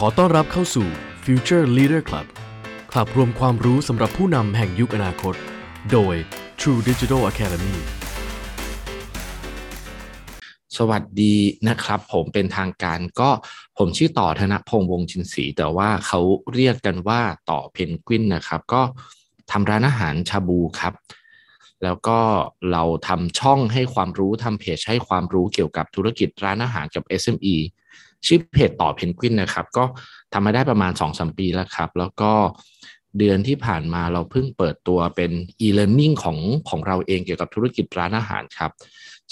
[0.00, 0.88] ขอต้อนรับเข้าสู่
[1.24, 2.26] Future Leader Club
[2.92, 5.34] คลับรวมความรู้สำหรับผู้นำแห่งยุคอนาคต
[5.92, 6.14] โดย
[6.60, 7.76] True Digital Academy
[10.76, 11.34] สวัสดี
[11.68, 13.30] นะครับ ผมเป็นทางการก็
[13.78, 16.20] ผมชื่อต่อธนพงษ์วงศ์ชินศรีแต่ว่าเขา
[16.54, 17.20] เรียกกันว่า
[17.50, 18.82] ต่อเพนกวินนะครับ ก็
[19.50, 20.94] ทำร้านอาหารชาบูครับ
[21.84, 22.18] แล้วก็
[22.72, 27.56] เราทำช่องให้ความรู้ทำเพจให้ความรู้เกี่ยวกับธุรกิจร้านอาหารกับ SME
[28.26, 29.84] ชื่อเพจต่อเพนกวินนะครับ ก็
[30.32, 32.32] ทำมาได้ประมาณ2อสปีแล้วครับ แล้วก็
[33.18, 35.30] เดือนที่ผ่านมาเราเพิ่งเปิดตัวเป็น
[35.66, 38.70] e-learning ของของเราเองเกี่ยวกับธุรกิจร้านอาหารครับ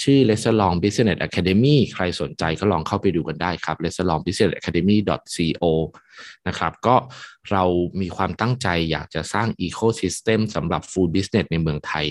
[0.03, 3.99] ชื่อ l e s s o n Long Business Academy ใครสนใจก็ลองเข้าไปดูกันได้ครับ l e s s
[4.09, 4.97] l o n g Business Academy
[5.35, 5.65] co
[6.49, 6.97] นะครับ ก็
[7.51, 7.65] เรา
[8.01, 12.07] มีความตั้งใจอยากจะสร้าง Ecosystem สำหรับ Food Business ในเมืองไทย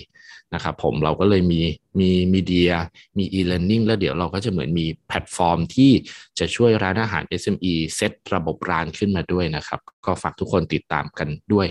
[0.54, 1.62] นะครับผมเราก็เลยมี
[2.00, 2.72] มีมีเดีย
[3.18, 5.92] มี e-learning แล้วเดี๋ยวเราก็จะเหมือนมีแพลตฟอร์มที่
[6.40, 11.68] จะช่วยร้านอาหาร SME เซตระบบร้านขึ้นมาด้วยนะครับ ก็ฝากทุกคนติดตามกันด้วย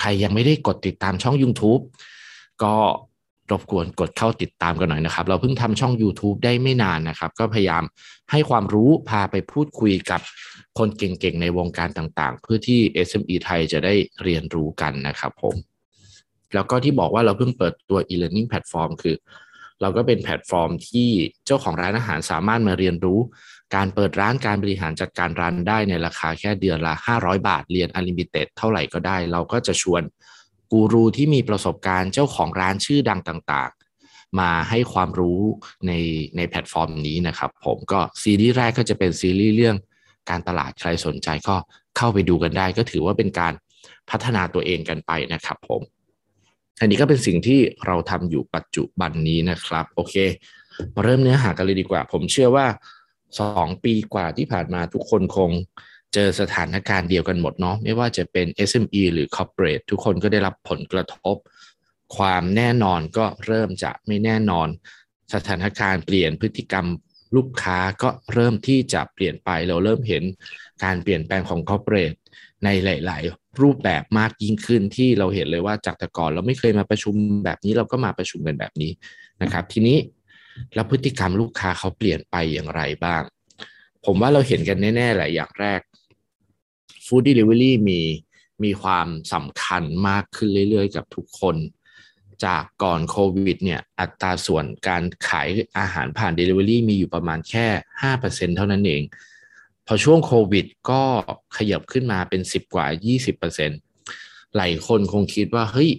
[0.00, 1.82] ใครยังไม่ได้กดติดตามช่อง YouTube
[2.62, 2.74] ก็
[3.50, 7.84] รบกวนกดเข้าติดตามกันหน่อยนะครับ เราเพิ่งทำช่อง YouTube ได้ไม่นานนะครับ ก็พยายาม
[8.30, 10.20] ให้ความรู้พาไปพูดคุยกับ
[10.78, 15.69] คนเก่งๆ ในวงการต่างๆ เพื่อที่ SME ไทยจะได้เรียนรู้กันนะครับผม
[16.54, 19.16] แล้วก็ที่บอกว่าเราเพิ่งเปิดตัว e-learning platform คือ
[19.80, 21.10] เราก็เป็นแพลตฟอร์มที่
[21.46, 23.20] เจ้าของร้านอาหารสามารถมาเรียนรู้
[23.76, 30.02] การเปิดร้านการบริหารจัดการร้านได้ในราคาแค่เดือนละ 500 บาท เรียน unlimited เท่าไหร่ก็ได้ เราก็จะชวน
[30.72, 35.40] กูรูที่มีประสบการณ์เจ้าของร้านชื่อดังต่างๆ มาให้ความรู้
[35.86, 35.92] ใน
[36.36, 39.76] ในแพลตฟอร์มนี้นะครับผมก็ซีรีส์แรกก็จะเป็นซีรีส์เรื่อง
[40.30, 41.56] การตลาดใครสนใจก็
[41.96, 43.52] เข้าไปดูกันได้ ก็ถือว่าเป็นการ
[44.10, 45.82] พัฒนาตัวเองกันไปนะครับผม
[46.80, 50.14] อันนี้ก็เป็นสิ่งที่เราทำอยู่ปัจจุบันนี้นะครับ โอเค
[50.94, 52.66] มาเริ่มเนื้อหากันเลยดีกว่า ผมเชื่อว่า
[53.24, 55.50] 2 ปีกว่าที่ผ่านมาทุกคนคง
[56.14, 61.36] เจอสถานการณ์เดียวกันหมดเนาะไม่ว่าจะเป็น SME หรือ Corporate ทุกคนก็ได้รับผลกระทบ
[62.16, 64.68] ความแน่นอนก็เริ่มจะไม่แน่นอน
[65.34, 66.86] สถานการณ์เปลี่ยนพฤติกรรม
[67.36, 70.22] ลูกค้าก็เริ่มที่จะเปลี่ยนไปเราเริ่มเห็น
[70.84, 72.18] การเปลี่ยนแปลงของ Corporate
[72.64, 73.22] ในหลาย
[73.60, 78.90] รูปแบบมากยิ่งขึ้นที่เราเห็นเลยว่าจากแต่ก่อนเราไม่เคยมาประชุมแบบนี้เราก็มาประชุมกันแบบนี้
[79.42, 79.98] นะครับ ทีนี้
[80.74, 83.22] แล้วพฤติกรรมลูกค้าเขาเปลี่ยนไปอย่างไรบ้าง
[84.06, 85.80] ผมว่าเราเห็นกันแน่ๆแหละอย่างแรก
[87.06, 88.00] ฟู้ดเดลิเวอรี่มี
[88.64, 91.56] มีความสำคัญมากขึ้นเรื่อยๆ กับทุกคน
[92.44, 97.66] จากก่อนโควิดเนี่ยอัตราส่วนการขายอาหารผ่าน Delivery มีอยู่ประมาณแค่
[98.12, 99.02] 5%เท่านั้นเอง
[99.92, 101.02] อช่วงโควิดก็
[101.56, 102.86] ขยับขึ้นมาเป็น 10 กว่า
[103.70, 105.90] 20%หลายคนคงคิดว่า เฮ้ย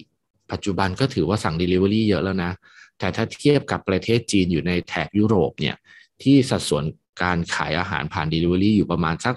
[0.52, 2.52] ปัจจุบันก็ถือว่าสั่ง Delivery เยอะแล้วนะ
[3.00, 5.76] แต่ถ้าเทียบกับประเทศจีนอยู่ในแถบยุโรปเนี่ย
[6.24, 6.84] ที่สัดส่วน
[7.24, 9.36] การขายอาหารผ่าน Delivery อยู่ประมาณสัก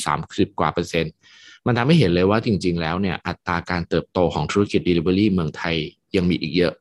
[0.00, 1.12] 30-30 กว่าเปอร์เซ็นต์
[1.66, 5.76] มันทำให้เห็นเลยว่าจริง ๆ แล้วเนี่ย อัตราการเติบโตของธุรกิจ Delivery เมืองไทย
[6.16, 6.74] ยังมีอีกเยอะ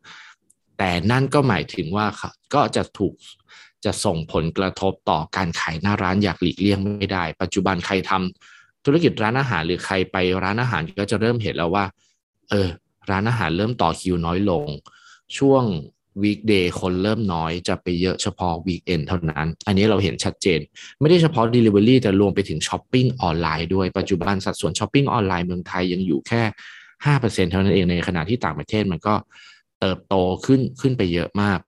[0.78, 2.06] แต่นั่นก็หมายถึงว่า
[2.54, 3.14] ก็จะถูก
[3.86, 11.86] จะส่งผลกระทบต่อการขายหน้าร้านอยากหลีกเลี่ยงไม่ได้ ปัจจุบันใครทำธุรกิจร้านอาหารหรือใครไปร้านอาหารก็จะเริ่มเห็นแล้วว่า
[12.50, 12.68] เออ
[13.10, 14.66] ร้านอาหารเริ่มต่อคิวน้อยลง
[15.38, 15.64] ช่วง
[16.24, 20.60] วีคเดย์คนเริ่มน้อยจะไปเยอะเฉพาะวีคเอนเท่านั้น อันนี้เราเห็นชัดเจน
[21.00, 26.42] ไม่ได้เฉพาะ delivery แต่รวมไปถึงช้อปปิ้งออนไลน์ด้วย ปัจจุบันสัดส่วนช้อปปิ้งออนไลน์เมืองไทยยังอยู่แค่
[27.06, 29.16] 5%เท่านั้นเองในขณะที่ต่างประเทศมันก็
[29.82, 30.16] เติบโต
[30.46, 31.60] ขึ้นขึ้นไปเยอะมาก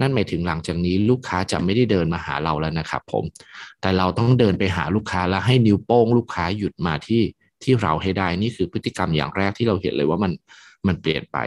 [0.00, 3.24] นั่นหมายถึงหลังจากนี้ลูกค้าจะไม่ได้เดินมาหาเราแล้วนะครับผม
[3.80, 7.22] แต่เราต้องเดินไปหาลูกค้าแล้วให้นิ้วโป้งลูกค้าหยุดมาที่
[7.62, 10.32] ที่เราให้ได้นี่คือพฤติกรรมอย่างแรกที่เราเห็นเลยว่ามัน
[10.86, 11.38] มันเปลี่ยนไป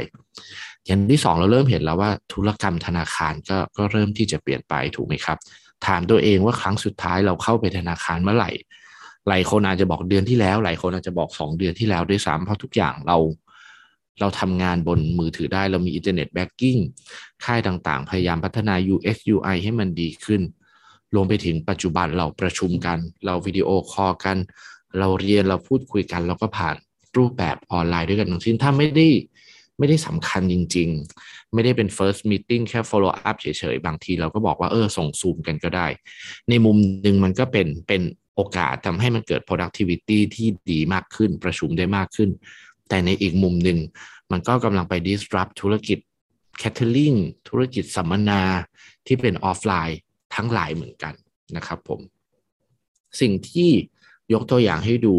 [0.85, 5.37] อย่างที่สองเราเริ่มเห็นแล้วว่าธุรกรรมธนาคารก็ก็เริ่มที่จะเปลี่ยนไปถูกไหมครับ
[5.87, 8.51] ถามตัวเองว่าครั้งสุดท้ายเราเข้าไปธนาคารเมื่อไหร่
[9.29, 13.17] หลายคนอาจจะบอกเดือนที่แล้ว หลายคนอาจจะบอกสองเดือนที่แล้วด้วยซ้ำเพราะทุกอย่างเรา
[14.19, 16.77] เราทำงานบนมือถือได้เรามี internet banking
[17.45, 20.41] ค่ายต่างๆ พยายามพัฒนา UX UI ให้มันดีขึ้น
[21.15, 24.37] รวมไปถึงปัจจุบันเราประชุมกัน เราวิดีโอคอลกัน
[24.99, 26.75] เราเรียนเราพูดคุยกัน เราก็ผ่าน
[27.17, 29.07] รูปแบบออนไลน์ด้วยกันทั้งสิ้นถ้าไม่ได้
[29.77, 30.89] ไม่ได้สำคัญจริง
[31.21, 35.87] ๆ ไม่ได้เป็น first meeting แค่ follow up เฉยๆ บางทีเราก็บอกว่าเออส่งซูมกันก็ได้
[36.49, 38.01] ในมุมหนึ่งมันก็เป็นเป็น
[38.35, 42.29] โอกาสทำให้มันเกิด productivity ที่ดีมากขึ้น ประชุมได้มากขึ้น
[42.89, 43.79] แต่ในอีกมุมหนึ่ง
[44.31, 45.99] มันก็กำลังไป disrupt ธุรกิจ
[46.61, 47.17] catering
[47.49, 48.41] ธุรกิจสัมมนา
[49.07, 49.99] ที่เป็นออฟไลน์
[50.35, 51.13] ทั้งหลายเหมือนกัน
[51.55, 51.99] นะครับผม
[53.21, 53.71] สิ่งที่
[54.33, 55.15] ยกตัวอย่างให้ดู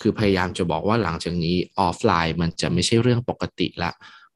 [0.00, 3.90] คือพยายามจะบอกว่าหลังจากนี้ออฟไลน์มันจะไม่ใช่เรื่องปกติละ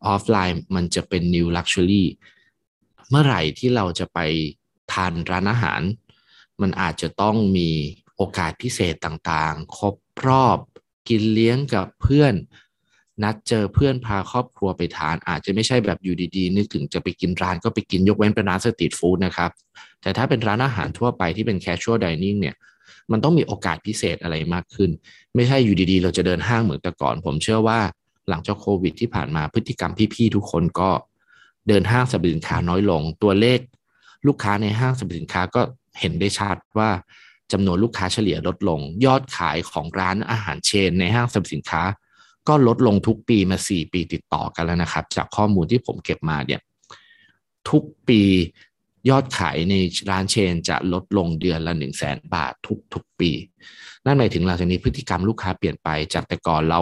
[0.06, 2.04] ออฟไลน์มันจะเป็น new luxury
[3.08, 4.18] เมื่อไหร่ที่เราจะไป
[4.92, 5.82] ทานร้านอาหาร
[6.60, 7.70] มันอาจจะต้องมี
[8.16, 9.94] โอกาสพิเศษต่างๆ ครบ
[10.26, 10.58] รอบ
[11.08, 12.34] กินเลี้ยงกับเพื่อน
[13.22, 19.50] นัดเจอเพื่อนพาครอบครัวไปทาน อาจจะไม่ใช่แบบอยู่ดีๆนึกถึงจะไปกินร้านก็ไปกินยกเว้นเป็นร้านสตรีทฟู้ดนะครับ
[20.02, 22.56] แต่ถ้าเป็นร้านอาหารทั่วไปที่เป็น casual dining เนี่ย
[23.12, 24.90] มันต้องมีโอกาสพิเศษอะไรมากขึ้น
[25.34, 27.80] ไม่ใช่อยู่ดีๆ เราจะเดินห้างเหมือนแต่ก่อน ผมเชื่อว่า
[28.28, 30.90] หลังจากโควิดที่ผ่านมาพฤติกรรมพี่ๆทุกคนก็
[31.68, 33.60] เดินห้างสรรพสินค้าน้อยลง ตัวเลข
[34.26, 35.60] ลูกค้าในห้างสรรพสินค้าก็
[36.00, 36.90] เห็นได้ชัดว่า
[37.52, 41.82] จำนวนลูกค้าเฉลี่ยลดลง ยอดขายของร้านอาหารเชน ในห้างสรรพสินค้า
[42.48, 46.60] ก็ลดลงทุกปีมา 4 ปีติดต่อกันแล้วนะครับ จากข้อมูลที่ผมเก็บมาเนี่ย
[47.70, 48.22] ทุกปี
[49.10, 49.74] ยอดขายใน
[50.10, 53.30] ร้านเชนจะลดลงเดือนละ 1 0 0 0 0แสนบาททุกทุกปี
[54.04, 56.80] นั่นหมายถึงหลังจากนี้พฤติกรรมลูกค้าเปลี่ยนไปจากแต่ก่อนเรา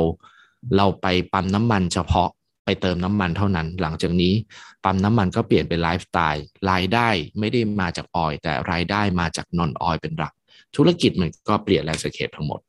[0.76, 2.28] เราไปปั๊มน้ำมันเฉพาะ
[2.64, 4.34] ไปเติมน้ำมันเท่านั้น หลังจากนี้
[4.84, 7.08] ปั๊มน้ำมันก็เปลี่ยนเป็นไลฟ์สไตล์รายได้
[7.38, 10.32] ไม่ได้มาจากออยแต่รายได้มาจากนอนออยเป็นหลัก
[10.76, 12.60] ธุรกิจมันก็เปลี่ยนแลนด์สเคปทั้งหมด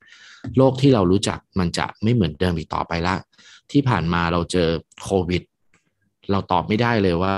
[0.57, 3.15] โลกที่เรารู้จักมันจะไม่เหมือนเดิมอีกต่อไปละ
[3.71, 4.69] ที่ผ่านมาเราเจอ
[5.03, 5.43] โควิด
[6.31, 7.33] เราตอบไม่ได้เลยว่า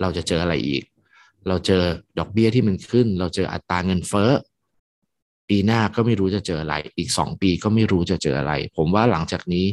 [0.00, 0.82] เราจะเจออะไรอีก
[1.48, 1.82] เราเจอ
[2.18, 4.30] ดอกเบี้ยที่มันขึ้น เราเจออัตราเงินเฟ้อ
[5.48, 9.66] ปีหน้าก็ไม่รู้จะเจออะไร อีกสองปีก็ไม่รู้จะเจออะไร ผมว่าหลังจากนี้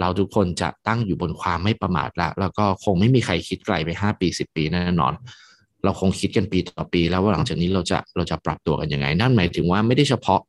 [0.00, 5.12] เราทุกคนจะตั้งอยู่บนความไม่ประมาทละ แล้วก็คงไม่มีใครคิดไกลไปห้าปีสิบปีแน่นอน
[5.84, 10.40] เราคงคิดกันปีต่อปี แล้วว่าหลังจากนี้เราจะเราจะปรับตัวกันยังไง นั่นหมายถึงว่าไม่ได้เฉพาะ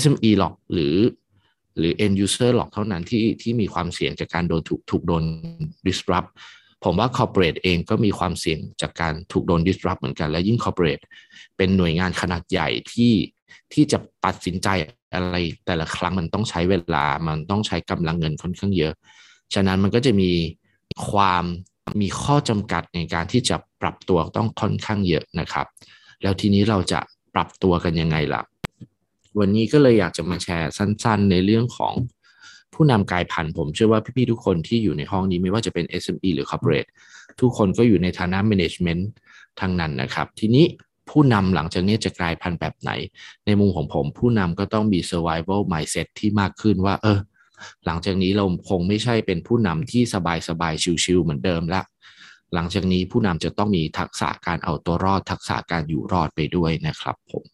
[0.00, 0.96] SME หรอกหรือ
[1.78, 5.24] หรือ end user หรอกเท่านั้นที่ที่มีความเสี่ยงจากการโดนถูกถูกโดน
[5.86, 6.30] disrupt
[6.84, 11.04] ผมว่า corporate เองก็มีความเสี่ยงจากการถูกโดน disrupt เหมือนกัน และยิ่ง corporate
[11.56, 13.12] เป็นหน่วยงานขนาดใหญ่ที่
[13.72, 14.68] ที่จะตัดสินใจ
[15.14, 15.36] อะไร
[15.66, 18.94] แต่ละครั้งมันต้องใช้เวลา มันต้องใช้กำลังเงินค่อนข้างเยอะ
[19.54, 20.30] ฉะนั้นมันก็จะมี
[21.10, 21.44] ความ
[22.00, 25.66] มีข้อจำกัดในการที่จะปรับตัวต้องค่อนข้างเยอะนะครับ
[26.22, 27.00] แล้วทีนี้เราจะ
[27.34, 28.42] ปรับตัวกันยังไงล่ะ
[29.38, 31.94] วันนี้ก็เลยอยากจะมาแชร์สั้นๆ ในเรื่องของ
[32.74, 36.88] ผู้นำกายพันธุ์ผมเชื่อว่าพี่ๆทุกคนที่อยู่ในห้องนี้ไม่ว่าจะเป็น SME หรือ Corporate
[37.40, 39.02] ทุกคนก็อยู่ในฐานะ Management
[39.60, 40.64] ทั้งนั้นนะครับ ทีนี้
[41.10, 42.90] ผู้นำหลังจากนี้จะกลายพันธุ์แบบไหน
[43.46, 47.18] ในมุมของผม ผู้นำก็ต้องมี survival mindset ที่มากขึ้นว่า เออ
[47.86, 50.74] หลังจากนี้เราคงไม่ใช่เป็นผู้นำที่สบายสบาย
[51.04, 51.82] ชิวๆเหมือนเดิมละ
[52.54, 57.44] หลังจากนี้ผู้นำจะต้องมีทักษะการเอาตัวรอด ทักษะการอยู่รอดไปด้วยนะครับผม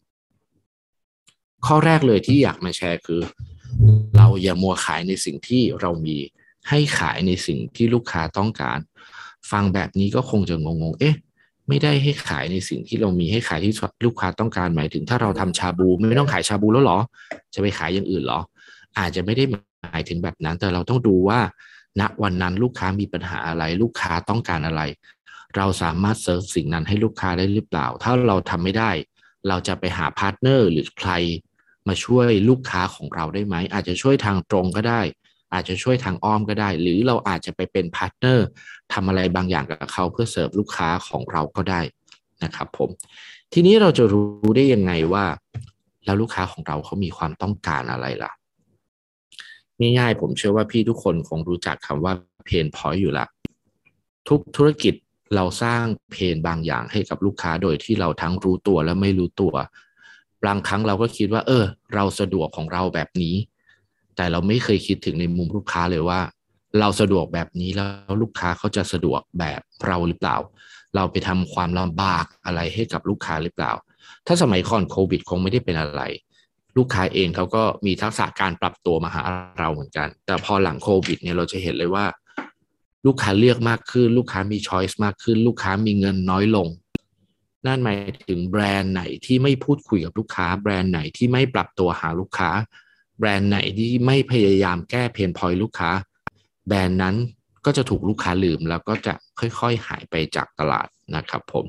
[1.65, 3.21] ข้อแรกเลยที่อยากมาแชร์คือ
[4.17, 6.17] เราอย่ามัวขายในสิ่งที่เรามี
[6.69, 8.79] ให้ขายในสิ่งที่ลูกค้าต้องการ
[9.51, 11.15] ฟังแบบนี้ก็คงจะงงๆ เอ๊ะ
[11.67, 13.73] ไม่ได้ให้ขายในสิ่งที่เรามีให้ขายที่
[14.05, 16.99] ลูกค้าต้องการหมายถึง ถ้าเราทำชาบู ไม่ต้องขายชาบูแล้วหรอ
[17.53, 18.39] จะไปขายอย่างอื่นหรอ
[18.99, 19.43] อาจจะไม่ได้
[19.83, 21.39] มายถึงแบบนั้น แต่เราต้องดูว่า
[21.99, 24.81] ณวันนั้นลูกค้ามีปัญหาอะไร ลูกค้าต้องการอะไร
[25.57, 28.91] เราสามารถเซิร์ฟสิ่งนั้นให้ลูกค้าได้หรือเปล่า ถ้าเราทำไม่ได้
[29.47, 31.11] เราจะไปหา partner หรือใคร
[31.87, 35.01] มาช่วยลูกค้าของเราได้ไหม อาจจะช่วยทางตรงก็ได้
[35.53, 38.47] อาจจะช่วยทางอ้อมก็ได้ หรือเราอาจจะไปเป็น partner
[38.93, 41.81] ทำอะไรบางอย่างกับเขาเพื่อเสิร์ฟลูกค้าของเราก็ได้
[42.43, 42.89] นะครับผม
[43.53, 45.25] ทีนี้เราจะรู้ได้ยังไงว่า
[46.05, 48.31] แล้วลูกค้าของเราเขามีความต้องการอะไรล่ะ
[49.81, 52.13] ง่ายๆ ผมเชื่อว่าพี่ทุกคนคงรู้จักคำว่า
[52.45, 53.25] pain point อยู่ละ
[54.27, 54.93] ทุกธุรกิจ
[55.35, 59.53] เราสร้างเพนบางอย่างให้กับลูกค้าโดยที่เราทั้งรู้ตัวและไม่รู้ตัว
[60.45, 63.35] บางครั้งเราก็คิดว่า เออ เราสะดวกของเราแบบนี้
[64.15, 66.19] แต่เราไม่เคยคิดถึงในมุมลูกค้าเลยว่า
[66.79, 70.37] เราสะดวกแบบนี้แล้วลูกค้าเขาจะสะดวกแบบเราหรือเปล่า
[70.95, 73.71] เราไปทำความลำบากอะไรให้กับลูกค้าหรือเปล่า
[74.27, 76.01] ถ้าสมัยก่อนโควิด คงไม่ได้เป็นอะไร
[76.77, 79.21] ลูกค้าเองเขาก็มีทักษะการปรับตัวมาหา
[79.59, 82.05] เราเหมือนกัน แต่พอหลังโควิดเนี่ยเราจะเห็นเลยว่า
[83.05, 86.67] ลูกค้าเลือกมากขึ้น ลูกค้ามีช้อยส์มากขึ้น ลูกค้ามีเงินน้อยลง
[87.67, 87.97] นั่นหมาย
[88.27, 92.49] ถึงแบรนด์ไหนที่ไม่พูดคุยกับลูกค้า แบรนด์ไหนที่ไม่ปรับตัวหาลูกค้า
[93.19, 95.91] แบรนด์ไหนที่ไม่พยายามแก้เพนพอยลูกค้า
[96.67, 97.15] แบรนด์นั้น
[97.65, 101.65] ก็จะถูกลูกค้าลืมแล้วก็จะค่อยๆ หายไปจากตลาดนะครับผม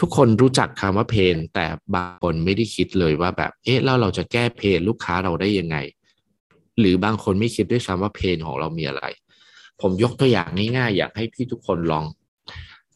[0.00, 5.76] ทุกคนรู้จักคำว่าเพนแต่บางคนไม่ได้คิดเลยว่าแบบเอ๊ะแล้วเราจะแก้เพนลูกค้าเราได้ยังไง
[6.78, 9.04] หรือบางคนไม่คิดด้วยซ้ำว่าเพนของเรามีอะไร
[9.80, 12.04] ผมยกตัวอย่างง่ายๆอยากให้พี่ทุกคนลอง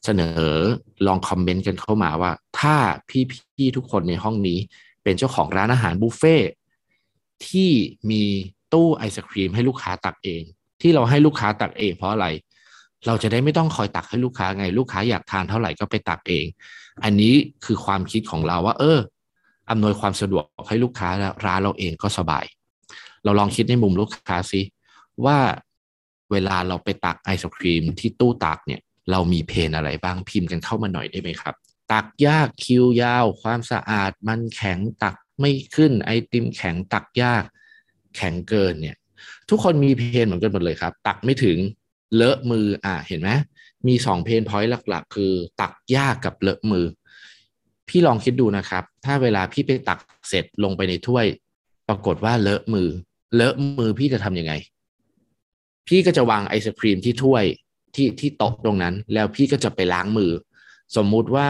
[0.05, 0.55] เสนอ
[1.07, 2.77] ลองคอมเมนต์กันเข้ามาว่า ถ้า
[3.53, 4.59] พี่ๆทุกคนในห้องนี้
[5.03, 6.37] เป็นเจ้าของร้านอาหารบุฟเฟ่
[7.49, 7.71] ที่
[8.11, 8.23] มี
[8.73, 10.43] ตู้ไอศครีมให้ลูกค้าตักเอง
[10.81, 12.27] ที่เราให้ลูกค้าตักเองเพราะอะไร
[13.07, 16.47] เราจะได้ไม่ต้องคอยตักให้ลูกค้าไงลูกค้าอยากทานเท่าไหร่ก็ไปตักเอง
[17.05, 18.99] อันนี้คือความคิดของเราว่า เออ
[19.71, 22.45] อำนวยความสะดวกให้ลูกค้าแล้วร้านเราเองก็สบาย
[23.25, 24.61] เราลองคิดในมุมลูกค้าสิ
[25.25, 25.39] ว่า
[26.31, 28.81] เวลาเราไปตักไอศครีมที่ตู้ตักเนี่ย
[29.11, 31.55] เรามีเพนอะไรบ้างพิมพ์กันเข้ามาหน่อยได้ไหมครับ
[31.93, 37.45] ตักยากคิวยาว ความสะอาด มันแข็งตักไม่ขึ้นไอติมแข็งตักยาก
[38.17, 38.97] แข็งเกินเนี่ย
[39.49, 41.59] ทุกคนมีเพนเหมือนกันหมดเลยครับ ตักไม่ถึง
[42.15, 43.31] เลอะมืออ่าเห็นไหม
[43.89, 46.87] มีสองเพนพอยต์หลัก ๆ คือ ตักยากกับเลอะมือ
[47.89, 51.27] พี่ลองคิดดูนะครับ ถ้าเวลาพี่ไปตักเสร็จลงไปในถ้วย
[51.89, 52.89] ปรากฏว่าเลอะมือ
[53.35, 54.53] เลอะมือพี่จะทำยังไง
[55.89, 57.45] พี่ก็จะวางไอศครีมที่ถ้วย
[57.95, 60.31] ที่ที่โต๊ะตรงนั้น แล้วพี่ก็จะไปล้างมือ
[60.97, 61.49] สมมุติว่า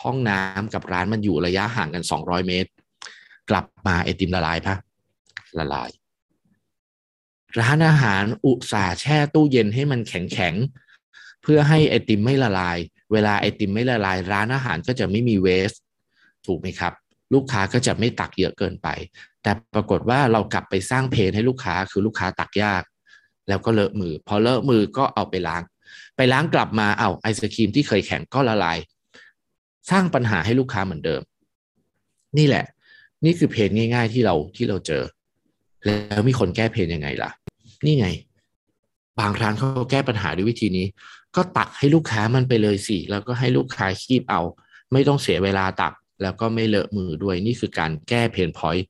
[0.00, 2.70] ห้องน้ำกับร้านมันอยู่ระยะห่างกัน200เมตร
[3.50, 4.74] กลับมาไอติมละลายปะ
[5.58, 5.90] ละลาย
[7.60, 10.54] ร้านอาหารอุตส่าห์แช่ตู้เย็นให้มันแข็งแข็ง
[11.50, 12.78] พื่อให้ไอติมไม่ละลาย
[13.12, 15.72] เวลาไอติมไม่ละลาย ร้านอาหารก็จะไม่มีเวส
[16.46, 16.92] ถูกไหมครับ
[17.34, 18.88] ลูกค้าก็จะไม่ตักเยอะเกินไป
[19.42, 22.82] แต่ปรากฏว่าเรากลับไปสร้างเพนให้ลูกค้าคือลูกค้าตักยาก
[23.48, 25.62] แล้วก็เลอะมือ พอเลอะมือก็เอาไปล้าง
[26.16, 28.78] ไปล้างกลับมาเอาไอศครีมที่เคยแข็งก็ละลาย
[29.90, 31.22] สร้างปัญหาให้ลูกค้าเหมือนเดิม
[32.38, 32.64] นี่แหละ
[33.24, 35.02] นี่คือเพนง่าย ๆที่เราที่เราเจอ
[35.84, 37.30] แล้วมีคนแก้เพนยังไงล่ะ
[37.84, 38.08] นี่ไง
[39.20, 40.86] บางร้านเขาแก้ปัญหาด้วยวิธีนี้
[41.36, 44.40] ก็ตักให้ลูกค้ามันไปเลยสิแล้วก็ให้ลูกค้าคีบเอา
[44.92, 48.86] ไม่ต้องเสียเวลาตักแล้วก็ไม่เลอะมือด้วยนี่คือการแก้เพนพอยต์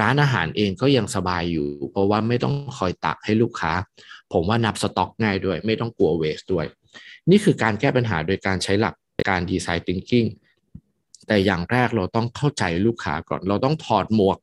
[0.00, 3.72] ร้านอาหารเองก็ยังสบายอยู่ เพราะว่าไม่ต้องคอยตักให้ลูกค้า
[4.32, 6.66] ผมว่านับสต็อกง่ายด้วย ไม่ต้องกลัวเวสด้วย
[7.30, 8.94] นี่คือการแก้ปัญหาโดยการใช้หลัก
[9.30, 10.28] การดีไซน์ thinking
[11.26, 14.38] แต่อย่างแรกเราต้องเข้าใจลูกค้าก่อน เราต้องถอดหมวก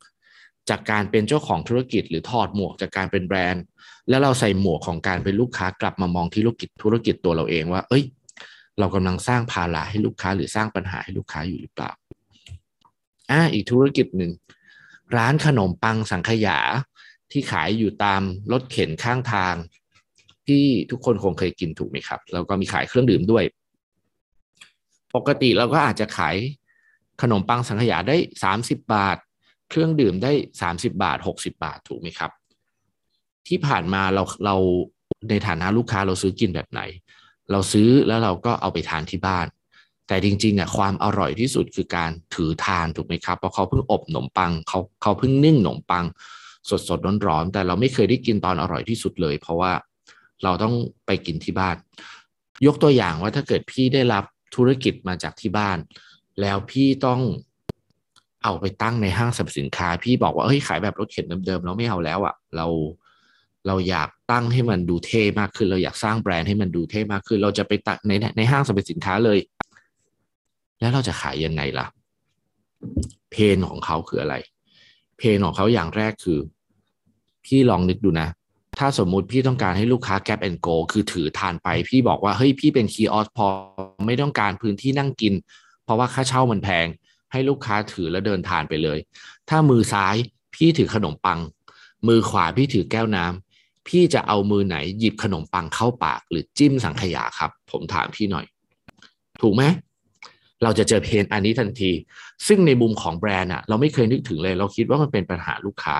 [0.69, 3.63] จากการเป็นเจ้าของธุรกิจ หรือถอดหมวกจากการเป็นแบรนด์
[4.09, 8.03] แล้วเราใส่หมวกของการเป็นลูกค้ากลับมามองที่ธุรกิจธุรกิจตัวเราเองว่า เอ้ย
[8.79, 11.91] เรากำลังสร้างภาระให้ลูกค้าหรือสร้างปัญหาให้ลูกค้าอยู่หรือเปล่า
[13.31, 14.31] อ่าอีกธุรกิจหนึ่ง
[15.17, 16.59] ร้านขนมปังสังขยา
[17.31, 18.21] ที่ขายอยู่ตาม
[18.51, 19.55] รถเข็นข้างทาง
[20.47, 23.43] ที่ทุกคนคงเคยกินถูกไหมครับ แล้วก็มีขายเครื่องดื่มด้วย
[25.15, 26.35] ปกติเราก็อาจจะขาย
[27.21, 29.17] ขนมปังสังขยาได้สามสิบบาท
[29.69, 30.31] เครื่องดื่มได้
[30.61, 32.31] สามสิบาทหกสิบาทถูกไหมครับ
[33.47, 34.55] ที่ผ่านมาเราเรา
[35.29, 36.81] ในฐานะลูกค้าเราซื้อกินแบบไหน
[37.51, 39.45] เราซื้อแล้วเราก็เอาไปทานที่บ้าน
[40.07, 46.05] แต่จริงๆอะความอร่อยที่สุดคือการถือทานถูกไหมครับเพราะเขาเพิ่งอบขนมปังเขาเขาเพิ่งนึ่งขนมปัง
[46.69, 49.71] สดสดร้อนๆแต่เราไม่เคยได้กินตอนอร่อยที่สุดเลย เพราะว่า
[50.43, 50.73] เราต้อง
[51.05, 51.75] ไปกินที่บ้าน
[52.65, 54.23] ยกตัวอย่างว่าถ้าเกิดพี่ได้รับ
[54.55, 55.77] ธุรกิจมาจากที่บ้าน
[56.41, 57.21] แล้วพี่ต้อง
[58.43, 62.67] เอาไปตั้งในห้างสรรพสินค้า พี่บอกว่าเฮ้ยขายแบบรถเข็นเดิมๆเราไม่เอาแล้วอะ่ะ เรา
[63.67, 69.39] เราอยากตั้งให้มันดูเท่มากขึ้น เราอยากสร้างแบรนด์ให้มันดูเท่มากขึ้น เราจะไปตั้งในในห้างสรรพสินค้าเลย
[70.79, 71.87] แล้วเราจะขายยังไงล่ะ
[73.31, 74.35] เพนของเขาคืออะไร
[75.17, 76.39] เพนของเขาอย่างแรกคือ
[77.45, 78.29] พี่ลองนึกดูนะ
[78.79, 83.47] ถ้าสมมุติพี่ต้องการให้ลูกค้าแก p แอนโกคือถือทานไป พี่บอกว่าเฮ้ยพี่เป็นคีออสพอ
[84.05, 85.33] ไม่ต้องการพื้นที่นั่งกิน
[85.83, 86.87] เพราะว่าค่าเช่ามันแพง
[87.31, 88.99] ให้ลูกค้าถือแล้วเดินทานไปเลย
[89.49, 90.15] ถ้ามือซ้าย
[90.55, 91.39] พี่ถือขนมปัง
[92.07, 93.44] มือขวาพี่ถือแก้วน้ำ
[93.87, 98.45] พี่จะเอามือไหนหยิบขนมปังเข้าปาก หรือจิ้มสังขยาครับ ผมถามพี่หน่อย
[99.41, 99.63] ถูกไหม
[100.63, 101.91] เราจะเจอเพนอันนี้ทันที
[102.47, 105.97] ซึ่งในมุมของแบรนด์อะเราไม่เคยนึกถึงเลย เราคิดว่ามันเป็นปัญหาลูกค้า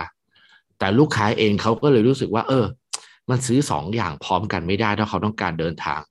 [0.80, 2.66] แต่ลูกค้าเองเขาก็เลยรู้สึกว่า เออ
[3.30, 6.02] มันซื้อสองอย่างพร้อมกันไม่ได้ถ้าเขาต้องการเดินทาง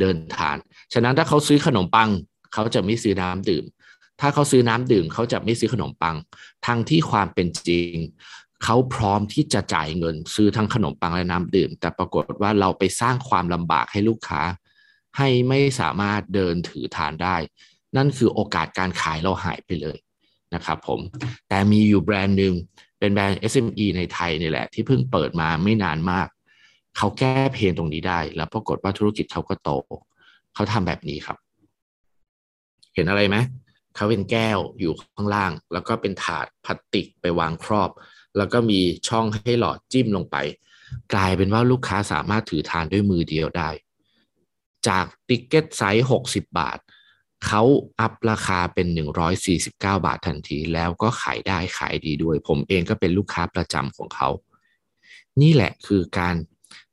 [0.00, 0.56] เดินทาน
[0.92, 2.10] ฉะนั้นถ้าเขาซื้อขนมปัง
[2.54, 3.64] เขาจะไม่ซื้อน้ำดื่ม
[4.20, 6.16] ถ้าเขาซื้อน้ำดื่ม เขาจะไม่ซื้อขนมปัง
[6.66, 7.94] ทั้งที่ความเป็นจริง
[8.64, 14.42] เขาพร้อมที่จะจ่ายเงินซื้อทั้งขนมปังและน้ำดื่ม แต่ปรากฏว่าเราไปสร้างความลำบากให้ลูกค้า
[15.18, 17.36] ให้ไม่สามารถเดินถือทานได้
[17.96, 19.98] นั่นคือโอกาสการขายเราหายไปเลย
[20.54, 21.00] นะครับผม
[21.48, 22.54] แต่มีอยู่แบรนด์หนึ่ง
[22.98, 26.28] เป็นแบรนด์ SME ในไทยนี่แหละ ที่เพิ่งเปิดมาไม่นานมาก
[26.96, 29.70] เขาแก้ pain ตรงนี้ได้ แล้วปรากฏว่าธุรกิจเขาก็โต
[30.54, 31.36] เขาทำแบบนี้ครับ
[32.94, 33.36] เห็นอะไรไหม
[33.96, 37.90] เขาเป็นแก้วอยู่ข้างล่าง แล้วก็เป็นถาดพลาสติกไปวางครอบ
[38.36, 40.36] แล้วก็มีช่องให้หลอดจิ้มลงไป
[41.14, 43.70] กลายเป็นว่าลูกค้าสามารถถือทานด้วยมือเดียวได้
[44.88, 46.78] จาก ticket size 60 บาท
[47.46, 47.62] เขา
[48.00, 48.86] อัพราคาเป็น
[49.42, 54.28] 149 บาททันที แล้วก็ขายได้ขายดีด้วย ผมเองก็เป็นลูกค้าประจำของเขา
[55.40, 56.36] นี่แหละคือการ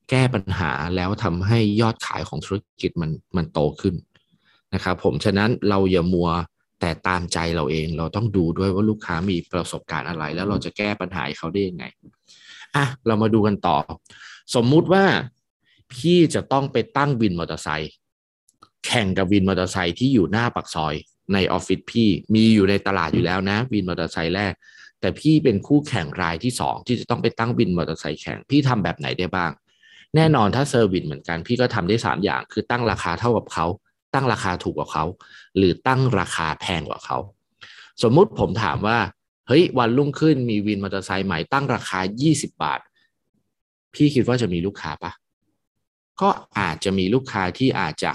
[0.09, 3.95] แก้ปัญหาแล้วทำให้ยอดขายของธุรกิจมันมันโตขึ้น
[4.73, 6.29] นะครับผมฉะนั้นเราอย่ามัว
[6.79, 11.85] แต่ตามใจเราเองเราต้องดูด้วยว่าลูกค้ามีประสบการณ์อะไร แล้วเราจะแก้ปัญหาเขาได้ยังไง
[12.75, 13.77] อะเรามาดูกันต่อ
[14.55, 15.03] สมมุติว่า
[15.93, 17.93] พี่จะต้องไปตั้งวินมอเตอร์ไซค์
[18.85, 20.93] แข่งกับวินมอเตอร์ไซค์ที่อยู่หน้าปากซอย
[21.33, 24.53] ในออฟฟิศพี่มีอยู่ในตลาดอยู่แล้วนะ วินมอเตอร์ไซค์แรก
[24.99, 29.51] แต่พี่เป็นคู่แข่งรายที่สองที่จะต้องไปตั้งวินมอเตอร์ไซค์แข่งพี่ทำแบบไหนได้บ้าง
[30.15, 33.65] แน่นอนถ้า service เหมือนกันพี่ก็ทำได้สามอย่าง คือตั้งราคาเท่ากับเขา
[34.13, 35.05] ตั้งราคาถูกกว่าเขา
[35.57, 37.17] หรือตั้งราคาแพงกว่าเขา
[38.03, 38.97] สมมุติผมถามว่า
[39.47, 41.99] เฮ้ย วันรุ่งขึ้นมีวินมอเตอร์ไซค์ใหม่ตั้งราคา
[42.29, 42.79] 20 บาท
[43.93, 45.11] พี่คิดว่าจะมีลูกค้าปะ
[46.21, 48.11] ก็อาจจะมีลูกค้าที่อาจจะ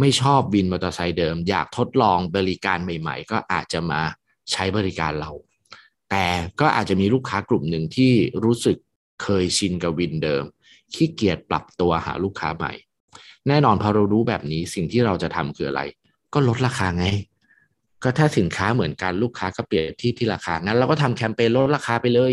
[0.00, 4.00] ไม่ชอบวินมอเตอร์ไซค์เดิม อยากทดลองบริการใหม่ ๆ ก็อาจจะมา
[4.50, 5.30] ใช้บริการเรา
[6.10, 6.26] แต่
[6.60, 8.12] ก็อาจจะมีลูกค้ากลุ่มหนึ่งที่
[8.44, 8.76] รู้สึก
[9.22, 10.44] เคยชินกับวินเดิม
[10.94, 12.72] ขี้เกียจปรับตัวหาลูกค้าใหม่
[13.48, 15.82] แน่นอนพอเรารู้แบบนี้สิ่งที่เราจะทำคืออะไร
[16.34, 17.06] ก็ลดราคาไง
[18.02, 22.32] ก็ถ้าสินค้าเหมือนกันลูกค้าก็เปลี่ยนที่ที่ราคางั้นเราก็ทำแคมเปญลดราคาไปเลย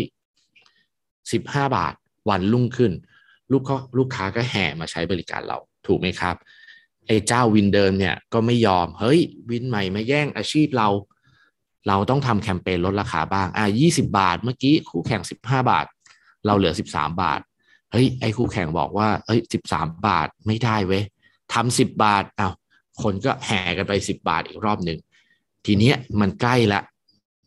[1.32, 1.94] สิบห้าบาท
[2.30, 2.92] วันรุ่งขึ้น
[3.50, 6.36] ลูกก็ลูกค้าก็แห่มาใช้บริการเราถูกไหมครับ
[7.06, 10.88] ไอ้เจ้าวินเดิมเนี่ยก็ไม่ยอมเฮ้ยวินใหม่มาแย่งอาชีพเรา
[11.88, 15.86] เราต้องทำแคมเปญลดราคาบ้างอะยี่สิบาทเมื่อกี้คู่แข่งสิบห้าบาท
[16.46, 17.40] เราเหลือสิบสามบาท
[17.92, 21.02] เฮ้ยไอ้คู่แข่งบอกว่าเฮ้ยสิบสามบาทไม่ได้เว้ย
[21.54, 22.52] ทำสิบบาทอ้าว
[23.02, 24.98] คนก็แห่กันไปสิบบาทอีกรอบหนึ่ง
[25.66, 26.80] ทีเนี้ยมันใกล้ละ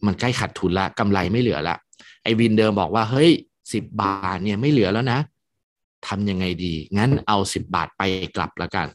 [0.05, 1.75] มันใกล้ขาดทุนละกำไรไม่เหลือละ
[2.23, 3.31] ไอ้วินเดิมบอกว่าเฮ้ย
[3.73, 5.19] สิบบาทเนี่ยไม่เหลือแล้วนะ
[6.07, 8.01] ทำยังไงดี งั้นเอาสิบบาทไป
[8.35, 8.87] กลับแล้วกัน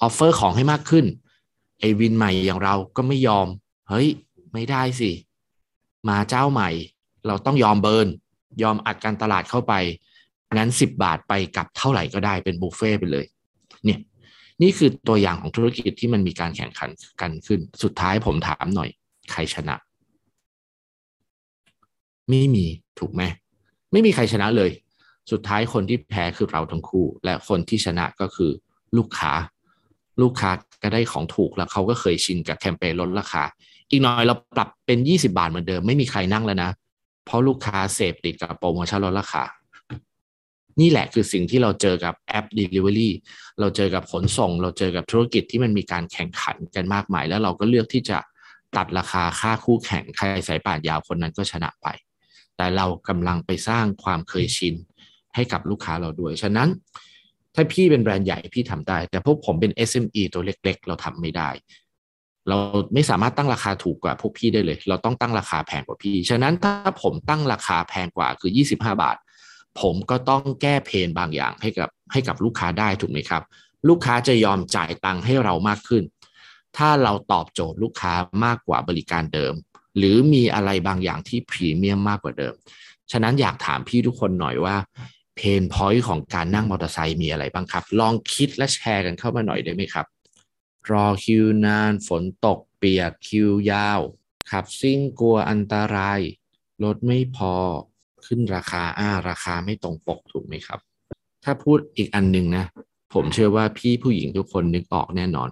[0.00, 1.04] offer ของให้มากขึ้น
[1.80, 3.46] ไอ้วินใหม่อย่างเราก็ไม่ยอม
[3.90, 4.08] เฮ้ย
[4.52, 5.10] ไม่ได้สิ
[6.08, 6.70] มาเจ้าใหม่
[7.26, 8.08] เราต้องยอม burn
[8.62, 9.72] ยอมอัดการตลาดเข้าไป
[10.56, 13.26] งั้นสิบบาทไปกลับเท่าไหร่ก็ได้เป็นบุฟเฟ่ต์ไปเลย
[13.84, 14.00] เนี่ย
[14.62, 18.90] นี่คือตัวอย่างของธุรกิจที่มันมีการแข่งขันกันขึ้น สุดท้ายผมถามหน่อย
[19.32, 19.76] ใครชนะ
[22.28, 22.66] ไม่มี
[22.98, 23.22] ถูกไหม
[23.92, 24.70] ไม่มีใครชนะเลย
[25.30, 28.50] สุดท้ายคนที่แพ้คือเราทั้งคู่ และคนที่ชนะก็คือ
[28.96, 29.32] ลูกค้า
[30.22, 30.50] ลูกค้า
[30.82, 33.44] ก็ได้ของถูกแล้วเขาก็เคยชินกับแคมเปญลดราคา
[33.90, 36.70] อีกหน่อยเราปรับเป็น 20 บาทเหมือนเดิม ไม่มีใครนั่งแล้วนะ
[37.24, 39.44] เพราะลูกค้าเสพติดกับโปรโมชั่นลดราคา
[40.80, 43.10] นี่แหละคือสิ่งที่เราเจอกับแอป Delivery
[43.60, 48.18] เราเจอกับขนส่ง เราเจอกับธุรกิจที่มันมีการแข่งขันกันมากมาย แล้วเราก็เลือกที่จะ
[48.76, 51.86] ตัดราคาค่าคู่แข่งใครสายป่านยาวคนนั้นก็ชนะไป
[52.56, 54.74] แต่เรากำลังไปสร้างความเคยชิน
[55.34, 56.68] ให้กับลูกค้าเราด้วย ฉะนั้น
[57.54, 61.50] ถ้าพี่เป็นแบรนด์ใหญ่พี่ทำได้ แต่พวกผมเป็น SME ตัวเล็ก ๆ เราทำไม่ได้
[62.48, 62.56] เรา
[62.94, 66.72] ไม่สามารถตั้งราคาถูกกว่าพวกพี่ได้เลย เราต้องตั้งราคาแพงกว่าพี่ ฉะนั้นถ้า
[67.02, 69.16] ผมตั้งราคาแพงกว่าคือ 25 บาท
[69.80, 73.42] ผมก็ต้องแก้ pain บางอย่างให้กับให้กับลูกค้าได้ถูกไหมครับ
[73.88, 76.02] ลูกค้าจะยอมจ่ายตังค์ให้เรามากขึ้น
[76.76, 79.54] ถ้าเราตอบโจทย์ลูกค้ามากกว่าบริการเดิม
[79.98, 82.54] หรือมีอะไรบางอย่างที่พรีเมียมมากกว่าเดิม
[83.12, 84.76] ฉะนั้นอยากถามพี่ทุกคนหน่อยว่า
[85.36, 90.06] pain point ของการนั่งมอเตอร์ไซค์มีอะไรบ้างครับ ลองคิดและแชร์กันเข้ามาหน่อยได้ไหมครับ
[90.90, 94.00] รอคิวนาน ฝนตก เปียกคิวยาว
[94.50, 96.20] ขับซิ่งกลัวอันตราย
[96.84, 97.54] รถไม่พอ
[98.26, 100.80] ขึ้นราคาอ่าราคาไม่ตรงปกถูกไหมครับ
[101.44, 102.64] ถ้าพูดอีกอันหนึ่งนะ
[103.14, 105.48] ผมเชื่อว่าพี่ผู้หญิงทุกคนนึกออกแน่นอน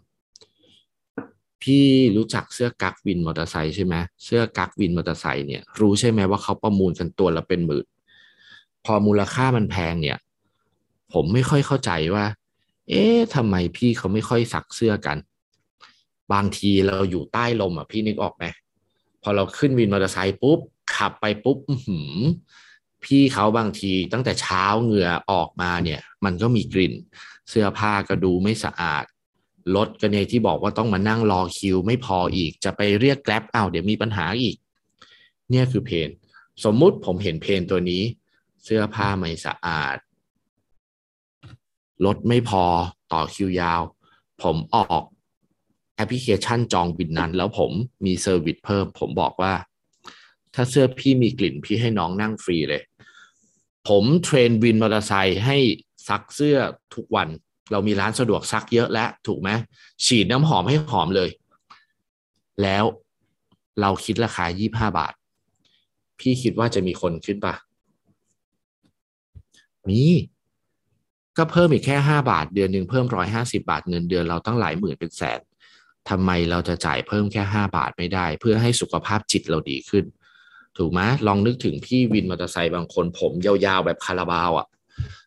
[1.62, 1.84] พี่
[2.16, 7.86] รู้จักเสื้อกั๊กวินมอเตอร์ไซค์ใช่ไหมเสื้อกั๊กวินมอเตอร์ไซค์เนี่ยรู้ใช่ไหมว่าเขาประมูลกันตัวละเป็นหมื่น
[8.84, 10.18] พอมูลค่ามันแพงเนี่ย
[11.12, 12.24] ผมไม่ค่อยเข้าใจว่า
[12.88, 15.18] เอ๊ะทำไมพี่เขาไม่ค่อยสักเสื้อกัน
[16.32, 18.44] บางทีเราอยู่ใต้ลมอะพี่นึกออกไหม
[19.22, 20.58] พอเราขึ้นวินมอเตอร์ไซค์ปุ๊บ
[21.02, 22.20] ขับไปปุ๊บหืม
[23.04, 26.94] พี่เขาบางทีตั้งแต่เช้าเหงื่อออกมาเนี่ย มันก็มีกลิ่น
[27.50, 29.04] เสื้อผ้าก็ดูไม่สะอาด
[29.76, 34.56] รถก็เนี่ยที่บอกว่าต้องมานั่งรอคิว ไม่พออีกจะไปเรียกแกร็บอ้าวเดี๋ยวมีปัญหาอีก
[35.50, 36.10] เนี่ยคือเพน
[36.64, 38.02] สมมุติผมเห็นเพนตัวนี้
[38.64, 39.96] เสื้อผ้าไม่สะอาด
[42.04, 42.64] รถไม่พอ
[43.12, 43.80] ต่อคิวยาว
[44.42, 45.02] ผมออก
[45.96, 47.72] แอปพลิเคชันจองวินนั้น แล้วผม
[48.04, 49.52] มี service เพิ่ม ผมบอกว่า
[50.54, 52.82] ถ้าเสื้อพี่มีกลิ่นพี่ให้น้องนั่งฟรีเลย
[53.88, 55.56] ผม train วินมอเตอร์ไซค์ให้
[56.08, 56.58] ซักเสื้อ
[56.94, 57.28] ทุกวัน
[57.70, 59.50] เรามีร้านสะดวกซักเยอะแล้วถูกไหม
[60.04, 61.30] ฉีดน้ำหอมให้หอมเลย
[62.62, 62.84] แล้ว
[63.80, 65.14] เราคิดราคา 25 บาท
[66.20, 67.54] พี่คิดว่าจะมีคนขึ้นปะ
[69.88, 70.02] มี
[71.38, 75.40] ก็เพิ่มอีกแค่ห้าบาท เดือนหนึ่งเพิ่มร้อยห้าสิบาทเงินเดือนเราตั้งหลายหมื่นเป็นแสน
[76.08, 80.04] ทำไมเราจะจ่ายเพิ่มแค่ห้าบาทไม่ได้ เพื่อให้สุขภาพจิตเราดีขึ้น
[80.78, 84.66] ถูกไหมลองนึกถึงพี่วินมอเตอร์ไซค์บางคน ผมยาวๆแบบคาราบาวอะ่ะ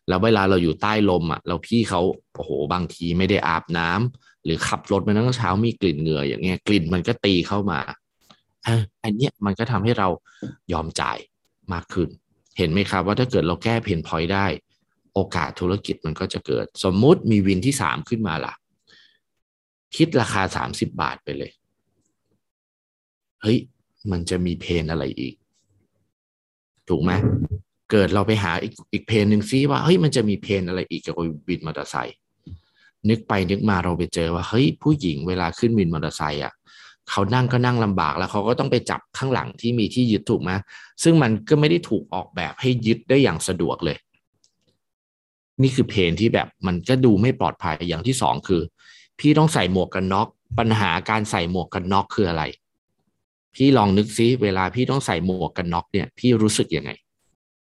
[0.08, 2.00] แล้วเวลาเราอยู่ใต้ลมอะ่ะเราพี่เขา
[2.34, 7.80] โอ้โหบางทีไม่ได้อาบน้ำหรือขับรถมาตั้งเช้ามีกลิ่นเหงื่ออย่างเงี้ยกลิ่นมันก็ตีเข้ามา
[9.04, 10.08] อันเนี้ยมันก็ทำให้เรา
[10.72, 11.18] ยอมจ่าย
[11.72, 12.08] มากขึ้น
[12.58, 14.46] เห็นไหมครับว่าถ้าเกิดเราแก้ pain point ได้
[15.14, 18.54] โอกาสธุรกิจมันก็จะเกิด สมมุติมีวินที่สามขึ้นมาล่ะ
[19.96, 21.50] คิดราคาสามสิบบาทไปเลย
[23.42, 23.58] เฮ้ย
[24.10, 25.34] มันจะมี pain อะไรอีก
[26.88, 27.12] ถูกไหม
[27.90, 31.14] เกิดเราไปหาอีกอีก pain หนึ่งซิว่าเฮ้ยมันจะมี pain อะไรอีกกับ
[31.48, 32.16] วินมอเตอร์ไซค์
[33.08, 36.52] นึกไปนึกมาเราไปเจอว่าเฮ้ยผู้หญิงเวลาขึ้นวินมอเตอร์ไซค์อะ
[37.10, 40.50] เขานั่งก็นั่งลำบากแล้วเขาก็ต้องไปจับข้างหลังที่มีที่ยึดถูกไหม
[41.02, 43.96] ซึ่งมันก็ไม่ได้ถูกออกแบบให้ยึดได้อย่างสะดวกเลย
[45.62, 48.62] นี่คือเพนที่แบบมันก็ดูไม่ปลอดภัยอย่างที่สองคือ
[49.18, 52.42] พี่ต้องใส่หมวกกันน็อกปัญหาการใส่หมวกกันน็อกคืออะไร
[53.56, 56.90] พี่ลองนึกซิเวลาพี่ต้องใส่หมวกกันน็อกเนี่ยพี่รู้สึกยังไง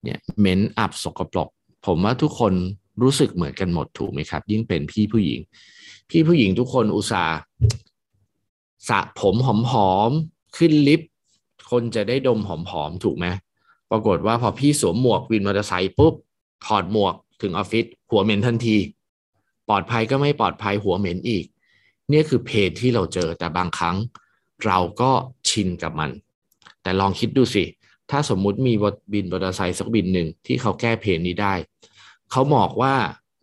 [0.04, 1.48] เนี่ยเหม็นอับสกปรก
[1.86, 2.52] ผมว่าทุกคน
[3.02, 5.40] รู้สึกเหมือนกันหมดถูกไหมครับ ยิ่งเป็นพี่ผู้หญิง
[6.10, 7.36] พี่ผู้หญิงทุกคนอุตส่าห์
[8.88, 9.34] สระผม
[9.70, 11.10] หอมๆขึ้นลิฟต์
[11.70, 12.50] คนจะได้ดมห
[12.82, 13.26] อมๆถูกไหม
[13.90, 16.14] ปรากฏว่าพอพี่สวมหมวกวินมอเตอร์ไซค์ปุ๊บ
[16.66, 18.76] ถอดหมวกถึงออฟฟิศหัวเหม็นทันที
[19.68, 21.44] ปลอดภัยก็ไม่ปลอดภัยหัวเหม็นอีก
[22.10, 23.96] เนี่ยคือเพจที่เราเจอแต่บางครั้ง
[24.66, 25.10] เราก็
[25.54, 26.10] ชินกับมัน
[26.82, 27.64] แต่ลองคิดดูสิ
[28.10, 28.74] ถ้าสมมุติมี
[29.12, 31.54] วินมอเตอร์ไซค์สักวินหนึ่งที่เขาแก้ pain นี้ได้
[32.30, 32.94] เขาบอกว่า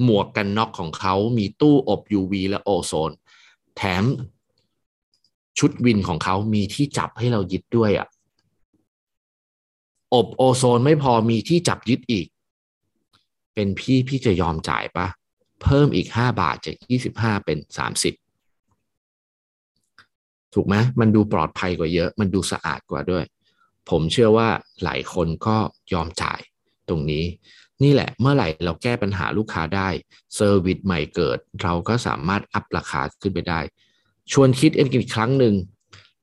[0.04, 3.12] หมวกกันน็อกของเขามีตู้อบ UV และโอโซน
[3.76, 4.04] แถม
[5.60, 8.08] ชุดวินของเขามีที่จับให้เรายึดด้วยอะ่ะ
[10.14, 12.28] อบโอโซนไม่พอมีที่จับยึดอีก
[13.54, 15.08] เป็นพี่พี่จะยอมจ่ายปะ
[15.62, 18.14] เพิ่มอีกห้าบาทจากยี่สิบห้าเป็นสามสิบ
[20.54, 23.24] ถูกไหมมันดูปลอดภัยกว่าเยอะ มันดูสะอาดกว่าด้วย
[23.90, 24.50] ผมเชื่อว่า
[24.84, 25.58] หลายคนก็
[25.94, 26.40] ยอมจ่าย
[26.90, 27.26] ตรงนี้
[27.84, 29.90] นี่แหละเมื่อไหร่เราแก้ปัญหาลูกค้าได้
[30.36, 33.60] service ใหม่เกิด เราก็สามารถ up ราคาขึ้นไปได้
[34.32, 35.54] ชวนคิดอีกครั้งหนึ่ง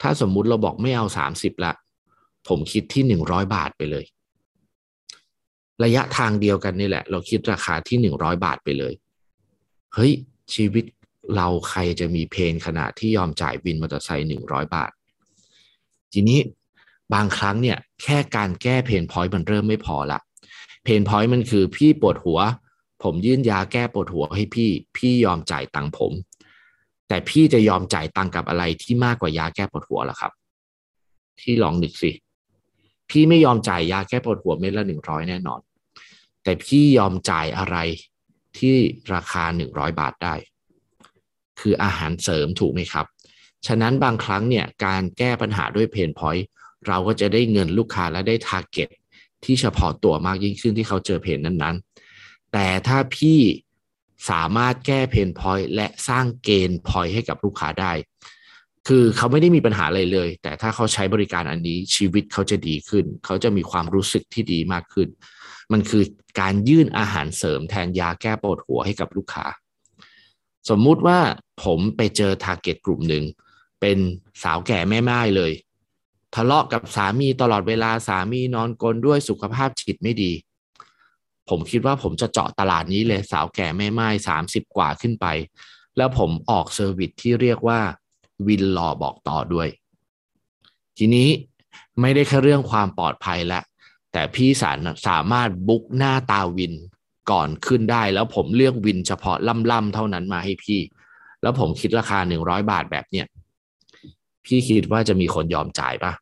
[0.03, 1.73] ถ้าสมมุติเราบอกไม่เอาสามสิบละ
[2.49, 4.05] ผมคิดที่หนึ่งร้อยบาทไปเลย
[5.85, 8.93] ระยะทางเดียวกันนี่แหละ เราคิดราคาที่หนึ่งร้อยบาทไปเลย
[9.95, 10.12] เฮ้ย
[10.55, 10.85] ชีวิต
[11.37, 14.91] เราใครจะมี pain ขนาดที่ยอมจ่ายวินมอเตอร์ไซค์หนึ่งร้อยบาท
[16.12, 16.41] ทีนี้
[17.14, 20.21] บางครั้งเนี่ยแค่การแก้เพนพอยต์มันเริ่มไม่พอละ
[20.85, 22.41] เพนพอยต์มันคือพี่ปวดหัว
[23.03, 26.12] ผมยื่นยาแก้ปวดหัวให้พี่ พี่ยอมจ่ายตังค์ผม
[27.09, 30.33] แต่พี่จะยอมจ่ายตังค์กับอะไรที่มากกว่ายาแก้ปวดหัวล่ะครับ
[31.41, 32.11] ที่ลองนึกสิ
[33.11, 35.61] พี่ไม่ยอมจ่ายยาแก้ปวดหัวเม็ดละหนึ่งร้อยแน่นอน
[36.43, 37.77] แต่พี่ยอมจ่ายอะไร
[38.59, 38.75] ที่
[39.14, 40.35] ราคาหนึ่งร้อยบาทได้
[41.61, 43.07] คืออาหารเสริมถูกไหมครับ
[43.66, 46.47] ฉะนั้นบางครั้งเนี่ยการแก้ปัญหาด้วย pain point
[46.87, 48.88] เราก็จะได้เงินลูกค้าและได้ target
[49.44, 53.40] ที่เฉพาะตัวมากยิ่งขึ้นที่เขาเจอ pain นั้นๆ แต่ถ้าพี่
[54.31, 57.92] สามารถแก้ pain point และสร้าง gain point ให้กับลูกค้าได้
[58.88, 65.09] คือเขาไม่ได้มีปัญหาอะไรเลย แต่ถ้าเขาใช้บริการอันนี้ชีวิตเขาจะดีขึ้น เขาจะมีความรู้สึกที่ดีมากขึ้น
[65.73, 66.05] มันคือ
[66.40, 69.44] การยื่นอาหารเสริมแทนยาแก้ปวดหัวให้กับลูกค้า
[70.68, 71.18] สมมุติว่า
[71.64, 73.25] ผมไปเจอ target กลุ่มหนึ่ง
[73.81, 73.99] เป็น
[74.42, 75.53] สาวแก่แม่ไม้เลย
[76.35, 80.33] ทะเลาะกับสามีตลอดเวลาสามีนอนกลนด้วยสุขภาพจิตไม่ดี
[81.49, 85.27] ผมคิดว่าผมจะเจาะตลาดนี้เลยสาวแก่แม่ไม้สามสิบกว่าขึ้นไป
[85.97, 87.81] แล้วผมออก service ที่เรียกว่า
[88.47, 89.68] วินหล่อบอกต่อด้วย
[90.99, 91.29] ทีนี้
[92.01, 93.64] ไม่ได้แค่เรื่องความปลอดภัยแล้ว
[94.12, 96.75] แต่พี่สา สามารถ book หน้าตาวิน
[97.31, 99.37] ก่อนขึ้นได้ แล้วผมเลือกวินเฉพาะ
[99.71, 100.81] ล่ำๆเท่านั้นมาให้พี่
[101.43, 103.27] แล้วผมคิดราคาหนึ่งร้อยบาทแบบเนี้ย
[104.45, 106.12] พี่คิดว่าจะมีคนยอมจ่ายปะ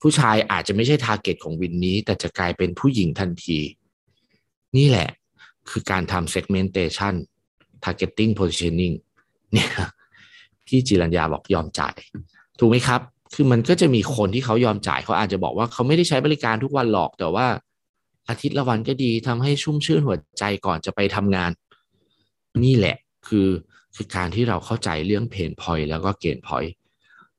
[0.00, 3.58] ผู้ชายอาจจะไม่ใช่ทาร์เก็ตของวินนี้ แต่จะกลายเป็นผู้หญิงทันที
[4.76, 5.08] นี่แหละ
[5.70, 7.14] คือการทำ segmentation
[7.84, 8.94] targeting positioning
[9.52, 9.70] เนี่ย
[10.66, 11.96] พี่จิรัญญาบอกยอมจ่าย
[12.58, 13.00] ถูกไหมครับ
[13.34, 17.46] คือมันก็จะมีคนที่เขายอมจ่ายเขาอาจจะบอกว่าเขาไม่ได้ใช้บริการทุกวันหรอก แต่ว่า
[18.30, 21.50] อาทิตย์ละวันก็ดีทำให้ชุ่มชื่นหัวใจก่อนจะไปทำงาน
[22.64, 22.96] นี่แหละ
[23.28, 23.48] คือ
[23.94, 26.64] คือการที่เราเข้าใจเรื่องเพนพอยแล้วก็เกณฑ์พอย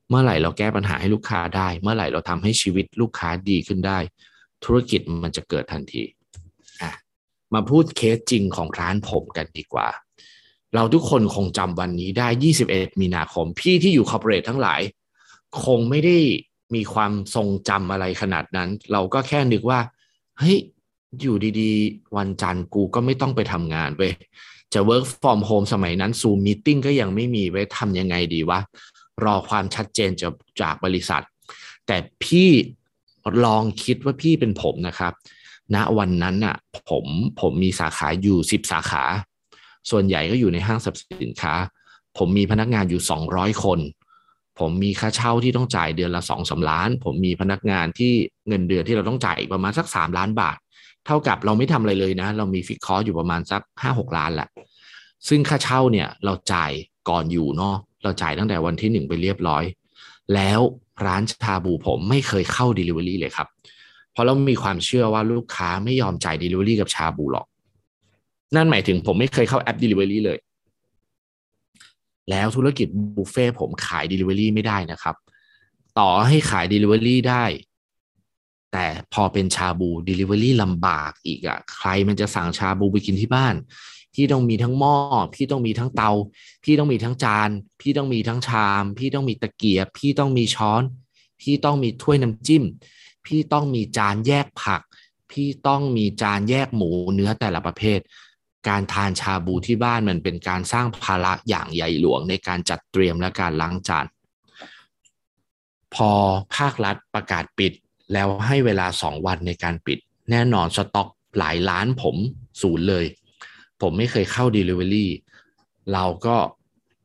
[0.08, 3.98] เมื่อไหร่เราแก้ปัญหาให้ลูกค้าได้ เมื่อไหร่เราทำให้ชีวิตลูกค้าดีขึ้นได้
[4.64, 6.02] ธุรกิจมันจะเกิดทันที
[6.82, 6.92] อะ
[7.54, 9.88] มาพูดเคสจริงของร้านผมกันดีกว่า
[10.74, 12.28] เราทุกคนคงจำวันนี้ได้
[12.64, 14.80] 21 มีนาคม พี่ที่อยู่คอร์ปอเรททั้งหลาย
[15.64, 16.18] คงไม่ได้
[16.74, 19.80] มีความทรงจำอะไรขนาดนั้น เราก็แค่นึกว่า
[20.38, 20.58] เฮ้ย
[21.20, 24.12] อยู่ดีๆ วันจันทร์กูก็ไม่ต้องไปทำงานเว้ย
[24.74, 28.60] จะ work from home สมัยนั้น Zoom meeting ก็ยังไม่มีไว้ทำยังไงดีวะ
[29.24, 31.24] รอความชัดเจนจากจากบริษัท
[31.86, 32.50] แต่พี่
[33.44, 35.12] ลองคิดว่าพี่เป็นผมนะครับ
[35.74, 36.56] ณวันนั้นน่ะ
[36.90, 37.06] ผม
[37.40, 39.04] ผมมีสาขาอยู่10สาขา
[39.90, 41.54] ส่วนใหญ่ก็อยู่ในห้างสรรพสินค้า
[42.18, 43.80] ผมมีพนักงานอยู่200คน
[44.58, 48.12] ผมมีค่าเช่าที่ต้องจ่ายเดือนละสองสาล้าน ผมมีพนักงานที่
[48.48, 50.56] เงินเดือนที่เราต้องจ่ายประมาณสัก3ล้านบาท
[51.06, 54.48] เท่ากับเราไม่ทำอะไรเลยนะ เรามีฟิกคอร์อยู่ประมาณสัก5-6ล้านแหละ
[55.28, 56.72] ซึ่งค่าเช่าเนี่ยเราจ่าย
[57.08, 59.64] ก่อนอยู่เนาะเราจ่ายตั้งแต่วันที่หนึ่งไปเรียบร้อย
[60.34, 60.60] แล้ว
[61.06, 63.48] ร้านชาบูผมไม่เคยเข้า Delivery เลยครับ
[64.12, 67.46] เพราะเรามีความเชื่อว่าลูกค้าไม่ยอมจ่าย Delivery กับชาบูหรอก
[68.56, 70.38] นั่นหมายถึงผมไม่เคยเข้าแอป Delivery เลย
[72.30, 75.16] แล้วธุรกิจบุฟเฟ่ผมขาย Delivery ไม่ได้นะครับ
[75.98, 77.44] ต่อให้ขาย Delivery ได้
[78.72, 83.54] แต่พอเป็นชาบู Delivery ลำบากอีกอะ่ะ ใครมันจะสั่งชาบูไปกินที่บ้าน
[84.14, 84.94] พี่ต้องมีทั้งหม้อ
[85.34, 86.10] พี่ต้องมีทั้งเตา
[86.64, 90.82] พี่ต้องมีทั้งจาน พี่ต้องมีทั้งชาม พี่ต้องมีตะเกียบ พี่ต้องมีช้อน
[91.40, 92.64] พี่ต้องมีถ้วยน้ำจิ้ม
[93.26, 94.80] พี่ต้องมีจานแยกผัก
[95.30, 98.00] พี่ต้องมีจานแยกหมูเนื้อแต่ละประเภท
[98.68, 104.06] การทานชาบูที่บ้านมันเป็นการสร้างภาระอย่างใหญ่หลวงในการจัดเตรียมและการล้างจาน
[105.94, 106.10] พอ
[106.56, 107.72] ภาครัฐประกาศปิด
[108.12, 109.98] แล้วให้เวลาสองวันในการปิด
[110.30, 112.16] แน่นอนสต็อกหลายล้านผม
[112.62, 113.04] ศูนย์เลย
[113.80, 115.06] ผมไม่เคยเข้า Delivery
[115.92, 116.36] เราก็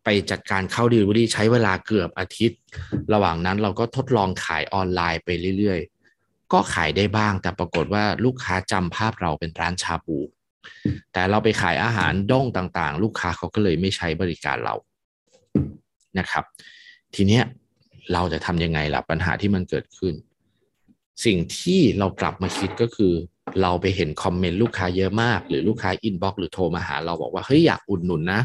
[0.03, 2.59] ไปจัดการเข้า Delivery ใช้เวลาเกือบอาทิตย์
[3.13, 10.19] ระหว่างนั้นเราก็ทดลองขายออนไลน์ไปเรื่อยๆ ก็ขายได้บ้างแต่ปรากฏว่าลูกค้าจำภาพเราเป็นร้านชาบู
[11.13, 14.75] แต่เราไปขายอาหารด้งต่างๆ ลูกค้าเขาก็เลยไม่ใช้บริการเรา
[16.19, 16.43] นะครับ
[17.15, 17.43] ทีเนี้ย
[18.13, 20.13] เราจะทำยังไงล่ะปัญหาที่มันเกิดขึ้น
[21.25, 23.13] สิ่งที่เรากลับมาคิดก็คือ
[23.61, 28.41] เราไปเห็น comment ลูกค้าเยอะมาก หรือลูกค้า inbox หรือโทรมาหา เราบอกว่าเฮ้ยอยากอุดหนุนนะ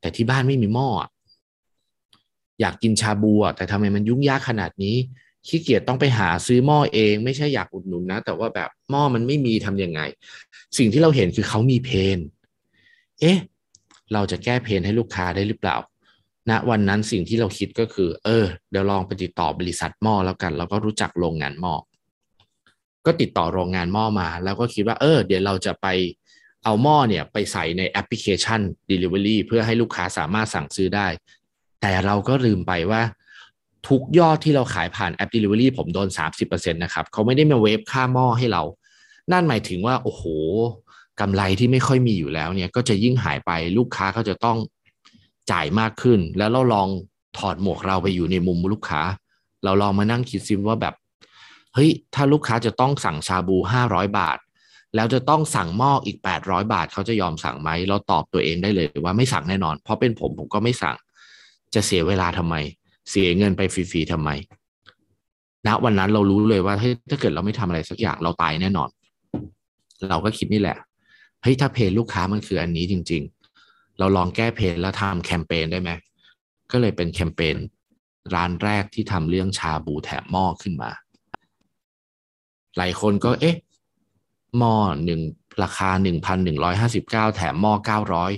[0.00, 0.88] แต่ที่บ้านไม่มีหม้อ
[2.60, 4.96] อยากกินชาบูแต่ทำไมมันยุ่งยากขนาดนี้
[5.46, 10.00] ขี้เกียจต้องไปหาซื้อหม้อเอง ไม่ใช่อยากอุดหนุนนะ แต่ว่าแบบหม้อมันไม่มีทำยังไง
[10.78, 12.18] สิ่งที่เราเห็นคือเขามีเพน
[13.20, 13.38] เอ๊ะ
[14.12, 15.76] เราจะแก้เพนให้ลูกค้าได้หรือเปล่า
[16.48, 21.74] ณนะวันนั้นสิ่งที่เราคิดก็คือ เออ เดี๋ยวลองไปติดต่อบริษัทหม้อแล้วกัน แล้วก็รู้จักโรงงานหม้อ
[23.06, 25.86] ก็ติดต่อโรงงานหม้อมา แล้วก็คิดว่าเออเดี๋ยวเราจะไป
[26.64, 28.60] เอาหม้อเนี่ยไปใส่ในแอปพลิเคชัน
[28.90, 31.06] Delivery เพื่อให้ลูกค้าสามารถสั่งซื้อได้
[31.80, 33.02] แต่เราก็ลืมไปว่า
[33.88, 36.08] ทุกยอดที่เราขายผ่านแอป Delivery ผมโดน
[36.40, 38.62] 30%นะครับเขาไม่ได้มาเวฟค่าหม้อให้เรา
[39.32, 40.24] นั่นหมายถึงว่า โอ้โห
[41.20, 44.58] กำไรที่ไม่ค่อยมีอยู่แล้วเนี่ยก็จะยิ่งหายไปลูกค้าก็จะต้อง
[45.50, 46.88] จ่ายมากขึ้น แล้วเราลอง
[47.38, 49.02] ถอดหมวกเราไปอยู่ในมุมลูกค้า
[49.64, 50.94] เราลองมานั่งคิดซิว่าแบบ
[51.74, 53.56] เฮ้ยถ้าลูกค้าจะต้องสั่งชาบู
[53.86, 54.38] 500บาท
[54.94, 60.96] แล้วจะต้องสั่งหม้ออีก800บาท เขาจะยอมสั่งไหมเราตอบตัวเองได้เลยว่าไม่สั่งแน่นอน เพราะเป็นผมผมก็ไม่สั่ง
[61.74, 62.54] จะเสียเวลาทำไม
[63.10, 64.30] เสียเงินไปฟรีๆทำไม
[65.66, 66.74] ณวันนั้นเรารู้เลยว่า
[67.10, 68.88] ถ้าเกิดเราไม่ทำอะไรสักอย่างเราตายแน่นอน
[70.08, 70.78] เราก็คิดนี่แหละ
[71.42, 73.22] เฮ้ยถ้าเพจลูกค้ามันคืออันนี้จริง
[73.60, 75.90] ๆ เราลองแก้เพจแล้วทำแคมเปญได้ไหม
[76.72, 77.56] ก็เลยเป็นแคมเปญ
[78.34, 80.90] ร้านแรกที่ทำเรื่องชาบูแถมหม้อขึ้นมา
[82.76, 83.56] หลายคนก็เอ๊ะ
[84.58, 85.20] หม้อหนึ่ง
[85.62, 88.32] ราคาหนึ่งพันหนึ่งร้อยห้าสิบเก้าแถมหม้อเก้าร้อย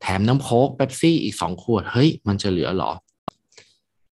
[0.00, 2.92] แถมน้ำโค้กเป๊ปซี่อีกสองขวด เฮ้ย มันจะเหลือหรอ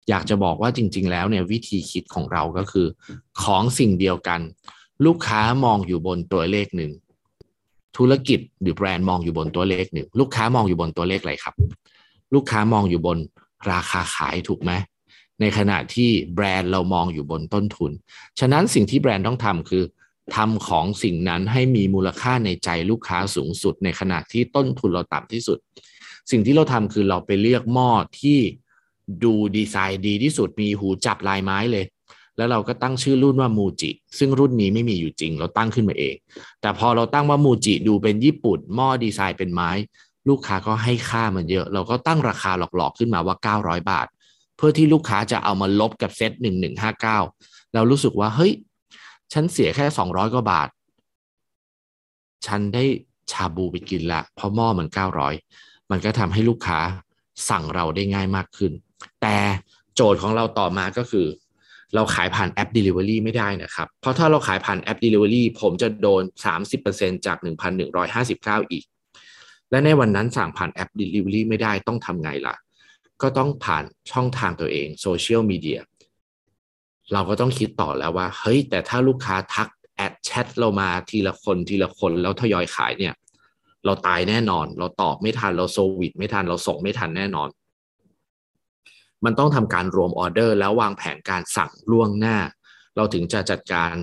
[0.10, 2.88] อยากจะบอกว่าจริง ๆ แล้วเนี่ยวิธีคิดของเราก็คือ
[3.44, 4.42] ของสิ่งเดียวกัน
[5.06, 6.92] ลูกค้ามองอยู่บนตัวเลขหนึ่ง
[7.98, 11.56] ธุรกิจหรือแบรนด์มองอยู่บนตัวเลขหนึ่งลูกค้ามองอยู่บนตัวเลขอะไรครับ
[12.34, 13.18] ลูกค้ามองอยู่บน
[13.72, 14.72] ราคาขายถูกไหม
[15.41, 17.91] ในขณะที่แบรนด์เรามองอยู่บนต้นทุน
[18.39, 19.84] ฉะนั้นสิ่งที่แบรนด์ต้องทำคือ
[20.36, 25.58] ทำของสิ่งนั้นให้มีมูลค่าในใจลูกค้าสูงสุด ในขณะที่ต้นทุนเราต่ำที่สุด
[26.32, 28.39] สิ่งที่เราทำคือเราไปเลือกหม้อที่
[29.23, 31.86] ดูดีไซน์ดีที่สุดมีหูจับลายไม้เลย
[32.38, 36.15] แล้วเราก็ตั้งชื่อรุ่นว่ามูจิ ซึ่งรุ่นนี้ไม่มีอยู่จริง เราตั้งขึ้นมาเอง
[36.62, 39.69] แต่พอเราตั้งว่ามูจิดูเป็นญี่ปุ่นหม้อดีไซน์เป็นไม้
[40.30, 44.08] ลูกค้าก็ให้ค่ามันเยอะ เราก็ตั้งราคาหลอกๆขึ้นมาว่า 900 บาท
[44.63, 46.32] พื่อที่ลูกค้าจะเอามาลบกับเซต
[47.04, 48.54] 1159 เรารู้สึกว่า เฮ้ย
[49.34, 50.69] ฉันเสียแค่สองร้อยกว่าบาท
[52.47, 52.84] ฉันได้
[53.32, 55.34] ชาบูไปกินละ เพราะหม้อมันเก้าร้อย
[55.91, 56.80] มันก็ทำให้ลูกค้า
[57.50, 58.71] สั่งเราได้ง่ายมากขึ้น
[59.21, 59.38] แต่
[59.95, 61.28] โจทย์ของเราต่อมาก็คือ
[61.95, 66.24] เราขายผ่านแอป Delivery ไม่ได้นะครับ เพราะถ้าเราขายผ่านแอป Delivery ผมจะโดน
[66.74, 67.38] 30%จาก
[68.06, 68.86] 1,159 อีก
[69.71, 72.56] และในวันนั้นสั่งผ่านแอป Delivery ไม่ได้ต้องทำไงล่ะ
[73.22, 75.80] ก็ต้องผ่านช่องทางตัวเองโซเชียลมีเดีย
[77.14, 83.14] เราก็ต้องคิดต่อแล้วว่า เฮ้ย แต่ถ้าลูกค้าทักแอดแชทเรามาทีละคนทีละคนแล้วทยอยขายเนี่ย
[83.86, 87.50] เราตายแน่นอน เราตอบไม่ทันเราโซวิดไม่ทันเราส่งไม่ทันแน่นอน
[89.26, 92.38] มันต้องทำการรวมออเดอร์ แล้ววางแผนการสั่งล่วงหน้า
[92.96, 93.94] เราถึงจะจัดการ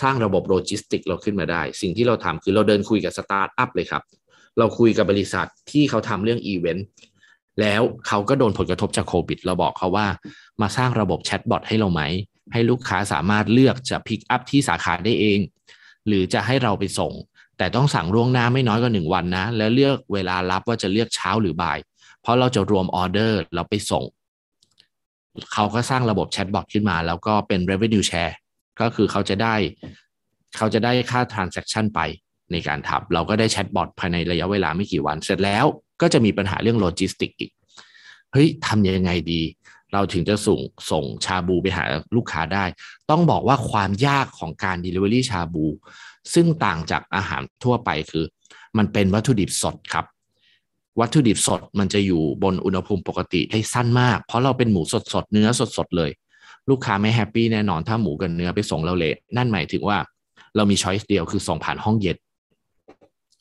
[0.00, 4.02] สร้างระบบโลจิสติกเราขึ้นมาได้ สิ่งที่เราทำคือเราเดินคุยกับสตาร์ทอัพเลยครับ
[4.58, 6.86] เราคุยกับบริษัทที่เขาทำเรื่องอีเวนต์
[7.60, 10.06] แล้วเขาก็โดนผลกระทบจากโควิด เราบอกเขาว่า
[10.60, 12.02] มาสร้างระบบแชทบอทให้เราไหม
[12.52, 15.38] ให้ลูกค้าสามารถเลือกจะ pick up ที่สาขาได้เอง
[16.06, 17.12] หรือจะให้เราไปส่ง
[17.58, 21.78] แต่ต้องสั่งล่วงหน้าไม่น้อยกว่าหนึ่งวันนะ แล้วเลือกเวลารับว่าจะเลือกเช้าหรือบ่าย
[22.22, 24.04] เพราะเราจะรวมออเดอร์เราไปส่ง
[25.52, 28.34] เขาก็สร้างระบบแชทบอทขึ้นมา แล้วก็เป็น revenue share
[28.80, 29.54] ก็คือเขาจะได้
[30.56, 32.00] เขาจะได้ค่า transaction ไป
[32.52, 35.66] ในการทำเราก็ได้แชทบอทภายในระยะเวลาไม่กี่วันเสร็จแล้ว
[36.00, 37.50] ก็จะมีปัญหาเรื่องโลจิสติกอีก
[38.32, 39.42] เฮ้ยทำยังไงดี
[39.92, 41.84] เราถึงจะส่งส่งชาบูไปหา
[42.16, 42.64] ลูกค้าได้
[43.10, 45.66] ต้องบอกว่าความยากของการ Delivery ชาบู
[46.34, 48.24] ซึ่งต่างจากอาหารทั่วไปคือ
[48.78, 50.04] มันเป็นวัตถุดิบสดครับ
[51.00, 56.10] วัตถุดิบสดมันจะอยู่บนอุณหภูมิปกติได้สั้นมาก เพราะเราเป็นหมูสดสดเนื้อสดสดเลย
[56.70, 59.98] ลูกค้าไม่แฮปปี้แน่นอนถ้าหมูกับเนื้อไปส่งเราเละนั่นหมายถึงว่า
[60.56, 62.16] เรามี choice เดียวคือส่งผ่านห้องเย็น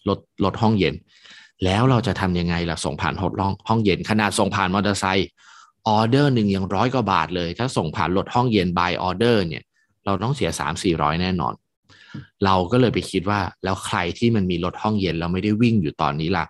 [0.07, 0.93] รถรถห้องเย็น
[1.65, 5.29] แล้วเราจะทำยังไงล่ะส่งผ่านห้องห้องเย็นขนาดส่งผ่านมอเตอร์ไซค์
[5.87, 9.63] ออเดอร์หนึ่งยังร้อยกว่าบาทเลย ถ้าส่งผ่านรถห้องเย็น by order เนี่ย
[10.05, 11.53] เราต้องเสียสามสี่ร้อยแน่นอน
[12.45, 16.45] เราก็เลยไปคิดว่าแล้วใครที่มันมีรถห้องเย็นเราไม่ได้วิ่งอยู่ตอนนี้ล่ะ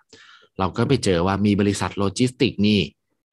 [0.59, 2.79] เราก็ไปเจอว่ามีบริษัทโลจิสติกนี่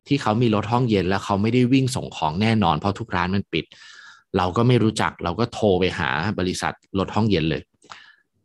[0.06, 3.64] ที่เขามีรถห้องเย็นแล้วเขาไม่ได้วิ่งส่งของแน่นอน เพราะทุกร้านมันปิด
[4.36, 7.62] เราก็ไม่รู้จักเราก็โทรไปหาบริษัทรถห้องเย็นเลย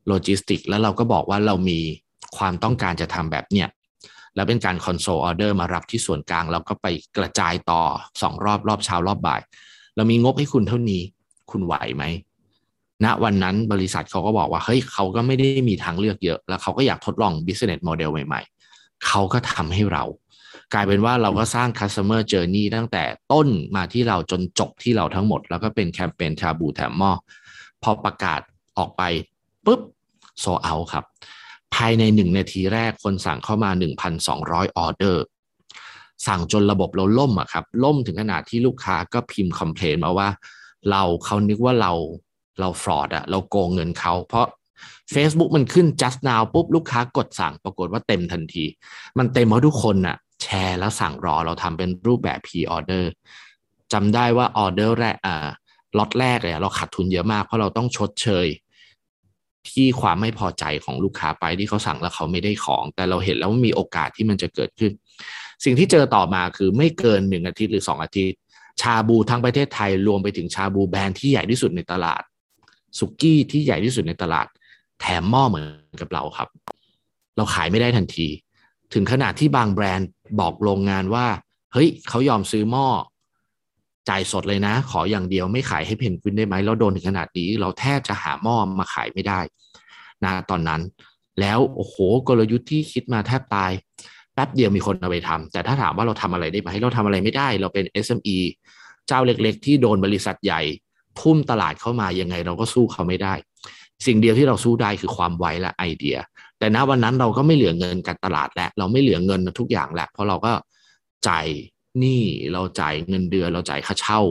[0.08, 1.80] โลจิสติกแล้วเราก็บอกว่าเรามี
[2.38, 3.68] ความต้องการจะทำแบบเนี้ย
[4.36, 6.88] แล้วเป็นการคอนโซลออเดอร์มารับที่ส่วนกลางเราก็ไป
[7.18, 7.82] กระจายต่อ
[8.22, 9.42] สองรอบรอบเช้ารอบบ่าย
[9.96, 11.02] เรามีงบให้คุณเท่านี้
[11.52, 12.04] คุณไหวไหม
[13.04, 20.04] ณนะวันนั้นบริษัทเขาก็บอกว่าเฮ้ยเขาก็ไม่ได้มีทางเลือกเยอะ แล้วเขาก็อยากทดลอง business model ใหม่ๆ เขาก็ทำให้เรา
[20.74, 27.12] กลายเป็นว่าเราก็สร้าง customer journey ตั้งแต่ต้นมาที่เราจนจบที่เราทั้งหมด แล้วก็เป็นแคมเปญชาบูแถมหม้อ
[27.84, 28.42] พอประกาศ
[28.78, 29.02] ออกไป
[29.66, 29.82] ปุ๊บ
[30.40, 33.72] โซเอาครับายในหนึ่งนาทีแรกคนสั่งเข้ามา
[34.24, 35.24] 1,200 ออเดอร์
[36.28, 40.30] สั่งจนระบบเราล่มอะครับ ล่มถึงขนาดที่ลูกค้าก็พิมพ์คอมเพลนมาว่า
[40.92, 41.92] เราเขานึกว่าเรา
[42.60, 44.48] เราฟรอดอะเราโกงเงินเขา เพราะ
[45.14, 48.66] Facebook มันขึ้น just now ปุ๊บ ลูกค้ากดสั่งปรากฏว่าเต็มทันที
[49.18, 53.04] มันเต็มเพราะทุกคนน่ะแชร์แล้วสั่งรอเราทำเป็นรูปแบบ pre order
[53.94, 55.48] จำได้ว่าออเดอร์แรกอ่า
[55.98, 58.48] ล็อตแรกเลยเราขาดทุนเยอะมากเพราะเราต้องชดเชย
[59.72, 64.92] ที่ความไม่พอใจของลูกค้าไปที่เขาสั่งแล้วเขาไม่ได้ของ แต่เราเห็นแล้วว่ามีโอกาสที่มันจะเกิดขึ้น
[65.66, 68.38] สิ่งที่เจอต่อมาคือไม่เกินหนึ่งอาทิตย์หรือสองอาทิตย์
[68.82, 72.22] ชาบูทั้งประเทศไทยรวมไปถึงชาบูแบรนด์ที่ใหญ่ที่สุดในตลาด
[72.98, 74.48] สุกี้ที่ใหญ่ที่สุดในตลาด
[75.00, 76.50] แถมหม้อเหมือนกับเราครับ
[77.36, 78.28] เราขายไม่ได้ทันที
[78.94, 81.28] ถึงขนาดที่บางแบรนด์บอกโรงงานว่า
[81.74, 82.88] เฮ้ยเขายอมซื้อหม้อ
[84.10, 89.40] จ่ายสดเลยนะ ขออย่างเดียวไม่ขายให้เพนกวินได้ไหมเราโดนถึงขนาดนี้ เราแทบจะหาหม้อมาขายไม่ได้
[90.24, 90.82] นะตอนนั้น
[91.40, 91.96] แล้วโอ้โห
[92.28, 93.72] กลยุทธ์ที่คิดมาแทบตาย
[94.34, 98.38] แป๊บเดียวมีคนเอาไปทำแต่ถ้าถามว่าเราทำอะไรได้ไหมเราทำอะไรไม่ได้ เราเป็น SME
[99.08, 100.62] เจ้าเล็กๆ ที่โดนบริษัทใหญ่
[101.22, 103.34] ทุ่มตลาดเข้ามายังไงเราก็สู้เขาไม่ได้
[104.06, 106.18] สิ่งเดียวที่เราสู้ได้คือความไวและไอเดีย
[106.60, 110.52] แต่ณวันนั้นเราก็ไม่เหลือเงินการตลาดแล้วเราไม่เหลือเงินทุกอย่างแล้วเพราะเราก็
[111.28, 111.46] จ่าย
[112.00, 114.22] หนี้เราจ่ายเงินเดือนเราจ่ายค่าเช่า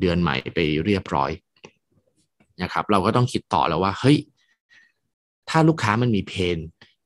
[0.00, 1.30] เดือนใหม่ไปเรียบร้อย
[2.62, 4.18] นะครับ เราก็ต้องคิดต่อแล้วว่าเฮ้ย
[5.48, 6.58] ถ้าลูกค้ามันมีเพน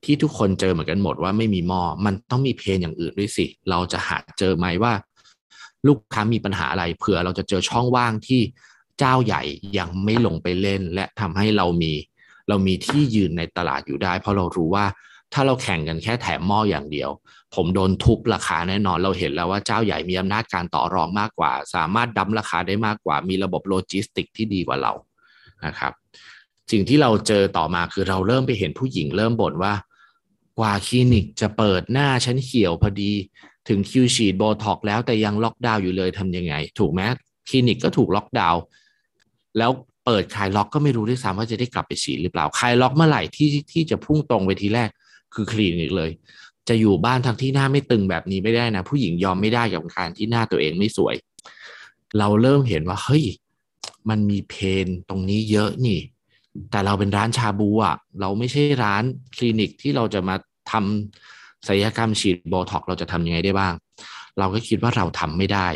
[0.05, 4.93] ที่ทุกคนเจอเหมือนกันหมดว่าไม่มีหม้อมันต้องมีเพนอย่างอื่นด้วยสิ เราจะหาเจอไหมว่า
[5.87, 8.41] ลูกค้ามีปัญหาอะไรเผื่อเราจะเจอช่องว่างที่
[8.99, 9.43] เจ้าใหญ่
[9.79, 11.93] ยังไม่ลงไปเล่น และทำให้เรามี
[12.49, 14.87] เรามีที่ยืนในตลาดอยู่ได้ เพราะเรารู้ว่า
[15.33, 17.11] ถ้าเราแข่งกันแค่แถมหม้ออย่างเดียว
[17.55, 24.93] ผมโดนทุบราคาแน่นอนเราเห็นแล้วว่าเจ้าใหญ่มีอำนาจการต่อรองมากกว่า สามารถ dump ราคาได้มากกว่า มีระบบโลจิสติกที่ดีกว่าเรา
[25.67, 25.93] นะครับ
[26.71, 29.75] สิ่งที่เราเจอต่อมาคือเราเริ่มไปเห็นผู้หญิงเริ่มบ่นว่า
[30.59, 33.13] กว่าคลินิกจะเปิดหน้าฉันเหี่ยวพอดี
[33.69, 37.01] ถึงคิวฉีดโบท็อกแล้วแต่ยังล็อกดาวน์อยู่เลยทำยังไง ถูกไหม
[37.49, 38.63] คลินิกก็ถูกล็อกดาวน์
[39.59, 39.71] แล้ว
[40.05, 44.91] เปิดคลายล็อกก็ไม่รู้ด้วยซ้ำว่าจะได้กลับไปฉีดหรือเปล่าคลายล็อกเมื่อไหร่ที่ที่จะพุ่งตรงไปทีแรก
[45.35, 46.11] คือคลินิกเลย
[46.69, 51.15] จะอยู่บ้านทั้งที่หน้าไม่ตึงแบบนี้ไม่ได้นะ ผู้หญิงยอมไม่ได้กับการที่หน้าตัวเองไม่สวย
[52.19, 53.25] เราเริ่มเห็นว่าเฮ้ย
[54.09, 56.01] มันมี pain ตรงนี้เยอะนี่
[56.71, 59.03] แต่เราเป็นร้านชาบูอะเราไม่ใช่ร้าน
[59.37, 60.37] คลินิกที่เราจะมา
[60.73, 63.75] ทำศัลยกรรมฉีดโบท็อกเราจะทำยังไงได้บ้าง
[64.39, 65.69] เราก็คิดว่าเราทำไม่ได้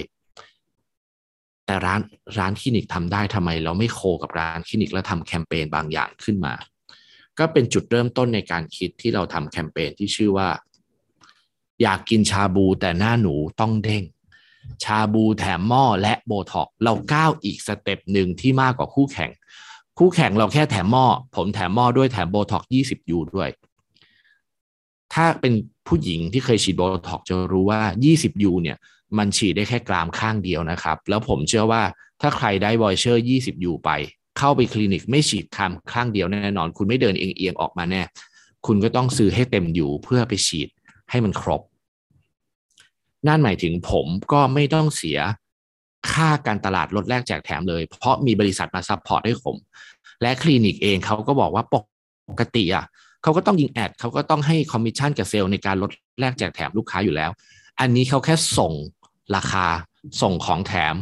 [1.67, 2.01] แต่ร้าน
[2.39, 6.55] ร้านคลินิกทำได้ทำไม เราไม่ co กับร้านคลินิกแล้วทำแคมเปญบางอย่างขึ้นมา
[7.39, 10.49] ก็เป็นจุดเริ่มต้นในการคิดที่เราทำแคมเปญที่ชื่อว่า
[11.83, 14.03] อยากกินชาบูแต่หน้าหนูต้องเด้ง
[14.85, 19.31] ชาบูแถมหม้อและโบท็อกเราก้าวอีกสเต็ปหนึ่งที่มากกว่าคู่แข่ง
[19.99, 23.49] คู่แข่งเราแค่แถมหม้อผมแถมหม้อด้วยแถมโบท็อกยี่สิบ U ด้วย
[25.15, 25.53] ถ้าเป็น
[25.87, 27.81] ผู้หญิงที่เคยฉีดโบท็อกจะรู้ว่า
[28.13, 28.77] 20 U เนี่ย
[29.19, 31.83] มันฉีดได้แค่กรามข้างเดียวนะครับ แล้วผมเชื่อว่า
[32.21, 33.91] ถ้าใครได้ voucher 20 U ไป
[34.39, 38.03] เข้าไปคลินิกไม่ฉีดกรามข้างเดียวแน่นอน คุณไม่เดินเอียงๆออกมาแน่
[38.67, 40.69] คุณก็ต้องซื้อให้เต็ม U เพื่อไปฉีด
[41.11, 41.63] ให้มันครบ
[43.27, 45.19] นั่นหมายถึงผมก็ไม่ต้องเสีย
[46.13, 49.57] ค่าการตลาดลดแลกแจกแถมเลย เพราะมีบริษัทมา support ให้ผม
[50.23, 51.77] และคลินิกเองเขาก็บอกว่าป
[52.41, 52.87] กติอะ
[53.23, 57.31] เขาก็ต้องยิง ad เขาก็ต้องให้คอมมิชชั่นกับเซลล์ในการลดแลกแจกแถมลูกค้าอยู่แล้ว
[57.81, 58.73] อันนี้เขาแค่ส่ง
[59.37, 59.67] ราคา
[60.23, 60.95] ส่งของแถม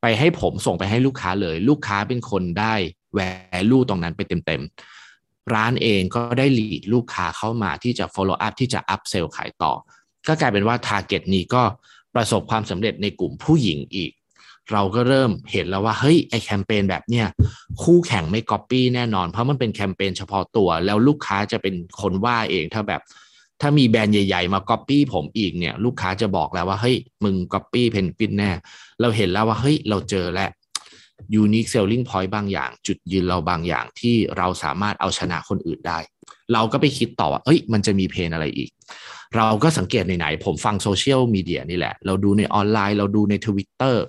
[0.00, 2.74] ไปให้ผมส่งไปให้ลูกค้าเลย ลูกค้าเป็นคนได้
[3.14, 9.72] value ตรงนั้นไปเต็มๆ ร้านเองก็ได้ lead ลูกค้าเข้ามาที่จะ follow up ที่จะ up sell ขายต่อ
[10.28, 11.62] ก็กลายเป็นว่า target นี้ก็
[12.14, 14.12] ประสบความสำเร็จในกลุ่มผู้หญิงอีก
[14.72, 17.26] เราก็เริ่มเห็นแล้วว่าเฮ้ยไอแคมเปญแบบเนี้ย
[17.82, 23.00] คู่แข่งไม่ก๊อปปี้แน่นอน เพราะมันเป็นแคมเปญเฉพาะตัว แล้วลูกค้าจะเป็นคนว่าเองถ้าแบบ
[23.60, 28.50] ถ้ามีแบรนด์ใหญ่ ๆ มาก๊อปปี้ผมอีกเนี่ยลูกค้าจะบอกแล้วว่าเฮ้ยมึงก๊อปปี้เพนกวินแน่
[29.00, 30.50] เราเห็นแล้วว่าเฮ้ยเราเจอแล้ว
[31.42, 35.98] unique selling point บางอย่าง จุดยืนเราบางอย่างที่เราสามารถเอาชนะคนอื่นได้
[36.52, 38.70] เราก็ไปคิดต่อว่าเอ้ย มันจะมีเพนอะไรอีก
[39.36, 44.04] เราก็สังเกตในไหนผมฟังโซเชียลมีเดียนี่แหละ เราดูในออนไลน์ เราดูในทวิตเตอร์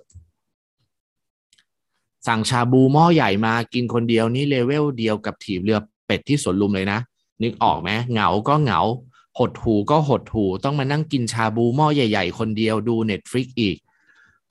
[2.27, 6.99] สั่งชาบูหม้อใหญ่มากินคนเดียวนี่เลเวลเดียวกับถีบเรือเป็ดที่สวนลุมเลยนะ
[7.41, 8.81] นึกออกไหมเหงาก็เหงา
[9.39, 13.77] หดหูก็หดหูต้องมานั่งกินชาบูหม้อใหญ่ ๆ คนเดียวดู Netflix อีก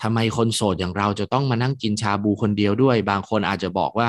[0.02, 4.08] ทำไมคนโสดอย่างเราจะต้องมานั่งกินชาบูคนเดียวด้วย บางคนอาจจะบอกว่า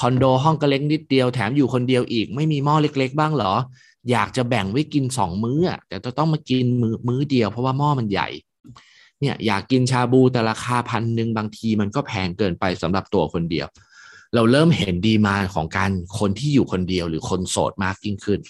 [0.00, 3.54] คอนโดห้องก็เล็กนิดเดียวแถมอยู่คนเดียวอีก ไม่มีหม้อเล็ก ๆ บ้างเหรอ
[4.10, 8.28] อยากจะแบ่งไว้กินสองมื้อแต่จะต้องมากินมือมื้อเดียวเพราะว่าหม้อมันใหญ่
[9.20, 13.66] เนี่ยอยากกินชาบูแต่ราคาพันหนึ่งบางทีมันก็แพงเกินไปสำหรับตัวคนเดียว
[14.34, 18.40] เราเริ่มเห็นดีมาของการคนที่อยู่คนเดียวหรือคนโสดมากยิ่งขึ้น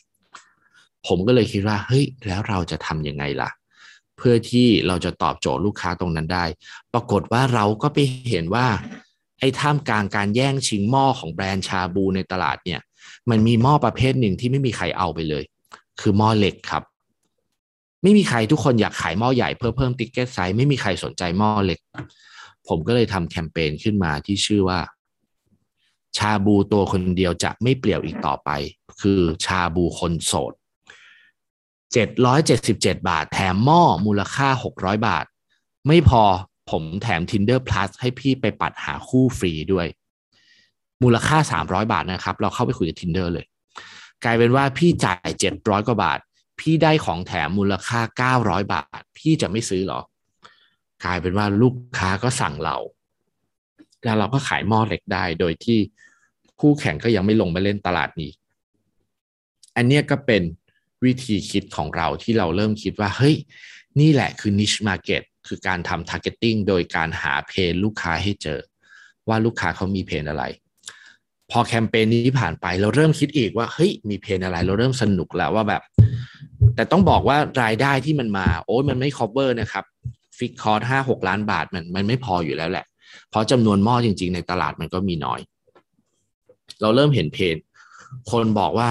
[1.07, 3.51] ผมก็เลยคิดว่าเฮ้ยแล้วเราจะทำยังไงล่ะ
[4.17, 6.45] เพื่อที่เราจะตอบโจทย์ลูกค้าตรงนั้นได้
[6.93, 7.99] ปรากฏว่าเราก็ไป
[8.31, 8.67] เห็นว่า
[9.41, 12.81] ไอ้ท่ามกลางการแย่งชิงหม้อของแบรนด์ชาบูในตลาดเนี่ย
[13.31, 15.45] มันมีหม้อประเภทหนึ่งที่ไม่มีใครเอาไปเลย
[16.01, 16.83] คือหม้อเหล็กครับ
[18.03, 21.81] ไม่มีใครทุกคนอยากขายหม้อใหญ่เพื่อเพิ่มติ๊กเก็ตไซส์ไม่มีใครสนใจหม้อเหล็ก
[22.69, 24.81] ผมก็เลยทำแคมเปญขึ้นมาที่ชื่อว่า
[26.17, 28.51] ชาบูตัวคนเดียวจะไม่เปลี่ยวอีกต่อไป
[29.01, 30.53] คือชาบูคนโสด
[32.15, 35.25] 777 บาท แถมหม้อมูลค่า 600 บาท
[35.87, 36.23] ไม่พอ
[36.71, 39.87] ผมแถม Tinder Plus ให้พี่ไปปัดหาคู่ฟรีด้วย
[41.03, 43.47] มูลค่า 300 บาทนะครับ เราเข้าไปคุยกับ Tinder เลย
[44.25, 46.19] กลายเป็นว่าพี่จ่าย 700 กว่าบาท
[46.61, 50.03] พี่ได้ของแถมมูลค่า 900 บาท พี่จะไม่ซื้อหรอ
[51.05, 52.77] กลายเป็นว่าลูกค้าก็สั่งเรา
[54.05, 55.79] แล้วเราก็ขายหม้อเหล็กได้ โดยที่
[56.61, 58.31] คู่แข่งก็ยังไม่ลงมาเล่นตลาดนี้
[59.77, 60.43] อันเนี้ยก็เป็น
[61.05, 63.37] วิธีคิดของเราที่เราเริ่มคิดว่า เฮ้ย
[64.01, 68.61] นี่แหละคือ niche market คือการทำ targeting โดยการหา pain ลูกค้าให้เจอ
[69.29, 70.45] ว่าลูกค้าเขามี pain อะไร
[71.51, 75.83] พอแคมเปญนี้ผ่านไปเราเริ่มคิดอีกว่าเฮ้ยมี pain อะไรเราเริ่มสนุกแล้วว่าแบบ
[76.75, 79.85] แต่ต้องบอกว่ารายได้ที่มันมา โอ้ยมันไม่ cover นะครับ
[80.39, 82.85] ฟิกคอร์สห้าหกล้านบาทมันมันไม่พออยู่แล้วแหละ
[83.31, 85.41] เพราะจำนวนหม้อจริง ๆ ในตลาดมันก็มีน้อย
[86.81, 87.57] เราเริ่มเห็นเพน
[88.31, 88.89] คนบอกว่า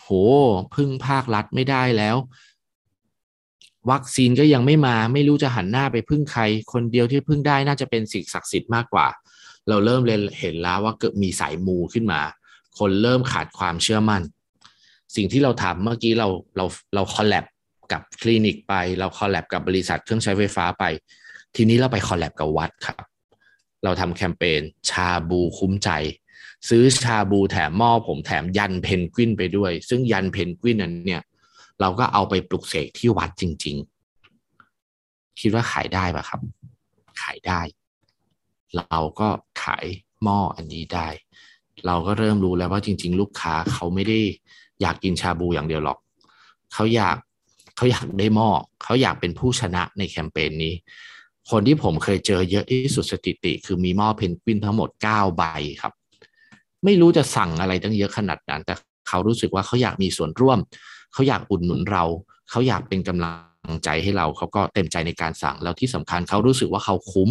[0.00, 0.08] โห
[0.74, 2.16] พึ่งภาครัฐไม่ได้แล้ว
[3.90, 6.42] วัคซีนก็ยังไม่มา ไม่รู้จะหันหน้าไปพึ่งใคร
[6.72, 9.06] คนเดียวที่พึ่งได้น่าจะเป็นสิ่งศักดิ์สิทธิ์มากกว่า
[9.68, 10.02] เราเริ่ม
[10.40, 12.20] เห็นแล้วว่าเกิดมีสายมูขึ้นมา
[12.78, 14.22] คนเริ่มขาดความเชื่อมั่น
[15.16, 17.44] สิ่งที่เราทำเมื่อกี้เราเราเราคอลแลบ
[17.92, 20.84] กับคลินิกไป เราคอลแลบกับบริษัทเครื่องใช้ไฟฟ้าไป
[21.56, 22.96] ทีนี้เราไปคอลแลบกับวัดครับ
[23.84, 25.90] เราทำแคมเปญชาบูคุ้มใจ
[26.68, 31.22] ซื้อชาบูแถมหม้อผมแถมยันเพนกวินไปด้วย ซึ่งยันเพนกวินนั้นเนี่ย
[31.80, 33.76] เราก็เอาไปปลุกเสกที่วัดจริง
[34.58, 36.40] ๆ คิดว่าขายได้ปะครับ
[37.22, 37.60] ขายได้
[38.76, 39.28] เราก็
[39.62, 39.86] ขาย
[40.22, 41.08] หม้ออันนี้ได้
[41.86, 44.18] เราก็เริ่มรู้แล้วว่าจริง ๆ ลูกค้าเขาไม่ได้
[44.80, 45.98] อยากกินชาบูอย่างเดียวหรอก
[46.74, 47.16] เขาอยาก
[47.76, 48.48] เขาอยากได้หม้อ
[48.82, 50.74] เขาอยากเป็นผู้ชนะในแคมเปญนี้
[51.50, 55.44] คนที่ผมเคยเจอเยอะที่สุดสถิติ คือมีหม้อเพนกวินทั้งหมด 9 ใบ
[55.82, 55.92] ครับ
[56.84, 58.74] ไม่รู้จะสั่งอะไรตั้งเยอะขนาดนั้น แต่
[59.08, 60.58] เขารู้สึกว่าเขาอยากมีส่วนร่วม
[61.12, 62.04] เขาอยากอุดหนุนเรา
[62.50, 63.30] เขาอยากเป็นกำลั
[63.72, 67.30] งใจให้เราเขาก็เต็มใจในการสั่งแล้วที่สำคัญเขารู้สึกว่าเขาคุ้ม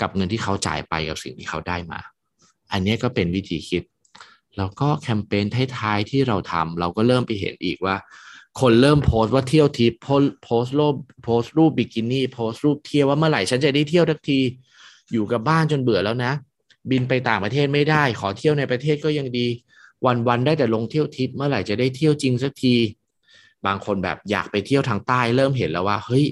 [0.00, 2.00] กับเงินที่เขาจ่ายไปกับสิ่งที่เขาได้มา
[2.72, 3.82] อันนี้ก็เป็นวิธีคิด
[4.56, 5.44] แล้วก็แคมเปญ
[5.78, 7.96] ท้ายๆที่เราทำเราก็เริ่มไปเห็นอีกว่า
[8.60, 14.38] คนเริ่มโพสต์ว่าเที่ยวทิพย์โพสต์รูปโพสต์รูปบิกินี่โพสต์รูปเที่ยวว่าเมื่อไหร่ฉันจะได้เที่ยวสักที
[15.12, 16.32] อยู่กับบ้านจนเบื่อแล้วนะ
[16.90, 19.46] บินไปต่างประเทศไม่ได้ ขอเที่ยวในประเทศก็ยังดี
[20.28, 22.74] วันๆได้แต่ลงเที่ยวทิพย์เมื่อไหร่จะได้เที่ยวจริงสักที
[23.66, 26.24] บางคนแบบอยากไปเที่ยวทางใต้เริ่มเห็นแล้วว่าเฮ้ย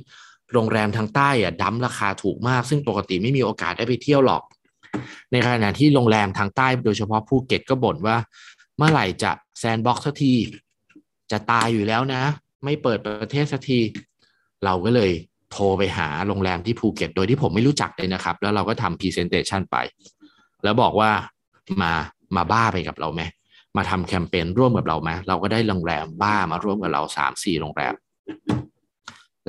[0.52, 4.42] โรงแรมทางใต้อะ dump ราคาถูกมาก ซึ่งปกติไม่มีโอกาสได้ไปเที่ยวหรอก
[5.32, 8.16] ในขณะที่โรงแรมทางใต้โดยเฉพาะภูเก็ตก็บ่นว่า
[8.76, 10.32] เมื่อไหร่จะ sandbox สักที
[11.30, 12.22] จะตายอยู่แล้วนะ
[12.64, 13.78] ไม่เปิดประเทศสักที
[14.64, 15.10] เราก็เลย
[15.52, 19.76] โทรไปหาโรงแรมที่ภูเก็ต โดยที่ผมไม่รู้จักเลยนะครับ แล้วเราก็ทำ presentation ไป
[20.64, 21.10] แล้วบอกว่า
[21.82, 21.92] มา
[22.36, 23.22] มาบ้าไปกับเราไหม
[23.76, 27.94] มาทำแคมเปญร่วมกับเราไหมเราก็ได้โรงแรมบ้ามาร่วมกับเราสามสี่โรงแรม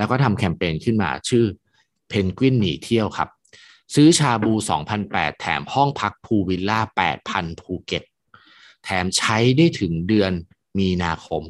[0.00, 1.44] แล้วก็ทำแคมเปญขึ้นมาชื่อ
[2.08, 3.28] เพนกวินหนีเที่ยวครับ
[3.94, 4.52] ซื้อชาบู
[4.96, 6.80] 2,008 แถมห้องพัก pool villa
[7.20, 8.02] 8,000 ภูเก็ต
[8.84, 10.32] แถมใช้ได้ถึงเดือน
[10.78, 11.42] มีนาคม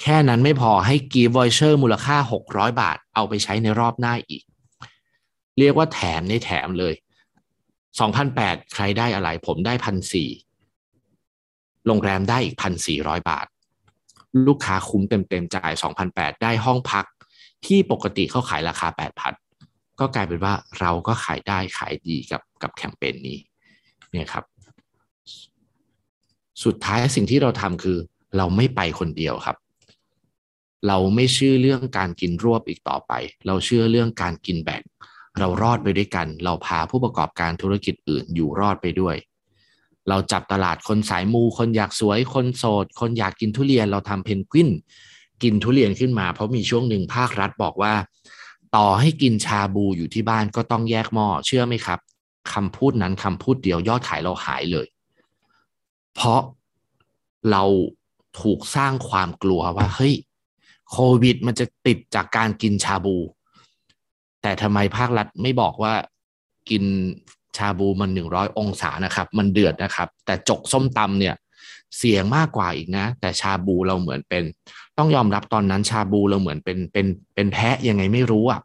[0.00, 2.16] แค่นั้นไม่พอให้ gift voucher มูลค่า
[2.48, 4.42] 600 บาท เอาไปใช้ในรอบหน้าอีก
[5.58, 6.94] เรียกว่าแถมในแถมเลย
[8.02, 9.74] 2,008 ใครได้อะไรผมได้
[10.60, 12.56] 1,400โรงแรมได้อีก
[12.88, 13.46] 1,400 บาท
[14.46, 15.72] ลูกค้าคุ้มเต็มๆจ่าย
[16.06, 17.04] 2,008 ได้ห้องพัก
[17.66, 18.88] ที่ปกติเขาขายราคา
[19.44, 23.38] 8,000 ก็กลายเป็นว่าเราก็ขายได้ขายดีกับกับแคมเปญนนี้
[24.10, 24.44] เนี่ยครับ
[26.64, 27.98] สุดท้ายสิ่งที่เราทำคือ
[28.36, 29.56] เราไม่ไปคนเดียวครับ
[30.86, 33.12] เราไม่เชื่อเรื่องการกินรวบอีกต่อไป
[33.46, 34.82] เราเชื่อเรื่องการกินแบ่ง
[35.38, 39.16] เรารอดไปด้วยกัน เราพาผู้ประกอบการธุรกิจอื่นอยู่รอดไปด้วย
[40.08, 44.70] เราจับตลาดคนสายมู คนอยากสวย คนโสด คนอยากกินทุเรียน เราทำเพนกวิน
[45.42, 47.94] กินทุเรียนขึ้นมา เพราะมีช่วงหนึ่งภาครัฐบอกว่า
[48.76, 51.98] ต่อให้กินชาบูอยู่ที่บ้านก็ต้องแยกหม้อเชื่อไหมครับ
[52.52, 54.86] คำพูดนั้นคำพูดเดียวยอดขายเราหายเลย
[56.14, 56.40] เพราะ
[57.50, 57.64] เรา
[58.40, 60.14] ถูกสร้างความกลัวว่าเฮ้ย
[60.90, 63.16] โควิดมันจะติดจากการกินชาบู
[64.42, 65.94] แต่ทำไมภาครัฐไม่บอกว่า
[66.70, 66.84] กิน
[67.56, 71.34] ชาบูมันหนึ่งร้อยองศานะครับ มันเดือดนะครับ แต่จกส้มตำเนี่ย
[71.98, 74.44] เสียงมากกว่าอีกนะ แต่ชาบูเราเหมือนเป็น
[74.98, 78.60] ต้องยอมรับตอนนั้นชาบูเราเหมือนเป็นเป็นเป็นแพะยังไงไม่รู้อะ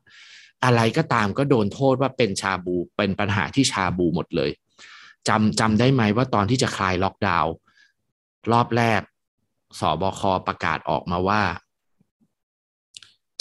[0.66, 4.52] อะไรก็ตามก็โดนโทษว่าเป็นชาบูเป็นปัญหาที่ชาบูหมดเลย
[5.28, 7.54] จำจำได้ไหมว่าตอนที่จะคลายล็อกดาวน์
[8.52, 9.02] รอบแรก
[9.80, 11.42] สบคประกาศออกมาว่า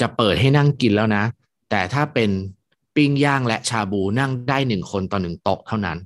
[0.01, 1.25] จะเปิดให้นั่งกินแล้วนะ
[1.71, 2.31] แต่ถ้าเป็น
[2.97, 5.99] ปิ้งย่างและชาบูนั่งได้หนึ่งคนต่อหนึ่งโต๊ะเท่านั้น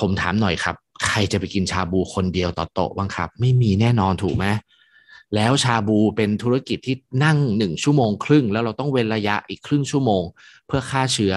[0.00, 0.76] ผมถามหน่อยครับ
[1.06, 4.46] ใครจะไปกินชาบูคนเดียวต่อโต๊ะบ้างครับ ไม่มีแน่นอนถูกไหม
[5.34, 10.22] แล้วชาบูเป็นธุรกิจที่นั่งหนึ่งชั่วโมงครึ่ง แล้วเราต้องเว้นระยะอีกครึ่งชั่วโมง
[10.66, 11.34] เพื่อฆ่าเชื้อ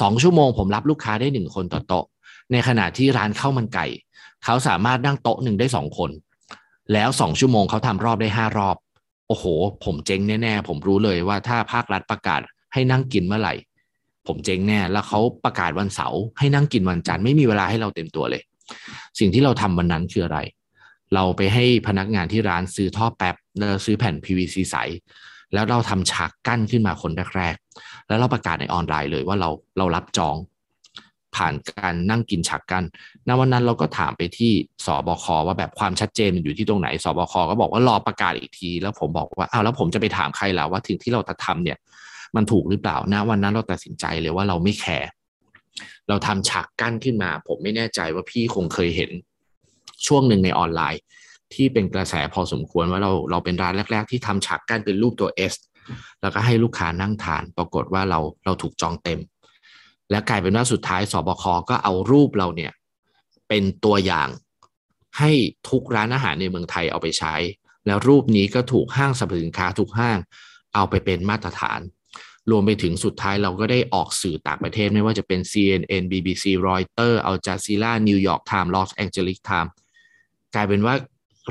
[0.00, 2.04] สองชั่วโมง ผมรับลูกค้าได้หนึ่งคนต่อโต๊ะ
[2.52, 3.86] ในขณะที่ร้านข้าวมันไก่
[4.44, 6.10] เขาสามารถนั่งโต๊ะหนึ่งได้สองคน
[6.92, 8.76] แล้วสองชั่วโมงเขาทำรอบได้ห้ารอบ
[9.28, 9.44] โอ้โห
[9.84, 12.40] ผมเจ๊งแน่ๆ ผมรู้เลยว่าถ้าภาครัฐประกาศ
[12.72, 13.54] ให้นั่งกินเมื่อไหร่
[14.26, 18.42] ผมเจ๊งแน่ แล้วเขาประกาศวันเสาร์ให้นั่งกินวันจันทร์ไม่มีเวลาให้เราเต็มตัวเลย
[19.18, 20.38] สิ่งที่เราทำวันนั้นคืออะไร
[21.14, 24.76] เราไปให้พนักงานที่ร้านซื้อท่อแป๊บแล้วซื้อแผ่น PVC ใส
[25.54, 29.48] แล้วเราทำฉากกั้นขึ้นมาคนแรกๆแล้วเราประกาศในออนไลน์เลยว่าเรา
[29.78, 30.36] เรารับจอง
[31.36, 32.84] ผ่านการนั่งกินฉากกั้น
[33.28, 34.52] ณวันนั้นเราก็ถามไปที่
[34.86, 41.78] สบคว่าแบบความชัดเจนอยู่ที่ตรงไหน สบคก็บอกว่ารอประกาศอีกที แล้วผมบอกว่าอ้าวแล้วผมจะไปถามใครล่ะว่าถึงที่เราจะทำเนี่ย
[42.36, 45.08] มันถูกหรือเปล่าณวันนั้นเราตัดสินใจเลยว่าเราไม่แคร์
[46.08, 49.10] เราทำฉากกั้นขึ้นมา ผมไม่แน่ใจว่าพี่คงเคยเห็น
[50.06, 51.00] ช่วงหนึ่งในออนไลน์
[51.54, 55.54] ที่เป็นกระแสพอสมควรว่าเราเราเป็นร้านแรก ๆ ที่ทำฉากกั้นเป็นรูปตัว S
[56.20, 59.20] แล้วก็ให้ลูกค้านั่งทาน ปรากฏว่าเราเราถูกจองเต็ม
[60.10, 62.72] และกลายเป็นว่าสุดท้ายสบคก็เอารูปเราเนี่ย
[63.48, 64.28] เป็นตัวอย่าง
[65.18, 65.30] ให้
[65.68, 67.34] ทุกร้านอาหารในเมืองไทยเอาไปใช้
[67.86, 70.18] แล้วรูปนี้ก็ถูกห้างสรรพสินค้าทุกห้าง
[70.74, 71.80] เอาไปเป็นมาตรฐาน
[72.50, 79.72] รวมไปถึงสุดท้ายเราก็ได้ออกสื่อต่างประเทศไม่ว่าจะเป็น CNN BBC Reuters Al Jazeera New York Times Los Angeles Times
[80.54, 80.94] กลายเป็นว่า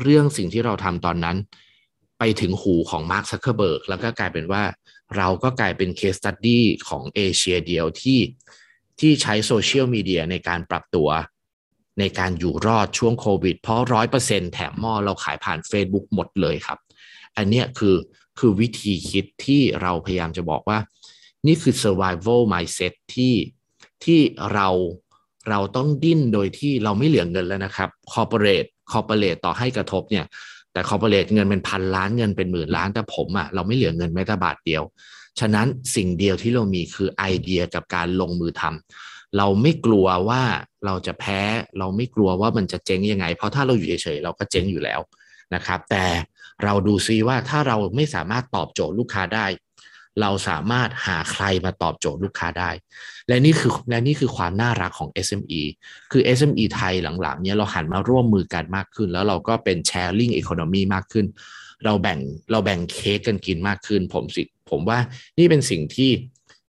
[0.02, 1.38] เรื่องสิ่งที่เราทำตอนนั้น
[2.20, 4.64] ไปถึงหูของมาร์คซักเคอร์เบิร์กแล้วก็กลายเป็นว่า
[5.18, 8.20] เราก็กลายเป็น case study ของเอเชียเดียวที่
[9.00, 11.10] ที่ใช้โซเชียลมีเดียในการปรับตัว
[12.00, 16.80] ในการอยู่รอดช่วงโควิด เพราะร้อยเปอร์เซ็นแถมหม้อเราขายผ่าน Facebook หมดเลยครับ
[17.38, 17.96] อันเนี้ยคือ
[18.40, 20.80] คือวิธีคิดที่เราพยายามจะบอกว่า
[21.48, 23.34] นี่คือ survival mindset ที่
[24.04, 24.20] ที่
[24.54, 24.70] เรา
[25.50, 30.26] เราต้องดิ้นโดยที่เราไม่เหลือเงินแล้วนะครับ corporate corporate ต่อให้กระทบเนี่ย
[30.74, 34.84] แต่ corporate เงินเป็นพันล้านเงินเป็นหมื่นล้านแต่ผมอะ่ะเราไม่เหลือเงินแม้แต่บาทเดียว
[35.40, 40.44] ฉะนั้นสิ่งเดียวที่เรามีคือไอเดียกับการลงมือทำเราไม่กลัวว่า
[40.86, 41.42] เราจะแพ้
[41.80, 45.00] เราไม่กลัวว่ามันจะเจ๊งยังไง เพราะถ้าเราอยู่เฉยๆเราก็เจ๊งอยู่แล้ว
[45.56, 46.06] นะครับ แต่
[46.64, 49.46] เราดูซิว่าถ้าเราไม่สามารถตอบโจทย์ลูกค้าได้
[50.22, 52.70] เราสามารถหาใครมาตอบโจทย์ลูกค้าได้
[53.28, 55.62] และนี่คือและนี่คือความน่ารักของ SME
[56.12, 61.26] คือ SME ไทยหลังๆเนี่ยเราหันมาร่วมมือกันมากขึ้น แล้วเราก็เป็น sharing economy มากขึ้น
[61.86, 62.20] เราแบ่ง
[62.52, 65.00] เราแบ่งเค้กกันกินมากขึ้น ผมสิผมว่า
[65.38, 66.10] นี่เป็นสิ่งที่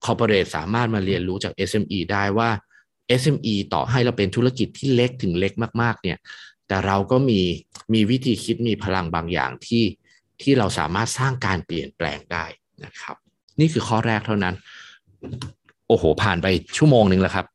[0.04, 2.50] corporate สามารถมาเรียนรู้จาก SME ได้ว่า
[3.20, 6.18] SME ต่อให้เราเป็นธุรกิจที่เล็กถึงเล็กมากๆเนี่ย
[6.68, 7.40] แต่เราก็มี
[7.94, 9.84] มีวิธีคิดมีพลังบางอย่างที่
[10.42, 12.44] ที่เราสามารถสร้างการเปลี่ยนแปลงได้
[12.84, 13.16] นะครับ
[13.60, 14.54] นี่คือข้อแรกเท่านั้น
[15.88, 16.46] โอ้โห ผ่านไป
[16.76, 17.46] ชั่วโมงหนึ่งแล้วครับ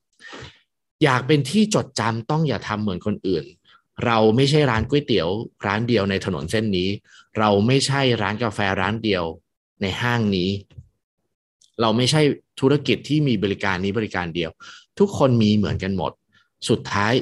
[1.03, 3.43] อยากเป็นที่จดจำต้องอย่าทำเหมือนคนอื่น
[4.05, 5.29] เราไม่ใช่ร้านก๋วยเตี๋ยว
[5.65, 6.89] ร้านเดียวในถนนเส้นนี้
[7.39, 9.23] เราไม่ใช่ร้านกาแฟร้านเดียว
[9.81, 10.49] ในห้างนี้
[11.81, 12.21] เราไม่ใช่
[12.59, 14.51] ธุรกิจที่มีบริการนี้บริการเดียว
[14.99, 16.11] ทุกคนมีเหมือนกันหมด
[16.69, 17.13] สุดท้าย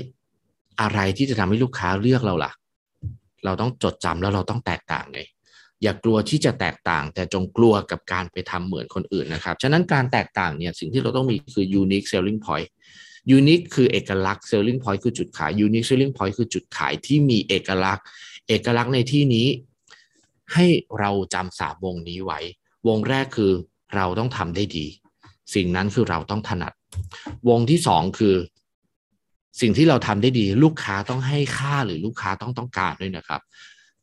[0.81, 2.51] อะไรที่จะทำให้ลูกค้าเลือกเราล่ะ
[3.45, 5.19] เราต้องจดจำแล้วเราต้องแตกต่างไง
[5.83, 12.69] อย่ากลัวที่จะแตกต่าง แต่จงกลัวกับการไปทำเหมือนคนอื่นนะครับ ฉะนั้นการแตกต่างเนี่ยสิ่งที่เราต้องมีคือ unique selling point
[13.37, 18.05] unique คือเอกลักษณ์ selling point คือจุดขาย unique selling point คือจุดขายที่มีเอกลักษณ์
[18.47, 19.47] เอกลักษณ์ในที่นี้
[20.53, 20.65] ให้
[20.99, 22.39] เราจำสามวงนี้ไว้
[22.87, 23.51] วงแรกคือ
[23.95, 24.85] เราต้องทำได้ดี
[25.55, 26.73] สิ่งนั้นคือเราต้องถนัด
[27.49, 28.35] วงที่สองคือ
[29.61, 33.41] สิ่งที่เราทำได้ดีลูกค้าต้องให้ค่าหรือลูกค้าต้องต้องการด้วยนะครับ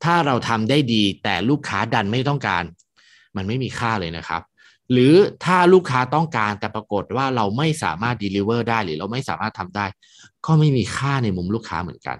[0.05, 2.65] ถ้าเราทำได้ดีแต่ลูกค้าดันไม่ต้องการ
[3.37, 4.43] มันไม่มีค่าเลยนะครับ
[4.93, 9.87] หรือถ้าลูกค้าต้องการแต่ปรากฏว่าเราไม่สามารถ deliver ได้หรือเราไม่สามารถทำได้
[10.47, 12.17] ก็ไม่มีค่าในมุมลูกค้าเหมือนกัน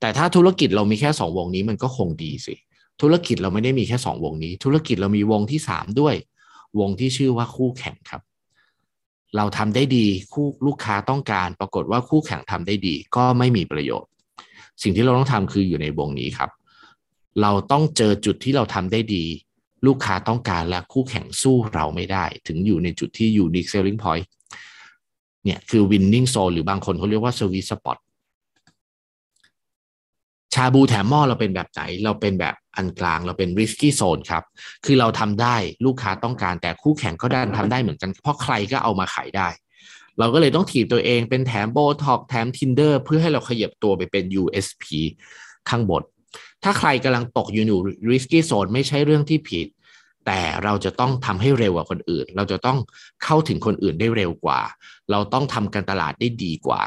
[0.00, 2.54] แต่ถ้าธุรกิจเรามีแค่สองวงนี้มันก็คงดีสิ
[3.02, 6.14] ธุรกิจเราไม่ได้มีแค่สองวงนี้ ธุรกิจเรามีวงที่สามด้วย
[6.80, 8.22] วงที่ชื่อว่าคู่แข่งครับ
[9.36, 14.10] เราทำได้ดีคู่ลูกค้าต้องการ ปรากฏว่าคู่แข่งทำได้ดี ก็ไม่มีประโยชน์
[14.82, 16.50] สิ่งที่เราต้องทำคืออยู่ในวงนี้ครับ
[17.40, 19.24] เราต้องเจอจุดที่เราทำได้ดี
[19.86, 24.26] ลูกค้าต้องการและคู่แข่งสู้เราไม่ได้ ถึงอยู่ในจุดที่ unique selling point
[25.44, 27.98] เนี่ยคือ winning zone หรือบางคนเขาเรียกว่า service spot
[30.54, 34.44] ชาบูแถมหม้อเราเป็นแบบไหน เราเป็นแบบอันกลางเราเป็น risky zone ครับ
[34.84, 39.48] คือเราทำได้ลูกค้าต้องการแต่คู่แข่งก็ดันทำได้เหมือนกัน เพราะใครก็เอามาขายได้
[40.18, 44.84] เราก็เลยต้องถีบตัวเองเป็นแถมโบท็อกแถม Tinder เพื่อให้เราขยับตัวไปเป็น USP
[45.68, 46.02] ข้างบน
[46.64, 47.70] ถ้าใครกำลังตกอยู่ใน
[48.10, 49.66] risky zone ไม่ใช่เรื่องที่ผิด
[50.26, 52.78] แต่เราจะต้องทำให้เร็วกว่าคนอื่น เราจะต้อง
[53.24, 54.60] เข้าถึงคนอื่นได้เร็วกว่า
[55.10, 56.82] เราต้องทำการตลาดได้ดีกว่า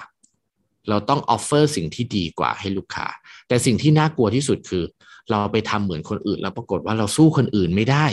[0.90, 3.08] เราต้อง offer สิ่งที่ดีกว่าให้ลูกค้า
[3.48, 4.84] แต่สิ่งที่น่ากลัวที่สุดคือ
[5.32, 8.06] เราไปทำเหมือนคนอื่น แล้วปรากฏว่าเราสู้คนอื่นไม่ได้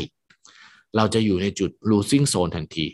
[0.96, 2.86] เราจะอยู่ในจุด losing zone ทันที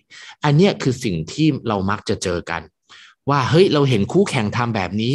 [0.44, 2.62] อันนี้คือสิ่งที่เรามักจะเจอกัน
[3.30, 5.14] ว่าเฮ้ยเราเห็นคู่แข่งทำแบบนี้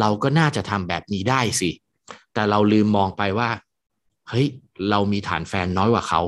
[0.00, 1.70] เราก็น่าจะทำแบบนี้ได้สิ
[2.34, 3.48] แต่เราลืมมองไปว่า
[4.28, 4.46] เฮ้ย
[4.90, 6.22] เรามีฐานแฟนน้อยกว่าเขา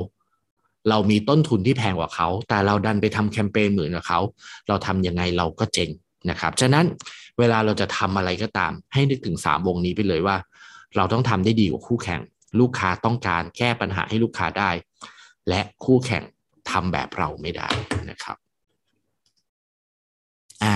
[0.89, 4.19] เรามีต้นทุนที่แพงกว่าเขา แต่เราดันไปทำแคมเปญเหมือนกับเขา
[4.67, 5.89] เราทำยังไงเราก็เจ๋ง
[6.29, 6.85] นะครับ ฉะนั้น
[7.39, 10.35] เวลาเราจะทำอะไรก็ตาม ให้นึกถึงสามวงนี้ไปเลยว่า
[10.95, 12.21] เราต้องทำได้ดีกว่าคู่แข่ง
[12.59, 14.69] ลูกค้าต้องการแก้ปัญหาให้ลูกค้าได้
[15.49, 16.23] และคู่แข่ง
[16.71, 17.67] ทำแบบเราไม่ได้
[18.09, 18.37] นะครับ
[20.63, 20.75] อ่า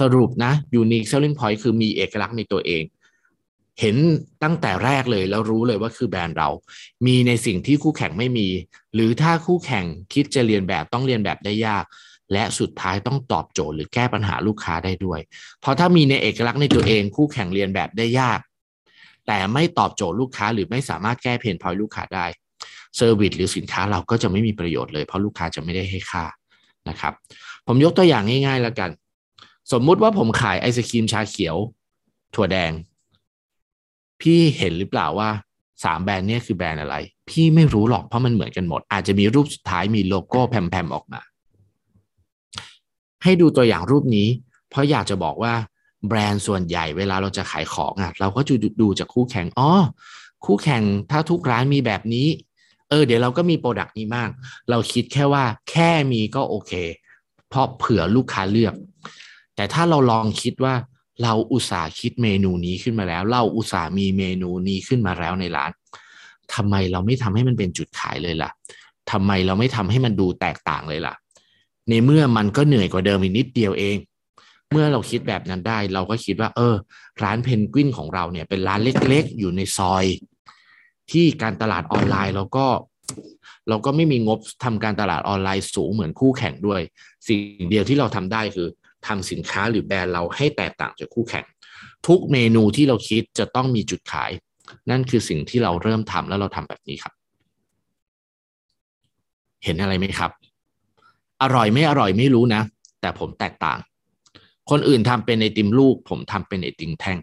[0.00, 2.82] สรุปนะ unique selling point คือมีเอกลักษณ์ในตัวเอง
[3.80, 3.96] เห็น
[4.42, 6.48] ตั้งแต่แรกเลยแล้วรู้เลยว่าคือแบรนด์เรา
[7.06, 8.48] มีในสิ่งที่คู่แข่งไม่มี
[8.94, 11.84] หรือถ้าคู่แข่งคิดจะเรียนแบบต้องเรียนแบบได้ยาก
[12.32, 15.20] และสุดท้ายต้องตอบโจทย์หรือแก้ปัญหาลูกค้าได้ด้วย
[15.60, 18.40] เพราะถ้ามีในเอกลักษณ์ในตัวเองคู่แข่งเรียนแบบได้ยาก
[19.26, 22.26] แต่ไม่ตอบโจทย์ลูกค้าหรือไม่สามารถแก้เพนพอยลูกค้าได้
[22.96, 26.24] เซอร์วิสหรือสินค้าเราก็จะไม่มีประโยชน์เลยเพราะลูกค้าจะไม่ได้ให้ค่า
[26.88, 27.12] นะครับ
[27.66, 28.90] ผมยกตัวอย่างง่ายๆแล้วกัน
[29.72, 31.56] สมมุติว่าผมขายไอศครีมชาเขียว
[32.34, 32.72] ถั่วแดง
[34.20, 35.30] พี่เห็นหรือเปล่าว่า
[35.84, 36.96] สามแบรนด์เนี่ยคือแบรนด์อะไร
[37.30, 41.20] พี่ไม่รู้หรอกเพราะมันเหมือนกันหมด อาจจะมีรูปสุดท้ายมีโลโก้แพลมๆออกมา
[43.22, 44.28] ให้ดูตัวอย่างรูปนี้
[44.70, 45.54] เพราะอยากจะบอกว่า
[46.08, 49.70] แบรนด์ส่วนใหญ่เวลาเราจะขายของอะ เราก็จะดูจากคู่แข่งอ๋อ
[50.44, 52.28] คู่แข่งถ้าทุกร้านมีแบบนี้
[52.88, 54.30] เออ เดี๋ยวเราก็มี product นี้บ้าง
[54.70, 56.72] เราคิดแค่ว่าแค่มีก็โอเค
[57.48, 58.74] เพราะเผื่อลูกค้าเลือก
[59.56, 60.74] แต่ถ้าเราลองคิดว่า
[61.22, 65.70] เราอุตส่าห์คิดเมนูนี้ขึ้นมาแล้ว เราอุตส่าห์มีเมนูนี้ขึ้นมาแล้วในร้าน
[66.54, 68.50] ทำไมเราไม่ทำให้มันเป็นจุดขายเลยล่ะ
[69.10, 71.14] ทำไมเราไม่ทำให้มันดูแตกต่างเลยล่ะ
[71.88, 73.96] ในเมื่อมันก็เหนื่อยกว่าเดิมอีกนิดเดียวเอง
[74.72, 76.74] เมื่อเราคิดแบบนั้นได้ เราก็คิดว่า เออ
[77.22, 80.04] ร้านเพนกวินของเราเนี่ยเป็นร้านเล็ก ๆ อยู่ในซอย
[81.10, 82.66] ที่การตลาดออนไลน์เราก็
[83.68, 86.80] เราก็ไม่มีงบทำการตลาดออนไลน์สูงเหมือนคู่แข่งด้วย
[87.26, 88.68] สิ่งเดียวที่เราทำได้คือ
[89.06, 91.46] ทำสินค้าหรือแบรนด์เราให้แตกต่างจากคู่แข่ง
[92.06, 94.30] ทุกเมนูที่เราคิดจะต้องมีจุดขาย
[94.90, 97.14] นั่นคือสิ่งที่เราเริ่มทำแล้วเราทำแบบนี้ครับ
[99.64, 100.30] เห็นอะไรไหมครับ
[101.42, 102.62] อร่อยไม่อร่อยไม่รู้นะ
[103.00, 103.78] แต่ผมแตกต่าง
[104.70, 107.18] คนอื่นทำเป็นไอติมลูก ผมทำเป็นไอติมแท่ง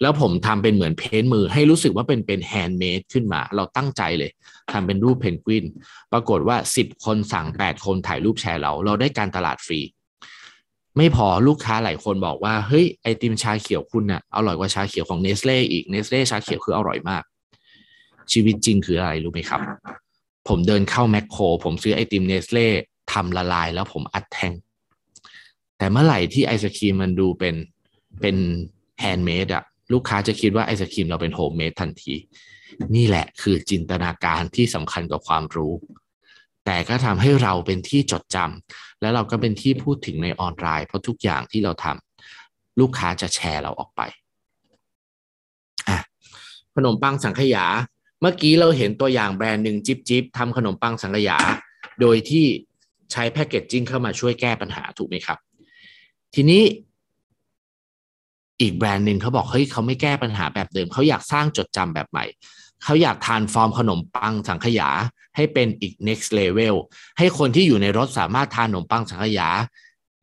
[0.00, 4.30] แล้วผมทำเป็นเหมือน paint มือให้รู้สึกว่าเป็นเป็น handmade ขึ้นมา เราตั้งใจเลย
[4.72, 5.64] ทำเป็นรูปเพนกวิน
[6.12, 9.80] ปรากฏว่าสิบคนสั่งแปดคนถ่ายรูปแชร์เรา เราได้การตลาดฟรี
[10.96, 17.22] ไม่พอลูกค้าหลายคนบอกว่าเฮ้ยไอติมชาเขียวคุณน่ะอร่อยกว่าชาเขียวของเนสเล่อีกเนสเล่ชาเขียวคืออร่อยมาก
[18.32, 19.60] ชีวิตจริงคืออะไรรู้ไหมครับ
[20.48, 22.68] ผมเดินเข้าแมคโคร ผมซื้อไอติมเนสเล่
[23.12, 24.52] ทำละลายแล้วผมอัดแท่ง
[25.78, 27.54] แต่เมื่อไหร่ที่ไอศครีมมันดูเป็น
[28.20, 28.36] เป็น
[29.00, 32.14] handmade อะลูกค้าจะคิดว่าไอศครีมเราเป็น homemade ทันที
[32.96, 35.72] นี่แหละคือจินตนาการที่สำคัญกว่าความรู้
[36.66, 44.00] แต่ก็ทำให้เราเป็นที่จดจำและเราก็เป็นที่พูดถึงในออนไลน์ เพราะทุกอย่างที่เราทำลูกค้าจะแชร์เราออกไป
[45.88, 45.98] อะ
[46.74, 47.66] ขนมปังสังขยา
[48.20, 51.38] เมื่อกี้เราเห็นตัวอย่างแบรนด์หนึ่งจิ๊บจิ๊บทำขนมปังสังขยา
[52.00, 52.44] โดยที่
[53.12, 55.38] ใช้แพคเกจจิ้งเข้ามาช่วยแก้ปัญหาถูกไหมครับ
[56.34, 56.62] ทีนี้
[58.60, 62.24] อีกแบรนด์หนึ่งเขาบอกเฮ้ยเขาไม่แก้ปัญหาแบบเดิมเขาอยากสร้างจดจำแบบใหม่
[62.84, 64.90] เขาอยากทานฟอร์มขนมปังสังขยา
[65.36, 66.74] ให้เป็นอีก next level
[67.18, 69.48] ให้คนที่อยู่ในรถสามารถทานขนมปังสังขยา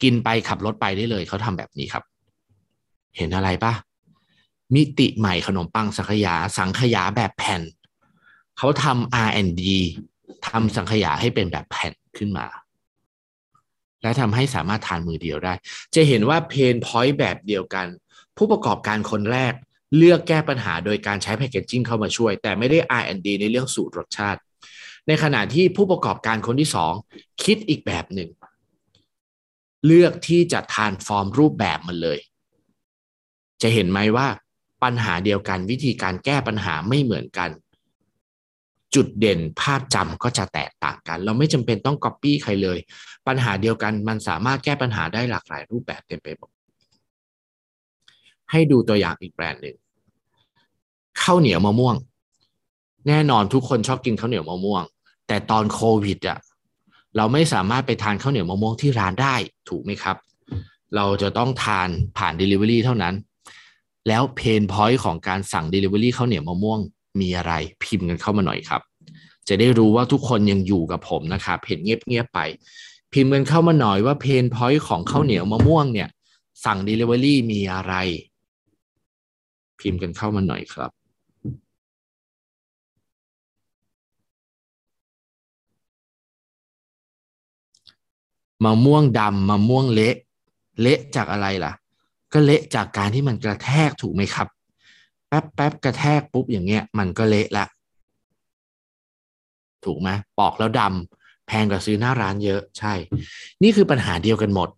[0.04, 2.04] กินไปขับรถไปได้เลยเขาทำแบบนี้ครับ
[3.18, 3.74] เห็นอะไรปะ
[4.76, 7.62] มิติใหม่ขนมปังสังขยา สังขยาแบบแผ่น
[8.58, 9.64] เขาทำ R&D
[10.48, 12.48] ทำสังขยาให้เป็นแบบแผ่นขึ้นมา
[14.02, 15.54] และทำให้สามารถทานมือเดียวได้
[15.96, 17.88] จะเห็นว่าเพนพอยต์แบบเดียวกัน
[18.38, 19.54] ผู้ประกอบการคนแรก
[19.98, 24.40] เลือกแก้ปัญหาโดยการใช้แพคเกจจิ้งเข้ามาช่วย แต่ไม่ได้ R&D ในเรื่องสูตรรสชาติ
[25.08, 26.94] ในขณะที่ผู้ประกอบการคนที่สอง
[27.44, 28.30] คิดอีกแบบหนึ่ง
[29.86, 32.20] เลือกที่จะทานฟอร์มรูปแบบมันเลย
[33.62, 34.28] จะเห็นไหมว่า
[34.84, 37.50] ปัญหาเดียวกันวิธีการแก้ปัญหาไม่เหมือนกัน
[38.96, 42.80] จุดเด่นภาพจำก็จะแตกต่างกัน เราไม่จำเป็นต้องก๊อปปี้ใครเลย
[43.28, 46.50] ปัญหาเดียวกันมันสามารถแก้ปัญหาได้หลากหลายรูปแบบเต็มไปหมด
[48.52, 49.76] ให้ดูตัวอย่างอีกแบรนด์หนึ่ง
[51.22, 51.96] ข้าวเหนียวมะม่วง
[53.08, 54.84] แน่นอนทุกคนชอบกินข้าวเหนียวมะม่วง
[55.28, 56.40] แต่ตอนโควิดอะ
[57.18, 59.36] เราไม่สามารถไปทานข้าวเหนียวมะม่วงที่ร้านได้
[59.70, 60.16] ถูกไหมครับ
[60.96, 63.16] เราจะต้องทานผ่าน Delivery เท่านั้น
[64.08, 66.80] แล้ว pain point ของการสั่ง Delivery ข้าวเหนียวมะม่วง
[67.20, 68.82] มีอะไรพิมพ์กันเข้ามาหน่อยครับ
[69.48, 72.40] จะได้รู้ว่าทุกคนยังอยู่กับผมนะครับเห็นเงียบๆไป
[73.14, 76.10] พิมพ์กันเข้ามาหน่อยว่า pain point ของข้าวเหนียวมะม่วงเนี่ย
[76.66, 77.94] สั่ง Delivery มีอะไร
[79.80, 80.92] พิมพ์กันเข้ามาหน่อยครับ
[88.66, 90.16] มะม่วงดำมะม่วงเละ
[90.82, 91.72] เละจากอะไรล่ะ
[92.34, 94.48] ก็เละจากการที่มันกระแทกถูกไหมครับ
[95.28, 97.66] แป๊บแป๊บกระแทกปุ๊บอย่างเงี้ย มันก็เละละ
[99.86, 102.94] ถูกไหมปอกแล้วดำแพงกว่าซื้อหน้าร้านเยอะใช่
[103.64, 104.70] นี่คือปัญหาเดียวกันหมด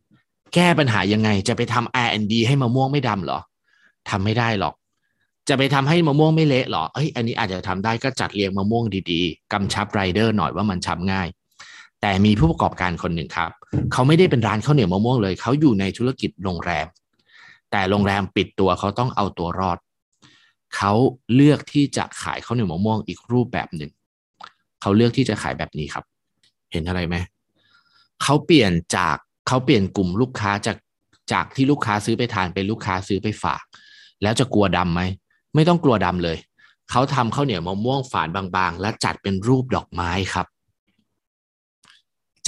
[0.54, 3.40] แก้ปัญหายังไงจะไปทำ R&D ให้มะม่วงไม่ดำเหรอ
[4.10, 4.74] ทำไม่ได้หรอก
[5.52, 11.28] จะไปทำให้มะม่วงไม่เละหรอเอ้ยอันนี้อาจจะทำได้ก็จัดเรียงมะม่วงดีๆกำชับไรเดอร์หน่อยว่ามันช้ำง่าย
[12.02, 13.52] แต่มีผู้ประกอบการคนหนึ่งครับ
[13.92, 16.88] เขาไม่ได้เป็นร้านข้าวเหนียวมะม่วงเลย เขาอยู่ในธุรกิจโรงแรม
[17.72, 19.78] แต่โรงแรมปิดตัวเขาต้องเอาตัวรอด
[20.76, 20.94] เขา
[21.36, 23.92] เลือกที่จะขายข้าวเหนียวมะม่วงอีกรูปแบบหนึ่ง
[24.82, 26.06] เขาเลือกที่จะขายแบบนี้ครับ
[26.72, 27.16] เห็นอะไรไหม
[28.24, 29.16] เขาเปลี่ยนจาก
[29.48, 30.78] เขาเปลี่ยนกลุ่มลูกค้าจาก
[31.34, 33.64] จากที่ลูกค้าซื้อไปทานเป็นลูกค้าซื้อไปฝาก
[34.22, 35.02] แล้วจะกลัวดำไหม
[35.56, 36.38] ไม่ต้องกลัวดำเลย
[36.92, 40.48] เขาทำข้าวเหนียวมะม่วงฝานบางๆ และจัดเป็นรูปดอกไม้ครับ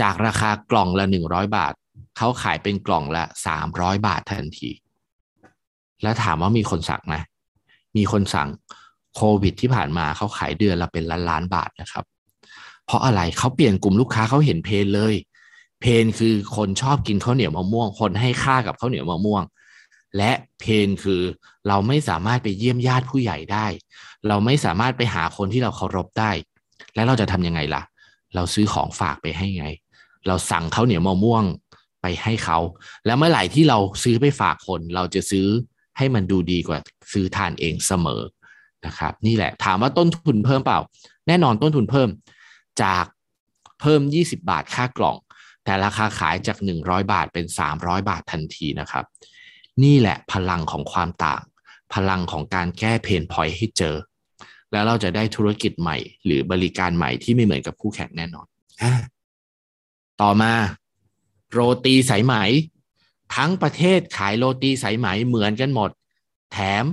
[0.02, 1.74] จากราคากล่องละหนึ่งร้อยบาท
[2.18, 4.70] เขาขายเป็นกล่องละสามร้อยบาททันที
[6.04, 7.16] แล้วถามว่ามีคนสั่งไหม
[7.98, 8.50] มีคนสั่ง
[9.16, 12.06] โควิดที่ผ่านมาเขาขายเดือนละเป็นล้านล้านบาทนะครับ
[12.86, 15.16] เพราะอะไรเขาเปลี่ยนกลุ่มลูกค้าเขาเห็นเพนเลย
[15.82, 19.44] เพนคือคนชอบกินข้าวเหนียวมะม่วง คนให้ค่ากับข้าวเหนียวมะม่วง
[20.18, 21.22] และเพนคือ
[21.68, 23.66] เราไม่สามารถไปเยี่ยมญาติผู้ใหญ่ได้
[24.28, 26.32] เราไม่สามารถไปหาคนที่เราเคารพได้
[26.96, 27.84] และเราจะทำยังไงล่ะ
[28.36, 29.68] เราซื้อของฝากไปให้ไง
[30.28, 31.44] เราสั่งข้าวเหนียวมะม่วง
[32.02, 32.60] ไปให้เขา
[33.06, 35.48] แล้วเมื่อไหร่ที่เราซื้อไปฝากคน เราจะซื้อ
[35.98, 36.78] ให้มันดูดีกว่า
[37.14, 38.22] ซื้อทานเองเสมอ
[38.86, 40.80] นะครับนี่แหละถามว่าต้นทุนเพิ่มเปล่า
[41.28, 42.10] แน่นอนต้นทุนเพิ่ม
[42.82, 43.06] จาก
[43.82, 45.18] เพิ่ม 20 บาทค่ากล่อง
[45.64, 47.46] แต่ราคาขายจาก 100 บาทเป็น
[47.76, 49.06] 300 บาททันทีนะครับ
[49.84, 51.42] นี่แหละพลังของความต่าง
[51.94, 53.96] พลังของการแก้เพนพอยต์ให้เจอ
[54.72, 58.48] แล้วเราจะได้ธุรกิจใหม่ หรือบริการใหม่ที่ไม่เหมือนกับคู่แข่งแน่นอน
[60.22, 60.54] ต่อมา
[61.52, 62.34] โรตีสายไหม
[63.36, 65.90] ทั้งประเทศขายโรตีสายไหมเหมือนกันหมด
[66.54, 66.86] แถม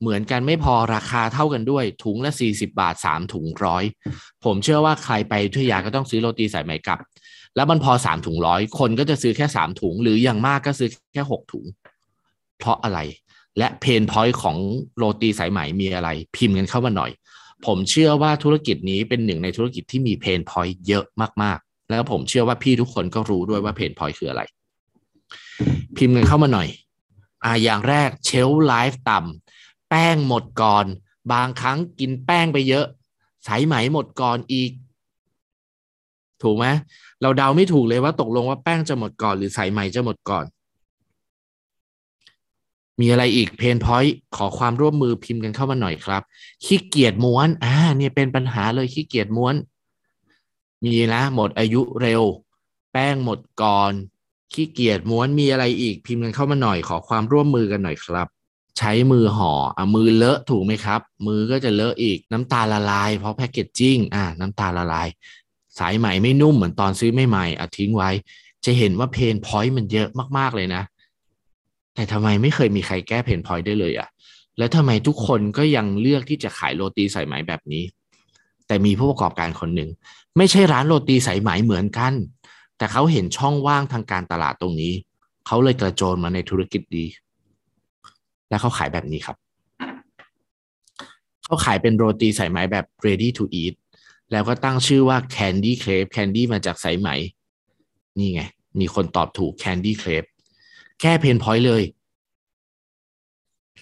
[0.00, 3.84] เหมือนกันไม่พอราคาเท่ากันด้วย ถุงละ 40 บาท 3 ถุงร้อย
[4.44, 6.98] ผมเชื่อว่าใครไปอยุธยาก็ต้องซื้อโรตีสายไหมกลับ
[7.56, 11.64] แล้วมันพอ 3 ถุงร้อยคนก็จะซื้อแค่ 3 ถุง หรืออย่างมากก็ซื้อแค่ 6 ถุง
[12.58, 12.98] เพราะอะไร
[13.58, 14.56] และ pain point ของ
[14.96, 17.10] โรตีสายไหมมีอะไร พิมพ์กันเข้ามาหน่อย
[17.66, 21.04] ผมเชื่อว่าธุรกิจนี้เป็นหนึ่งในธุรกิจที่มี pain point เยอะ
[21.42, 24.42] มากๆ แล้วผมเชื่อว่าพี่ทุกคนก็รู้ด้วยว่า pain point คืออะไร
[25.96, 26.68] พิมพ์กันเข้ามาหน่อย
[27.44, 30.86] อ่าอย่างแรก shelf life ต่ำแป้งหมดก่อน
[31.32, 32.86] บางครั้งกินแป้งไปเยอะ
[33.46, 34.70] สายไหมหมดก่อนอีก
[36.42, 36.66] ถูกไหม
[37.22, 40.44] เราเดาไม่ถูกเลยว่าตกลงว่าแป้งจะหมดก่อน หรือสายไหมจะหมดก่อน
[43.00, 46.22] มีอะไรอีกเพนพอยต์ขอความร่วมมือพิมพ์กันเข้ามาหน่อยครับ
[46.64, 49.54] ขี้เกียจม้วน อ่า เนี่ยเป็นปัญหาเลยขี้เกียจม้วน
[50.84, 52.22] มีนะหมดอายุเร็ว
[52.92, 53.92] แป้งหมดก่อน
[54.52, 58.28] ขี้เกียจม้วนมีอะไรอีกพิมพ์กันเข้ามาหน่อย ขอความร่วมมือกันหน่อยครับ
[58.78, 65.08] ใช้มือห่ออะมือเลอะถูกไหมครับ มือก็จะเลอะอีกน้ำตาลละลาย เพราะ packaging อะน้ำตาลละลาย
[65.78, 68.10] สายไหมไม่นุ่มเหมือนตอนซื้อไม่ใหม่อะทิ้งไว้
[68.64, 70.82] จะเห็นว่า pain point มันเยอะมากๆเลยนะ
[71.94, 74.08] แต่ทำไมไม่เคยมีใครแก้ pain point ได้เลยอะ
[74.58, 77.84] แล้วทำไมทุกคนก็ยังเลือกที่จะขายโรตีสายไหมแบบนี้
[78.66, 79.90] แต่มีผู้ประกอบการคนหนึ่ง
[80.36, 82.12] ไม่ใช่ร้านโรตีสายไหมเหมือนกัน
[82.78, 84.92] แต่เขาเห็นช่องว่างทางการตลาดตรงนี้
[85.46, 87.06] เขาเลยกระโจนมาในธุรกิจนี้
[88.48, 89.36] และเขาขายแบบนี้ครับ
[91.44, 93.74] เขาขายเป็นโรตีสายไหมแบบ ready to eat
[94.32, 97.08] แล้วก็ตั้งชื่อว่า Candy Crepe Candy มาจากสายไหม
[98.18, 98.42] นี่ไง
[98.80, 100.28] มีคนตอบถูก Candy Crepe
[101.02, 101.82] แก้ pain point เลย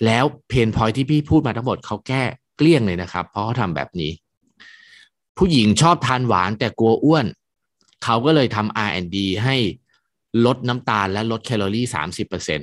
[0.05, 2.23] แล้ว pain point ที่พี่พูดมาทั้งหมดเขาแก้
[2.57, 4.13] เกลี้ยงเลยนะครับ เพราะเขาทำแบบนี้
[5.37, 7.27] ผู้หญิงชอบทานหวานแต่กลัวอ้วน
[8.05, 9.57] เขาก็เลยทำ R&D ให้
[10.47, 12.61] ลดน้ำตาลและลดแคลอรี่สามสิบเปอร์เซ็น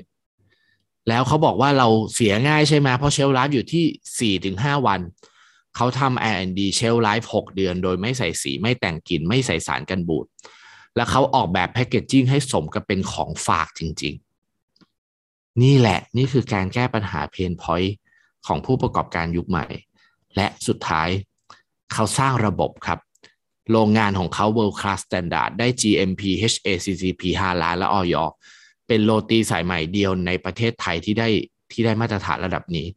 [1.10, 3.84] แล้วเขาบอกว่าเราเสียง่ายใช่ไหมเพราะ shelf life อยู่ที่
[4.20, 5.00] สี่ถึงห้าวัน
[5.76, 10.26] เขาทำ R&D shelf life หกเดือน โดยไม่ใส่สีไม่แต่งกลิ่นไม่ใส่สารกันบูด
[10.96, 14.29] แล้วเขาออกแบบ packaging ให้สมกับเป็นของฝากจริง ๆ
[15.64, 17.96] นี่แหละนี่คือการแก้ปัญหา pain point
[18.48, 19.66] ของผู้ประกอบการยุคใหม่
[20.36, 21.10] และสุดท้าย
[21.94, 23.00] เขาสร้างระบบครับ
[23.72, 28.16] โรงงานของเขา world class standard ได้ GMP HACCP 5ล้านและออย
[28.88, 31.30] เป็นโรตีสายใหม่เดียวในประเทศไทยที่ได้
[31.72, 32.88] ที่ได้มาตรฐานระดับนี้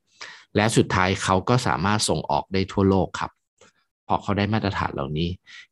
[0.56, 3.30] และสุดท้ายเขาก็สามารถส่งออกได้ทั่วโลกครับ
[4.06, 5.28] พราะเขาได้มาตรฐานเหล่านี้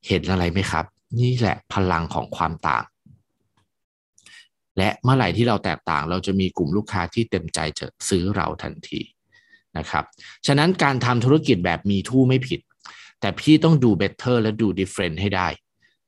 [0.06, 0.84] เห็นอะไรไหมครับ
[1.20, 2.84] นี่แหละพลังของความต่าง
[4.78, 9.00] และเมื่อไหร่ที่เราแตกต่าง เราจะมีกลุ่มลูกค้าที่เต็มใจจะซื้อเราทันที
[9.78, 10.04] นะครับ
[10.46, 12.60] ฉะนั้นการทำธุรกิจแบบมีทู่ไม่ผิด
[13.20, 15.48] แต่พี่ต้องดู better และดู different ให้ได้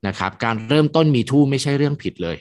[0.06, 2.36] นะครับ การเริ่มต้นมีทู่ไม่ใช่เรื่องผิดเลย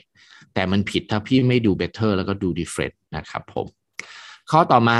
[0.54, 3.66] แต่มันผิดถ้าพี่ไม่ดู better แล้วก็ดู different นะครับผม
[4.50, 4.98] ข้อต่อมา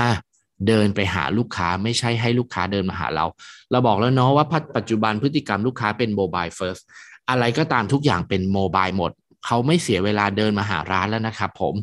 [0.68, 3.26] เดินไปหาลูกค้าไม่ใช่ให้ลูกค้าเดินมาหาเรา
[3.70, 4.46] เราบอกแล้วเนาะว่า
[4.76, 6.82] ปัจจุบันพฤติกรรมลูกค้าเป็น mobile first
[7.30, 9.12] อะไรก็ตามทุกอย่างเป็นโมบายหมด
[9.46, 11.74] เขาไม่เสียเวลาเดินมาหาร้านแล้วนะครับผม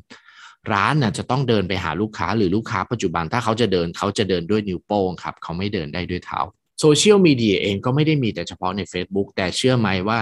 [0.74, 6.40] ร้านน่ะจะต้องเดินไปหาลูกค้าหรือลูกค้าปัจจุบันถ้าเขาจะเดินเขาจะเดินด้วยนิ้วโป้งครับเขาไม่เดินได้ด้วยเท้า
[6.80, 10.20] โซเชียลมีเดียเองก็ไม่ได้มีแต่เฉพาะใน Facebook แต่เชื่อไหมว่า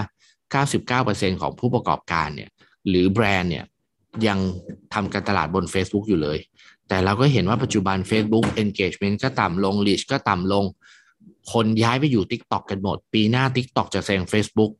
[0.69, 2.49] 99%ของผู้ประกอบการเนี่ย
[2.87, 3.65] หรือแบรนด์เนี่ย
[4.27, 4.39] ยัง
[4.93, 6.37] ทำการตลาดบน Facebook อยู่เลย
[6.87, 10.65] แต่เราก็เห็นว่าปัจจุบัน Facebook engagement ก็ต่ำลง reach ก็ต่ำลง
[11.53, 14.71] คนย้ายไปอยู่ TikTok กันหมด ปีหน้า TikTok จะแซง Facebook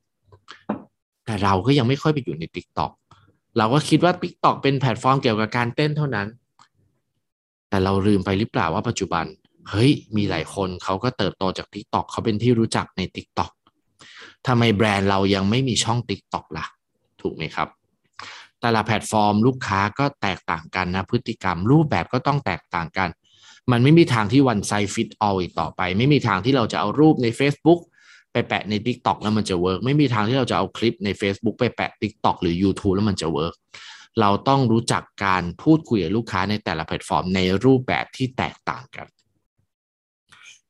[1.28, 2.92] แต่เราก็ยังไม่ค่อยไปอยู่ใน TikTok
[3.58, 6.28] เราก็คิดว่า TikTok เป็นแพลตฟอร์มเกี่ยวกับการเต้นเท่านั้น
[7.70, 9.26] แต่เราลืมไปหรือเปล่าว่าปัจจุบัน
[9.70, 13.52] เฮ้ย มีหลายคนเขาก็เติบโตจาก TikTok เขาเป็นที่รู้จักใน TikTok
[14.48, 16.66] ทำไมแบรนด์เรายังไม่มีช่อง TikTok ล่ะ
[17.22, 17.68] ถูกไหมครับ
[18.62, 23.10] แต่ละแพลตฟอร์มลูกค้าก็แตกต่างกันนะ พฤติกรรมรูปแบบก็ต้องแตกต่างกัน
[23.72, 27.80] มันไม่มีทางที่ one size fit all อีกต่อไป ไม่มีทางที่เราจะเอารูปใน Facebook
[28.32, 33.56] ไปแปะใน TikTok แล้วมันจะ work ไม่มีทางที่เราจะเอาคลิปใน Facebook ไปแปะ TikTok หรือ YouTube แล้วมันจะ work
[34.22, 39.08] เราต้องรู้จักการพูดคุยกับลูกค้าในแต่ละแพลตฟอร์มในรูปแบบที่แตกต่างกัน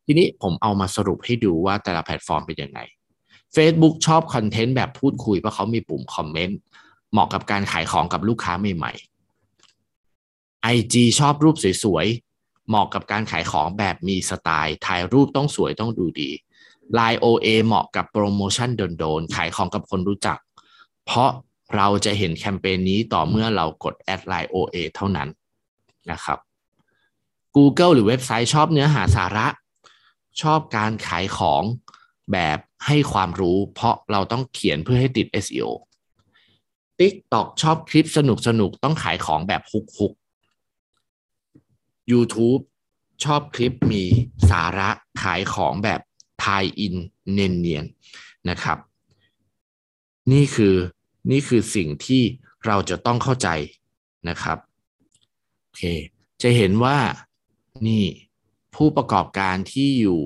[0.05, 2.79] ทีนี้ผมเอามาสรุปให้ดูว่าแต่ละแพลตฟอร์มเป็นยังไง
[3.55, 6.57] Facebook ชอบคอนเทนต์แบบพูดคุยเพราะเขามีปุ่มคอมเมนต์
[7.11, 16.29] เหมาะกับการขายของกับลูกค้าใหม่ๆ IG ชอบรูปสวยๆเหมาะกับการขายของแบบมีสไตล์ ถ่ายรูปต้องสวยต้องดูดี
[16.97, 18.69] Line OA เหมาะกับโปรโมชั่น
[18.99, 20.37] โดนๆ ขายของกับคนรู้จัก
[21.05, 21.29] เพราะ
[21.75, 25.29] เราจะเห็นแคมเปญนี้ต่อเมื่อเรากดแอดไลน์ OA เท่านั้น
[26.11, 26.39] นะครับ
[27.55, 29.47] Google หรือเว็บไซต์ชอบเนื้อหาสาระ
[30.41, 31.63] ชอบการขายของ
[32.31, 35.69] แบบให้ความรู้ เพราะเราต้องเขียนเพื่อให้ติด SEO
[36.99, 40.13] TikTok ชอบคลิปสนุกสนุกต้องขายของแบบฮุกฮุก
[42.11, 42.61] YouTube
[43.23, 44.03] ชอบคลิปมี
[44.51, 44.89] สาระ
[45.21, 46.01] ขายของแบบ
[46.43, 46.95] ทายอิน
[47.31, 48.77] เนียนๆนะครับ
[50.31, 50.75] นี่คือ
[51.31, 52.23] นี่คือสิ่งที่
[52.65, 53.49] เราจะต้องเข้าใจ
[54.29, 54.57] นะครับ
[55.61, 55.83] โอเค
[56.41, 56.97] จะเห็นว่า
[57.87, 58.03] นี่
[58.75, 60.19] ผู้ประกอบการที่อยู่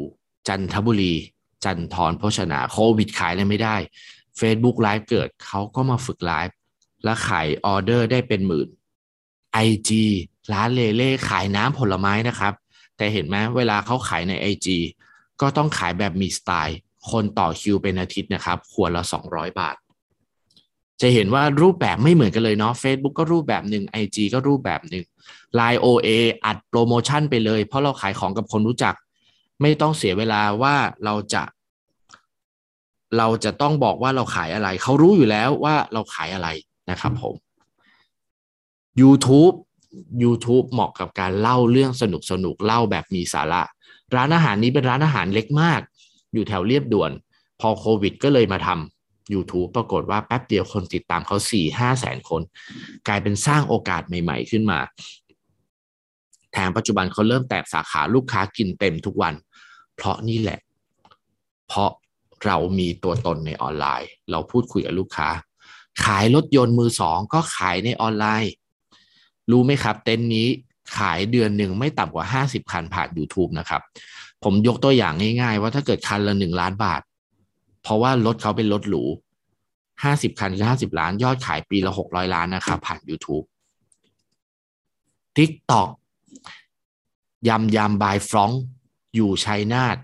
[0.47, 1.13] จันทบุรี
[1.65, 3.75] จันทรโภชนาโควิดขายเลยไม่ได้
[4.39, 6.55] Facebook ไลฟ์เกิดเขาก็มาฝึกไลฟ์
[7.03, 8.67] และขายออเดอร์ได้เป็นหมื่น
[9.67, 9.91] IG
[10.53, 12.53] ร้านเลเล่ขายน้ำผลไม้นะครับ
[12.97, 14.67] แต่เห็นไหมเวลาเขาขายใน IG
[15.41, 16.77] ก็ต้องขายแบบมีสไตล์
[17.11, 19.75] คนต่อคิวเป็นอาทิตย์นะครับขวดละ200 บาท
[21.01, 25.05] จะเห็นว่ารูปแบบไม่เหมือนกันเลยเนาะ Facebook ก็รูปแบบหนึ่ง IG ก็รูปแบบหนึ่ง
[25.59, 26.09] Line OA
[26.45, 28.95] อัดโปรโมชั่นไปเลย เพราะเราขายของกับคนรู้จัก
[29.61, 30.75] ไม่ต้องเสียเวลาว่า
[31.05, 31.43] เราจะ
[33.17, 36.47] เราจะต้องบอกว่าเราขายอะไร เขารู้อยู่แล้วว่าเราขายอะไร
[36.89, 37.35] นะครับผม
[39.01, 39.55] YouTube
[40.23, 43.61] YouTube เหมาะกับการเล่าเรื่องสนุกสนุกเล่าแบบมีสาระ
[44.15, 45.81] ร้านอาหารนี้เป็นร้านอาหารเล็กมาก
[46.33, 47.11] อยู่แถวเรียบด่วน
[47.59, 52.41] พอโควิด ก็เลยมาทำ YouTube ปรากฏว่าแป๊บเดียวคนติดตามเขาสี่ห้าแสนคน
[53.07, 54.79] กลายเป็นสร้างโอกาสใหม่ ๆ ขึ้นมา
[56.53, 59.33] แถมปัจจุบันเขาเริ่มแตกสาขาลูกค้ากินเต็มทุกวัน
[59.95, 60.59] เพราะนี่แหละ
[61.67, 61.91] เพราะ
[62.45, 65.29] เรามีตัวตนในออนไลน์ เราพูดคุยกับลูกค้า
[66.03, 68.53] ขายรถยนต์มือสองก็ขายในออนไลน์
[69.51, 70.47] รู้ไหมครับ เต็นท์นี้
[70.97, 73.81] ขายเดือนหนึ่งไม่ต่ำกว่า 50 คันผ่าน YouTube นะครับ
[74.43, 77.01] ผมยกตัวอย่างง่ายๆ ว่าถ้าเกิดคันละหนึ่งล้านบาท
[77.83, 79.03] เพราะว่ารถเขาเป็นรถหรู
[79.73, 83.45] 50 คันคือ50 ล้าน ยอดขายปีละ 600 ล้านนะครับ ผ่าน YouTube
[85.37, 85.89] TikTok
[87.47, 88.51] ยำยำบายฟรอง
[89.15, 89.97] อยู่ชัยนาท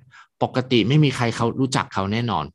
[0.44, 2.46] ปกติไม่มีใครเขารู้จักเขาแน่นอน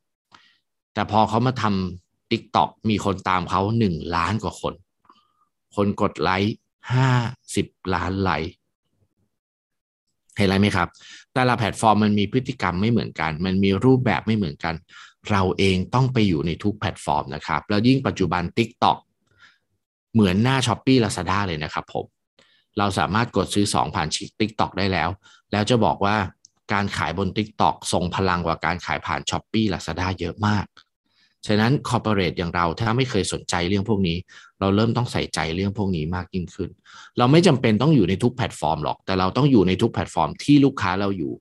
[0.95, 4.75] แต่พอเขามาทำ TikTok มีคนตามเขาหนึ่งล้านกว่าคน
[5.77, 6.55] คนกดไลค์
[6.95, 7.11] ห้า
[7.57, 8.53] สิบล้านไลค์
[10.37, 10.89] เห็นไรไหมครับ
[11.33, 14.75] แต่ละแพลตฟอร์มมันมีพฤติกรรมไม่เหมือนกัน มันมีรูปแบบไม่เหมือนกัน
[15.31, 18.99] เราเองต้องไปอยู่ในทุกแพลตฟอร์มนะครับ แล้วยิ่งปัจจุบัน TikTok
[20.13, 22.07] เหมือนหน้า Shopee Lazada เลยนะครับผม
[22.79, 25.09] เราสามารถกดซื้อ 2 ผ่านชิก TikTok ได้แล้ว
[25.53, 26.17] แล้วจะบอกว่า
[26.73, 30.65] การขายบน TikTok ทรงพลังกว่าการขายผ่าน Shopee Lazada เยอะมาก
[31.47, 34.17] ฉะนั้น corporate อย่างเราถ้าไม่เคยสนใจเรื่องพวกนี้
[34.61, 36.71] เราเริ่มต้องใส่ใจเรื่องพวกนี้มากยิ่งขึ้น
[37.19, 41.33] เราไม่จำเป็นต้องอยู่ในทุกแพลตฟอร์มหรอก แต่เราต้องอยู่ในทุกแพลตฟอร์มที่ลูกค้าเราอยู่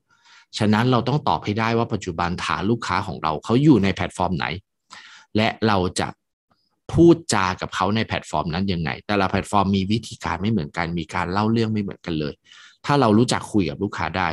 [0.58, 4.46] ฉะนั้นเราต้องตอบให้ได้ว่าปัจจุบันฐานลูกค้าของเราเขาอยู่ในแพลตฟอร์มไหน
[5.36, 6.08] และเราจะ
[6.94, 12.34] พูดจากับเขาในแพลตฟอร์มนั้นยังไง แต่ละแพลตฟอร์มมีวิธีการไม่เหมือนกัน มีการเล่าเรื่องไม่เหมือนกันเลย
[12.86, 14.30] ถ้าเรารู้จักคุยกับลูกค้าได้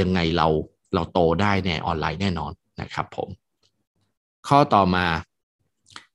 [0.00, 0.48] ยังไงเรา
[0.94, 3.28] เราโตได้ในออนไลน์แน่นอนนะครับผม
[4.48, 5.06] ข้อต่อมา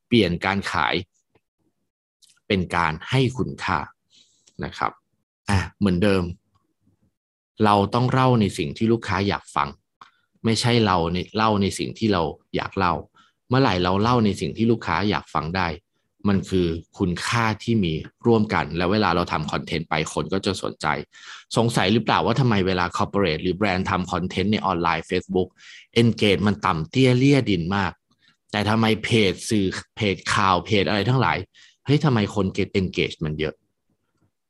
[0.08, 0.96] เปลี่ยนการขาย
[2.48, 3.78] เป็นการให้คุณค่า
[4.64, 4.92] นะครับ
[5.50, 6.24] อะเหมือนเดิม
[7.66, 9.70] เราต้องเล่าในสิ่งที่ลูกค้าอยากฟัง
[10.46, 12.24] ไม่ใช่เราในเล่าในสิ่งที่เรา
[12.56, 12.94] อยากเล่า
[13.50, 15.68] เมื่อไหร่เราเล่าในสิ่งที่ลูกค้าอยากฟังได้
[16.28, 16.68] มันคือ
[16.98, 17.94] คุณค่าที่มี
[18.26, 20.88] ร่วมกัน แล้วเวลาเราทำคอนเทนต์ไปคนก็จะสนใจ
[21.58, 25.50] สงสัยหรือเปล่าว่าทำไมเวลา corporate หรือแบรนด์ทำคอนเทนต์ในออนไลน์ Facebook
[26.02, 27.92] Engage มันต่ำเตี้ยเรี่ยดินมาก
[28.52, 31.38] แต่ทำไมเพจสื่อเพจข่าวเพจอะไรทั้งหลาย
[31.86, 33.56] เฮ้ยทำไมคนเก็ต engage มันเยอะ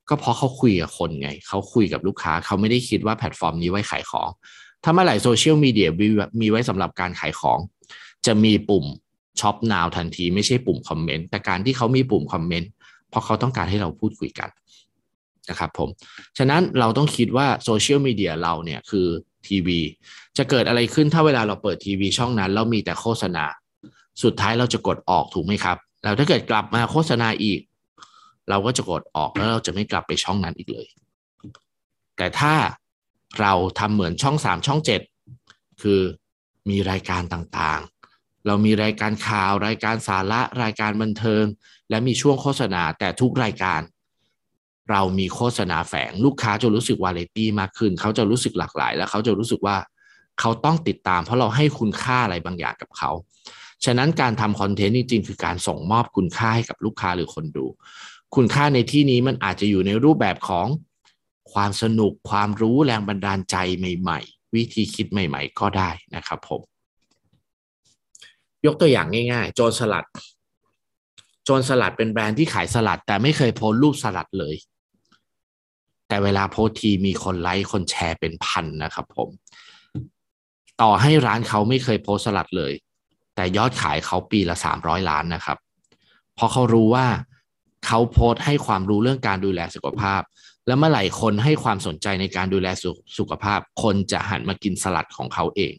[0.09, 4.29] ก็เพราะเขาคุยกับคนไง เขาคุยกับลูกค้า เขาไม่ได้คิดว่าแพลตฟอร์มนี้ไว้ขายของ
[4.83, 5.89] ถ้าเมื่อไหร่โซเชียลมีเดีย
[6.41, 7.59] มีไว้สำหรับการขายของ
[8.25, 8.85] จะมีปุ่ม
[9.39, 12.69] ช็อปนาวทันที ไม่ใช่ปุ่มคอมเมนต์แต่การที่เขามีปุ่มคอมเมนต์
[13.09, 14.49] เพราะเขาต้องการให้เราพูดคุยกัน
[15.49, 15.89] นะครับผม
[16.37, 19.07] ฉะนั้นเราต้องคิดว่าโซเชียลมีเดียเราเนี่ยคือ
[19.47, 19.79] ทีวี
[20.37, 23.45] จะเกิดอะไรขึ้นถ้าเวลาเราเปิดทีวีช่องนั้นแล้วมีแต่โฆษณา
[24.24, 27.59] สุดท้ายเราจะกดออกถูกไหมครับ แล้วถ้าเกิดกลับมาโฆษณาอีก
[28.49, 30.88] เราก็จะกดออกแล้วเราจะไม่กลับไปช่องนั้นอีกเลย
[32.18, 32.53] แต่ถ้า
[33.41, 35.01] เราทำเหมือนช่องสามช่องเจ็ด
[35.82, 36.01] คือ
[36.70, 41.43] มีรายการต่างๆ เรามีรายการข่าวรายการสาระรายการบันเทิง
[41.89, 43.82] และมีช่วงโฆษณาแต่ทุกรายการ
[44.91, 49.78] เรามีโฆษณาแฝงลูกค้าจะรู้สึกวาเลตี้มากขึ้น เขาจะรู้สึกหลากหลาย แล้วเขาจะรู้สึกว่า
[50.39, 53.12] เขาต้องติดตาม เพราะเราให้คุณค่าอะไรบางอย่างกับเขา
[53.86, 57.65] ฉะนั้นการทำคอนเทนต์จริงๆคือการส่งมอบคุณค่าให้กับลูกค้าหรือคนดู
[58.36, 60.67] คุณค่าในที่นี้มันอาจจะอยู่ในรูปแบบของ
[61.53, 66.61] ความสนุกความรู้แรงบันดาลใจใหม่ ๆ วิธีคิดใหม่ ๆ ก็ได้นะครับผม
[68.65, 70.05] ยกตัวอย่างง่าย ๆ โจนสลัด
[71.45, 74.55] โจนสลัดเป็นแบรนด์ที่ขายสลัด แต่ไม่เคยโพสรูปสลัดเลย
[76.07, 79.29] แต่เวลาโพสทีมีคนไลค์คนแชร์เป็นพันนะครับผม
[80.82, 82.73] ต่อให้ร้านเขาไม่เคยโพสสลัดเลย
[83.41, 85.57] แต่ยอดขายเขาปีละ 300 ล้านนะครับ
[86.35, 87.07] เพราะเขารู้ว่า
[87.85, 90.21] เขาโพสต์ให้ความรู้เรื่องการดูแลสุขภาพ
[90.67, 92.85] แล้วเมื่อไหร่คนให้ความสนใจในการดูแลส
[93.17, 95.73] สุขภาพ คนจะหันมากินสลัดของเขาเอง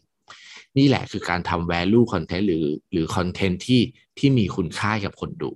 [0.77, 3.81] นี่แหละคือการทำ value content หรือหรือ content ที่
[4.17, 5.51] ที่มีคุณค่ากับคนดู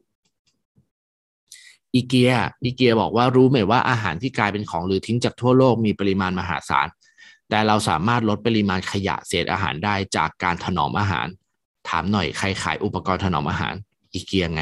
[1.94, 2.34] อีเกีย
[2.64, 6.88] อีเกียบอกว่ารู้ไหมว่าอาหารที่กลายเป็นของหรือทิ้งจากทั่วโลกมีปริมาณมหาศาล
[7.50, 11.30] แต่เราสามารถลดปริมาณขยะเศษอาหารได้จากการถนอมอาหาร
[11.90, 13.74] ถามหน่อยใครขายอุปกรณ์ถนอมอาหาร
[14.14, 14.62] อีเกียไง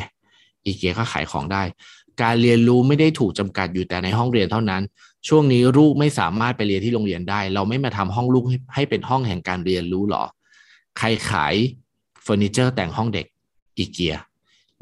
[0.66, 1.64] อีเกียก็ขายของได้
[2.22, 4.82] การเรียนรู้ไม่ได้ถูกจำกัดอยู่แต่ในห้องเรียนเท่านั้น
[5.28, 8.46] ช่วงนี้ลูกไม่สามารถไปเรียนที่โรงเรียนได้ เราไม่มาทำห้องลูก
[8.76, 10.24] ให้เป็นห้องแห่งการเรียนรู้หรอ
[10.98, 11.56] ใครขาย
[12.24, 13.26] เฟอร์นิเจอร์แต่งห้องเด็ก
[13.78, 14.16] อีเกีย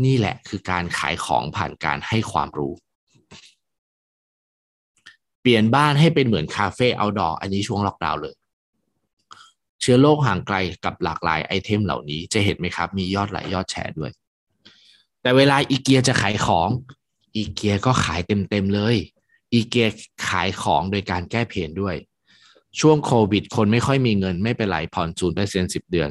[0.06, 2.74] นี่แหละคือการขายของผ่านการให้ความรู้
[5.42, 8.36] เปลี่ยนบ้านให้เป็นเหมือนคาเฟ่เอาดออันนี้ช่วงล็อกดาวน์เลย
[9.84, 14.12] เชื้อโรคห่างไกลกับหลากหลายไอเทมเหล่านี้จะเห็นไหมครับ มียอดไลค์ยอดแชร์ด้วย
[15.22, 16.70] แต่เวลาอีเกียจะขายของ
[17.36, 18.96] อีเกียก็ขายเต็มๆเลย
[19.54, 19.88] อีเกีย
[20.30, 21.96] ขายของโดยการแก้ pain ด้วย
[22.80, 26.10] ช่วงโควิด คนไม่ค่อยมีเงินไม่เป็นไรผ่อนศูนย์เปอร์เซ็นสิบเดือน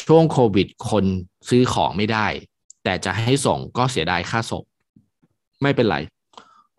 [0.00, 1.04] ช่วงโควิด คน
[1.48, 2.26] ซื้อของไม่ได้
[2.84, 4.62] แต่จะให้ส่งก็เสียดายค่าส่ง
[5.62, 5.96] ไม่เป็นไร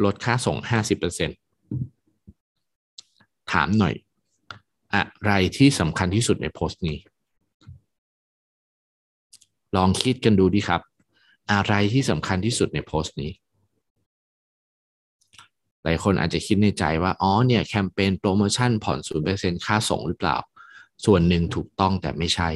[0.03, 1.29] ลดค่าส่งห้าสิบเปอร์เซ็น
[3.51, 3.95] ถามหน่อย
[4.95, 6.97] อะไรที่สำคัญที่สุดในโพสต์นี้
[9.75, 10.81] ลองคิดกันดูดีครับ
[11.51, 13.31] อะไรที่สำคัญที่สุดในโพสต์นี้
[15.83, 20.37] หลายคนอาจจะคิดในใจว่า อ๋อเนี่ยแคมเปญโปรโมชั่นผ่อนศูนย์เปอร์เซ็นค่าส่งหรือเปล่า
[21.05, 22.49] ส่วนหนึ่งถูกต้องแต่ไม่ใช่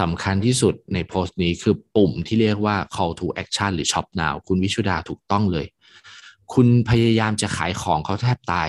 [0.00, 5.66] สำคัญที่สุดในโพสต์นี้คือปุ่มที่เรียกว่า call to action หรือ shop now คุณวิชุดาถูกต้องเลย
[6.54, 8.68] คุณพยายามจะขายของเขาแทบตาย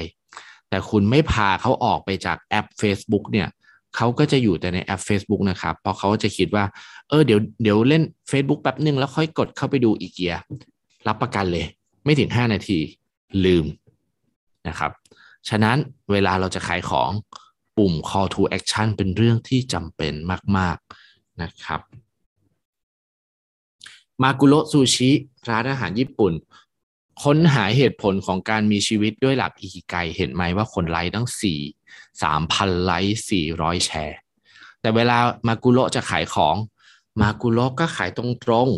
[0.70, 3.48] แต่คุณไม่พาเขาออกไปจากแอป Facebook เนี่ย
[3.96, 6.66] เขาก็จะอยู่แต่ในแอป Facebook นะครับ เพราะเขาจะคิดว่า
[7.10, 10.36] เออเดี๋ยวเดี๋ยวเล่น Facebook แป๊บหนึ่งแล้วค่อยกดเข้าไปดูอีเกีย
[11.08, 11.66] รับประกันเลย
[12.04, 12.80] ไม่ถึง 5 นาที
[13.46, 13.66] ลืม
[14.68, 14.92] นะครับ
[15.50, 15.78] ฉะนั้น
[16.12, 17.10] เวลาเราจะขายของ
[17.78, 20.14] ปุ่ม call to action เป็นเรื่องที่จำเป็น
[20.58, 20.78] มาก
[21.10, 21.82] ๆนะครับ
[24.24, 25.10] มากุโรซูชิ
[25.50, 26.34] ร้านอาหารญี่ปุ่น
[27.24, 31.60] ค้นหาเหตุผลของการมีชีวิตด้วยหลักอิกิไกเห็นไหมว่าคนไลค์ตั้งสี่
[32.24, 34.18] สามพันไลค์สี่ร้อยแชร์
[34.82, 36.56] แต่เวลามากุโรจะขายของ
[37.22, 38.70] มากุโรก็ขายตรง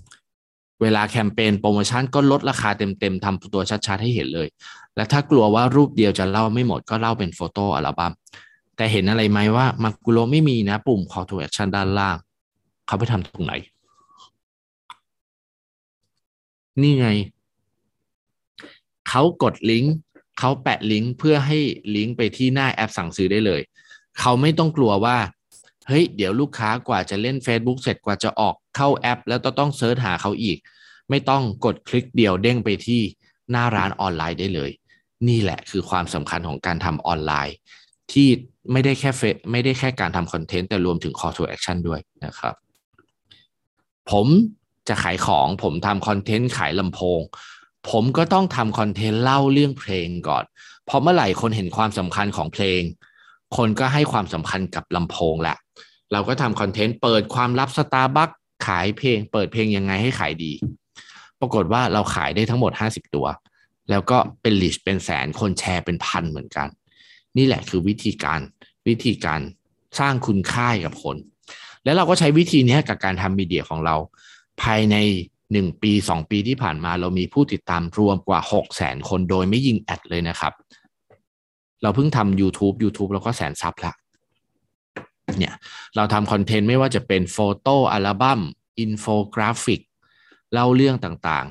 [0.00, 4.48] ๆ เวลาแคมเปญโปรโมชั่นก็ลดราคาเต็มๆทำตัวชัดๆให้เห็นเลย
[4.96, 8.12] และถ้ากลัวว่ารูปเดียวจะเล่าไม่หมดก็เล่าเป็น photo album
[8.76, 12.16] แต่เห็นอะไรไหมว่ามากุโรไม่มีนะปุ่ม call to action ด้านล่าง
[12.86, 13.52] เขาไปทำตรงไหน
[16.82, 17.08] นี่ไง
[19.08, 19.94] เขากดลิงก์
[20.38, 21.58] เขาแปะลิงก์เพื่อให้
[21.96, 23.60] ลิงก์ไปที่หน้าแอปสั่งซื้อได้เลย
[24.20, 25.18] เขาไม่ต้องกลัวว่า
[25.88, 30.58] เฮ้ยเดี๋ยวลูกค้ากว่าจะเล่น Facebook เสร็จกว่าจะออกเข้าแอป แล้วต้อง search หาเขาอีก
[31.10, 33.00] ไม่ต้องกดคลิกเดียวเด้งไปที่
[33.50, 34.70] หน้าร้านออนไลน์ได้เลย
[35.28, 37.54] นี่แหละคือความสำคัญของการทำออนไลน์
[38.12, 38.28] ที่
[38.72, 42.54] ไม่ได้แค่เฟไม่ได้แค่การทำคอนเทนต์แต่รวมถึง call to action ด้วยนะครับ
[44.10, 44.26] ผม
[44.88, 47.20] จะขายของผมทำคอนเทนต์ขายลำโพง
[47.90, 50.44] ผมก็ต้องทำคอนเทนต์เล่าเรื่องเพลงก่อน
[50.86, 52.80] เพราะเมื่อไหร่คนเห็นความสำคัญของเพลง
[53.56, 55.56] คนก็ให้ความสำคัญกับลำโพงแหละ
[56.12, 58.30] เราก็ทำคอนเทนต์เปิดความลับสตาร์บัค
[58.66, 60.52] ขายเพลง เปิดเพลงยังไงให้ขายดี
[61.40, 63.26] ปรากฏว่าเราขายได้ทั้งหมด 50 ตัว
[63.90, 66.68] แล้วก็เป็นลิชเป็นแสนคนแชร์เป็นพันเหมือนกัน
[67.36, 68.40] นี่แหละคือวิธีการ
[68.88, 69.40] วิธีการ
[70.00, 71.16] สร้างคุณค่ากับคน
[71.84, 73.96] แล้วเราก็ใช้วิธีนี้กับการทำมีเดียของเรา
[74.62, 74.96] ภายใน
[75.56, 80.52] 1 ปี 2 ปีที่ผ่านมาเรามีผู้ติดตามรวมกว่า 6 0 0 0 0 0คนโดยไม่ยิงแอดเลยนะครับ
[81.82, 83.92] เราเพิ่งทำ YouTube YouTube แล้วก็แสนซับละ
[85.38, 85.54] เนี่ย
[85.96, 88.40] เราทำคอนเทนต์ไม่ว่าจะเป็นโฟโต้อัลบั้ม
[88.78, 89.80] อินโฟกราฟิก
[90.52, 91.46] เล่าเรื่องต่าง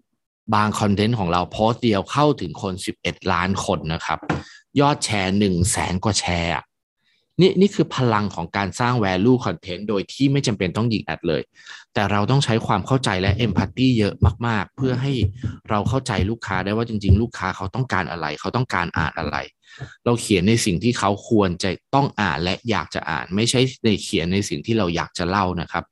[0.00, 4.18] ๆ บางคอนเทนต์ของเราโพสต์เดียวเข้าถึงคน 11 ล้านคนนะครับ
[4.80, 6.52] ยอดแชร์ 1 0 0 0 0แสนกว่าแชร์
[7.40, 11.42] นี่นี่คือพลังของการสร้าง value content โดยที่ไม่จำเป็นต้องยิงแอดเลย
[11.98, 14.14] แต่เราต้องใช้ความเข้าใจและ empathy เยอะ
[14.46, 15.12] มาก ๆ เพื่อให้
[15.70, 19.36] เราเข้าใจลูกค้าได้ว่าจริง ๆ ลูกค้าเขาต้องการอะไร เขาต้องการอ่านอะไร
[20.04, 25.84] เราเขียนในสิ่งที่เขาควรจะต้องอ่านและอยากจะอ่าน ไม่ใช่ในเขียนในสิ่งที่เราอยากจะเล่านะครับ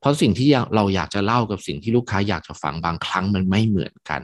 [0.00, 4.20] เพราะสิ่งที่เราอยากจะเล่ากับสิ่งที่ลูกค้าอยากจะฟังบางครั้งมันไม่เหมือนกัน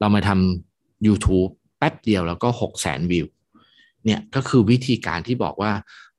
[0.00, 3.26] เรามาทำ YouTube แป๊บเดียวแล้วก็6 0 0 0 0 0วิว
[4.04, 5.72] เนี่ยก็คือวิธีการที่บอกว่า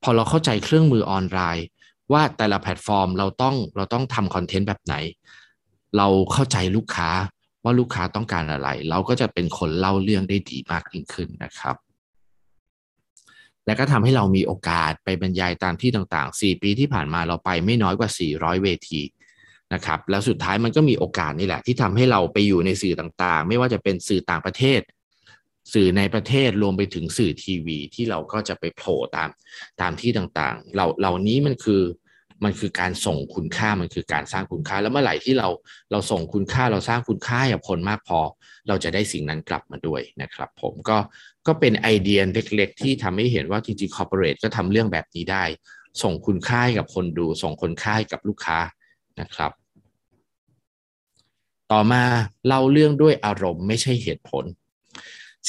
[0.03, 1.67] พอเราเข้าใจเครื่องมือออนไลน์
[2.13, 4.95] ว่าแต่ละแพลตฟอร์มเราต้องเราต้องทำคอนเทนต์แบบไหน
[5.97, 7.09] เราเข้าใจลูกค้า
[7.63, 11.75] ว่าลูกค้าต้องการอะไร เราก็จะเป็นคนเล่าเรื่องได้ดีมากยิ่งขึ้นนะครับ
[13.65, 19.01] และก็ทำให้เรามีโอกาสไปบรรยายตามที่ต่างๆ 4 ปีที่ผ่านมาเราไปไม่น้อยกว่า 400 เวที
[19.73, 24.81] นะครับแล้วสุดท้ายมันก็มีโอกาสนี่แหละ ที่ทำให้เราไปอยู่ในสื่อต่างๆ ไม่ว่าจะเป็นสื่อต่างประเทศ
[25.73, 29.29] สื่อในประเทศรวมไปถึงสื่อทีวี ที่เราก็จะไปโผล่ตาม
[29.81, 31.81] ตามที่ต่างๆเราเหล่านี้มันคือ
[32.43, 35.49] มันคือการส่งคุณค่ามันคือการสร้างคุณค่า แล้วเมื่อไหร่ที่เรา
[35.91, 38.19] เราส่งคุณค่าเราสร้างคุณค่ากับคนมากพอ
[38.67, 40.97] เราจะได้สิ่งนั้นกลับมาด้วยนะครับ ผมก็
[41.47, 45.43] ก็เป็นไอเดียเล็ก ๆ ที่ทำให้เห็นว่าจริงๆคอร์เปอเรทก็ทำเรื่องแบบนี้ได้
[46.03, 48.59] ส่งคุณค่าให้กับคนดู ส่งคุณค่าให้กับลูกค้า
[49.21, 49.51] นะครับ
[51.71, 52.03] ต่อมา
[52.47, 54.45] เล่าเรื่องด้วยอารมณ์ไม่ใช่เหตุผล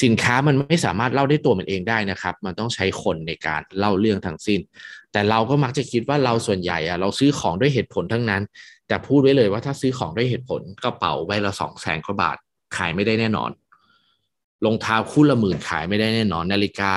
[0.03, 4.59] สินค้ามันไม่สามารถเล่าได้ตัวมันเองได้นะครับ มันต้องใช้คนในการเล่าเรื่องทั้งสิ้น
[5.11, 8.41] แต่เราก็มักจะคิดว่าเราส่วนใหญ่อะเราซื้อของด้วยเหตุผลทั้งนั้น
[8.87, 12.37] แต่พูดไว้เลยว่าถ้าซื้อของด้วยเหตุผลกระเป๋าใบละสองแสนกว่าบาท
[12.75, 13.51] ขายไม่ได้แน่นอน
[14.65, 16.93] รองเท้าคู่ละหมื่นขายไม่ได้แน่นอน นาฬิกา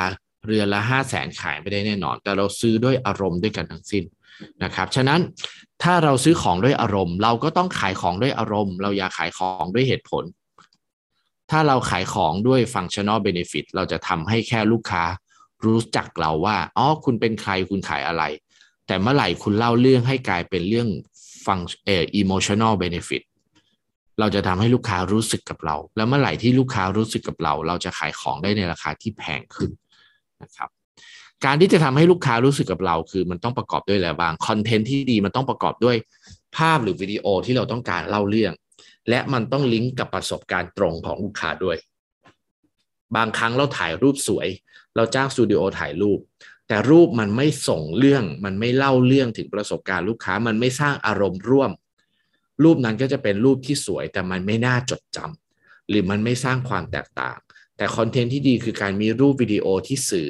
[0.47, 4.05] เรือนละห้าแสนขายไม่ได้แน่นอน แต่เราซื้อด้วยอารมณ์ด้วยกันทั้งสิ้น
[4.62, 5.20] นะครับฉะนั้น
[5.82, 10.24] ถ้าเราซื้อของด้วยอารมณ์ เราก็ต้องขายของด้วยอารมณ์ เราอย่าขายของด้วยเหตุผล
[11.51, 15.05] ถ้าเราขายของด้วย functional benefit เราจะทำให้แค่ลูกค้า
[15.64, 18.24] รู้จักเราว่าอ๋อคุณเป็นใครคุณขายอะไร
[18.86, 20.89] แต่เมื่อไหร่คุณเล่าเรื่องให้กลายเป็นเรื่อง
[21.47, 23.23] ฟังเอ่อ emotional benefit
[24.20, 29.70] เราจะทำให้ลูกค้ารู้สึกกับเรา แล้วเมื่อไหร่ที่ลูกค้ารู้สึกกับเรา เราจะขายของได้ในราคาที่แพงขึ้น
[30.43, 30.70] นะครับ
[31.44, 35.97] การที่จะทำให้ลูกค้ารู้สึกกับเราคือมันต้องประกอบด้วยอะไรบ้างคอนเทนต์ที่ดีมันต้องประกอบด้วย
[36.56, 38.52] ภาพหรือวิดีโอที่เราต้องการเล่าเรื่อง
[39.09, 41.77] และมันต้องลิงก์กับประสบการณ์ตรงของลูกค้าด้วย
[43.16, 44.49] บางครั้งเราถ่ายรูปสวย
[44.97, 46.19] เราจ้างสตูดิโอถ่ายรูป
[46.69, 51.70] แต่รูปมันไม่ส่งเรื่อง มันไม่เล่าเรื่องถึงประสบการณ์ลูกค้า มันไม่สร้างอารมณ์ร่วม
[52.62, 57.37] รูปนั้นก็จะเป็นรูปที่สวย แต่มันไม่น่าจดจำหรือมันไม่สร้างความแตกต่าง
[57.77, 60.28] แต่คอนเทนต์ที่ดีคือการมีรูปวิดีโอที่สื่อ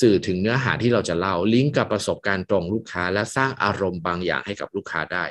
[0.00, 5.24] สื่อถึงเนื้อหาที่เราจะเล่าลิงก์กับประสบการณ์ตรงลูกค้า และสร้างอารมณ์บางอย่างให้กับลูกค้าได้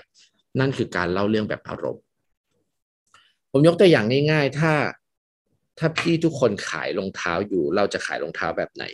[0.60, 2.04] นั่นคือการเล่าเรื่องแบบอารมณ์
[3.56, 4.74] ผมยกตัวอย่างง่ายๆ ถ้า
[5.80, 8.86] ถ้าพี่ทุกคนขายรองเท้าอยู่ เราจะขายรองเท้าแบบไหน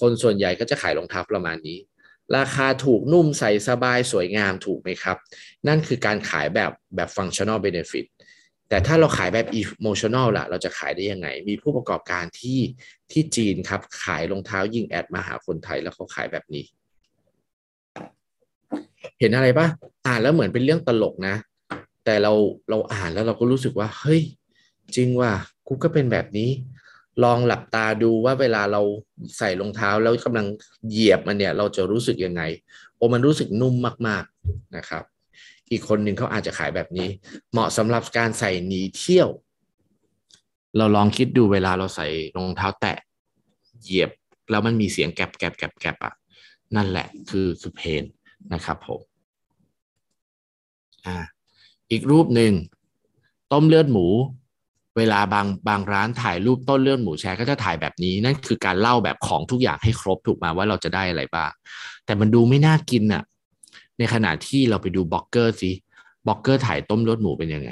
[0.00, 1.78] คนส่วนใหญ่ก็จะขายรองเท้าประมาณนี้
[2.36, 5.16] ราคาถูกนุ่มใส่สบายสวยงามถูกไหมครับ
[5.68, 8.06] นั่นคือการขายแบบแบบ functional benefit
[8.68, 12.60] แต่ถ้าเราขายแบบ emotional ล่ะ เราจะขายได้ยังไง มีผู้ประกอบการที่
[13.12, 16.64] ที่จีนครับ ขายรองเท้ายิงแอดมาหาคนไทยแล้วเขาขายแบบนี้
[19.20, 19.66] เห็นอะไรปะ
[20.06, 21.34] อ่านแล้วเหมือนเป็นเรื่องตลกนะ
[22.04, 22.32] แต่เรา
[22.70, 24.22] เราอ่านแล้วเราก็รู้สึกว่า เฮ้ย
[24.96, 25.30] จริงว่า
[25.66, 26.50] กูก็เป็นแบบนี้
[27.24, 28.82] ลองหลับตาดูว่าเวลาเรา
[29.38, 30.46] ใส่รองเท้าแล้วกำลัง
[30.88, 32.42] เหยียบมันเนี่ย เราจะรู้สึกยังไง
[32.96, 33.74] โอ้มันรู้สึกนุ่ม
[34.08, 35.04] มากๆนะครับ
[35.70, 37.08] อีกคนหนึ่งเขาอาจจะขายแบบนี้
[37.52, 39.28] เหมาะสำหรับการใส่หนีเที่ยว
[40.76, 42.06] เราลองคิดดูเวลาเราใส่
[42.36, 42.96] รองเท้าแตะ
[43.82, 44.10] เหยียบ
[44.50, 46.14] แล้วมันมีเสียงแกรบแกรบแกรบแกรบอะ
[46.76, 48.04] นั่นแหละคือคือ pain
[48.52, 49.00] นะครับผม
[51.06, 51.16] อ่า
[51.94, 52.52] อีกรูปหนึ่ง
[53.52, 54.06] ต้มเลือดหมู
[54.96, 61.50] เวลาบางบางร้านถ่ายรูปต้มเลือดหมูแชร์ก็จะถ่ายแบบนี้ นั่นคือการเล่าแบบของทุกอย่างให้ครบถูกมาว่าเราจะได้อะไรบ้าง
[62.04, 63.22] แต่มันดูไม่น่ากินอะ
[63.98, 65.70] ในขณะที่เราไปดูบล็อกเกอร์สิ
[66.26, 67.70] บล็อกเกอร์ถ่ายต้มเลือดหมูเป็นยังไง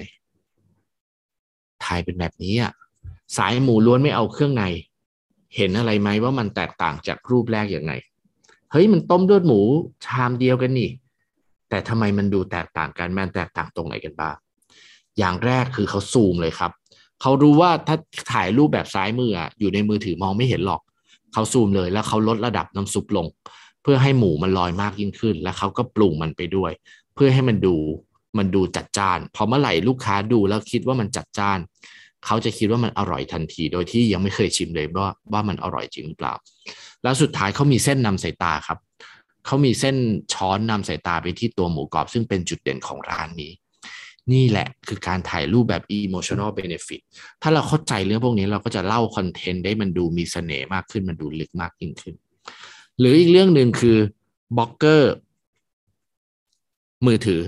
[1.84, 2.72] ถ่ายเป็นแบบนี้อะ
[3.36, 4.64] สายหมูล้วนไม่เอาเครื่องใน
[5.56, 7.92] เห็นอะไรไหมว่ามันแตกต่างจากรูปแรกอย่างไง
[8.72, 9.60] เฮ้ยมันต้มเลือดหมู
[10.04, 10.90] ชามเดียวกันนี่
[11.72, 14.36] แต่ทำไมมันดูแตกต่างกันมันแตกต่างตรงไหนกันบ้าง
[15.18, 16.72] อย่างแรกคือเขาซูมเลยครับ
[17.20, 17.96] เขารู้ว่าถ้า
[18.32, 20.80] ถ่ายรูปแบบซ้ายมืออยู่ในมือถือมองไม่เห็นหรอก
[21.32, 23.26] เขาซูมเลยแล้วเขาลดระดับน้ำซุปลง
[23.82, 26.72] เพื่อให้หมูมันลอยมากยิ่งขึ้น แล้วเขาก็ปรุงมันไปด้วย
[27.14, 27.76] เพื่อให้มันดู
[28.38, 31.58] มันดูจัดจ้านพอเมื่อไหร่ลูกค้าดูแล้วคิดว่ามันจัดจ้าน
[32.26, 36.34] เขาจะคิดว่ามันอร่อยทันที โดยที่ยังไม่เคยชิมเลยว่าว่ามันอร่อยจริงหรือเปล่า
[37.02, 38.78] แล้วสุดท้ายเขามีเส้นนำสายตาครับ
[39.46, 39.96] เขามีเส้น
[40.32, 43.52] ช้อนนำสายตาไปที่ตัวหมูกรอบ ซึ่งเป็นจุดเด่นของร้านนี้
[44.32, 47.02] นี่แหละคือการถ่ายรูปแบบ emotional benefit
[47.42, 52.14] ถ้าเราเข้าใจเรื่องพวกนี้เราก็จะเล่าคอนเทนต์ได้มันดูมีเสน่ห์มากขึ้นมันดูลึกมากยิ่งขึ้น
[52.98, 53.98] หรืออีกเรื่องหนึ่งคือ
[54.56, 55.12] บล็อกเกอร์
[57.06, 57.40] มือถือ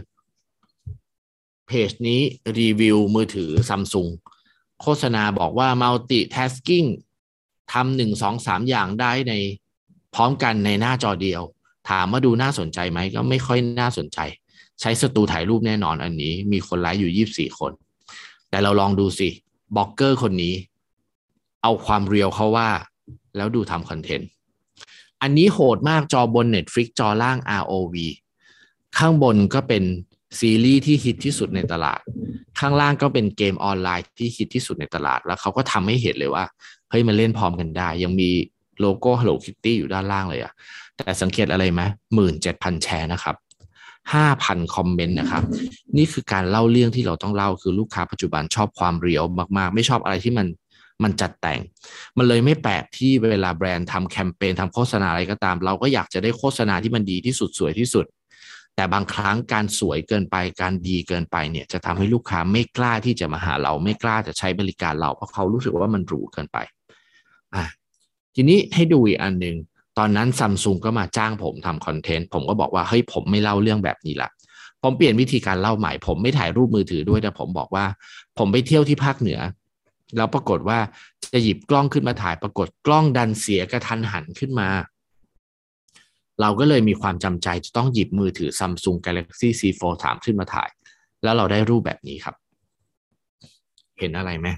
[1.66, 2.20] เพจนี้
[2.58, 4.08] รีวิวมือถือซัมซุง
[4.82, 6.88] โฆษณาบอกว่า multitasking
[7.72, 9.32] ทำหนึ่งสองสามอย่างได้ใน
[10.14, 11.42] พร้อมกันในหน้าจอเดียว
[11.88, 14.18] ถามว่าดูน่าสนใจไหมก็ไม่ค่อยน่าสนใจ
[14.80, 17.72] ใช้สตูถ่ายรูปแน่นอนอันนี้ มีคนไลค์อยู่ยี่บสี่คน
[18.50, 19.28] แต่เราลองดูสิ
[19.76, 20.54] บล็อกเกอร์คนนี้
[21.62, 22.68] เอาความ real เข้าว่า
[23.36, 24.28] แล้วดูทำคอนเทนต์
[25.22, 27.94] อันนี้โหดมากจอบน Netflix จอล่าง ROV
[28.98, 29.84] ข้างบนก็เป็น
[30.40, 32.00] ซีรีส์ที่ฮิตที่สุดในตลาด
[32.58, 36.44] ข้างล่างก็เป็นเกมออนไลน์ที่ฮิตที่สุดในตลาด แล้วเขาก็ทำให้เห็นเลยว่า
[36.90, 38.30] เฮ้ยมันเล่นพร้อมกันได้ ยังมี
[38.80, 40.52] โลโก้ Hello Kitty อยู่ด้านล่างเลยอะ
[40.96, 41.82] แต่สังเกตอะไรไหม
[42.14, 43.36] หมื่นเจ็ดพันแชร์นะครับ
[44.14, 45.42] ห้าพันคอมเมนต์นะครับ
[45.96, 49.24] นี่คือการเล่าเรื่องที่เราต้องเล่าคือลูกค้าปัจจุบันชอบความ real
[49.58, 50.46] มากๆ ไม่ชอบอะไรที่มัน
[51.02, 51.60] มันจัดแต่ง
[52.18, 58.06] มันเลยไม่แปลกที่เวลาแบรนด์ทำแคมเปญทำโฆษณาอะไรก็ตาม เราก็อยากจะได้โฆษณาที่มันดีที่สุดสวยที่สุด
[58.76, 66.58] แต่บางครั้งการสวยเกินไปการดีเกินไปเนี่ยจะทำให้ลูกค้าไม่กล้าที่จะมาหาเราไม่กล้าจะใช้บริการเราเพราะเขารู้สึกว่ามันหรูเกินไป
[67.54, 67.64] อะ
[68.34, 69.56] ทีนี้ให้ดูอีกอันหนึ่ง
[69.98, 74.30] ตอนนั้นซัมซุงก็มาจ้างผมทำคอนเทนต์ผมก็บอกว่าเฮ้ยผมไม่เล่าเรื่องแบบนี้ละ
[74.82, 77.84] ผมเปลี่ยนวิธีการเล่าใหม่ ผมไม่ถ่ายรูปมือถือด้วยแต่ผมบอกว่า
[78.38, 79.40] ผมไปเที่ยวที่ภาคเหนือ
[80.16, 80.78] แล้วปรากฏว่า
[81.32, 84.68] จะหยิบกล้องขึ้นมาถ่ายปรากฏกล้องดันเสียกระทันหันขึ้นมา
[86.40, 90.70] เราก็เลยมีความจำใจจะต้องหยิบมือถือ Samsung Galaxy C Fold 3ขึ้นมาถ่าย
[91.22, 92.34] แล้วเราได้รูปแบบนี้ครับ
[93.98, 94.48] เห็นอะไรไหม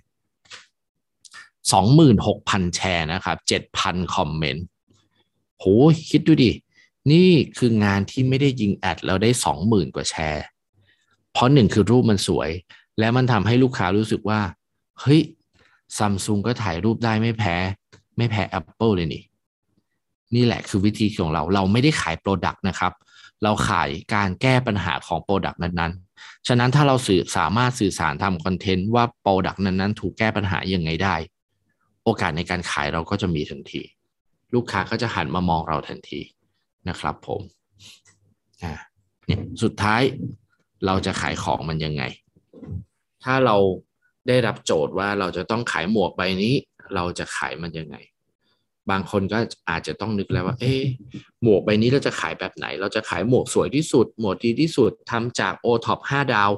[1.52, 3.36] 26,000แชร์นะครับ
[3.76, 4.66] 7,000คอมเมนต์
[5.58, 5.64] โห
[6.10, 6.50] คิดดูดิ
[7.12, 7.28] นี่
[7.58, 9.30] คืองานที่ไม่ได้ยิง ad แล้วได้
[9.62, 10.44] 20,000กว่าแชร์
[11.32, 12.50] เพราะหนึ่งคือรูปมันสวย
[12.98, 14.40] และมันทำให้ลูกค้ารู้สึกว่า
[15.00, 15.20] เฮ้ย
[15.98, 17.54] ซัมซุงก็ถ่ายรูปได้ไม่แพ้
[18.16, 19.22] ไม่แพ้ Apple เลยนี่
[20.34, 22.92] นี่แหละคือวิธีของเรา เราไม่ได้ขาย product นะครับ
[23.42, 31.14] เราขายการแก้ปัญหาของ product นั้นๆ ฉะนั้นถ้าเราสื่อสามารถสื่อสารทำคอนเทนต์ว่า product นั้นๆ ถูกแก้ปัญหายังไงได้
[32.04, 33.82] โอกาสในการขายเราก็จะมีทันที
[34.54, 36.20] ลูกค้าก็จะหันมามองเราทันที
[36.88, 37.40] นะครับผม
[38.62, 38.74] อ่า
[39.26, 40.02] เนี่ยสุดท้าย
[40.86, 42.02] เราจะขายของมันยังไง
[43.24, 43.56] ถ้าเรา
[44.28, 46.54] ได้รับโจทย์ว่าเราจะต้องขายหมวกใบนี้
[46.94, 47.96] เราจะขายมันยังไง
[48.90, 49.38] บางคนก็
[49.70, 50.74] อาจจะต้องนึกแล้วว่า เอ๊
[51.42, 56.50] หมวกใบนี้เราจะขายแบบไหน เราจะขายหมวกสวยที่สุด หมวกดีที่สุดทำจากโอท็อปห้าดาว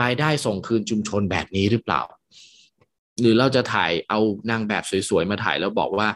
[0.00, 2.02] รายได้ส่งคืนชุมชนแบบนี้หรือเปล่า
[3.20, 4.20] หรือเราจะถ่ายเอา
[4.50, 6.08] นางแบบสวยๆมาถ่ายแล้วบอกว่า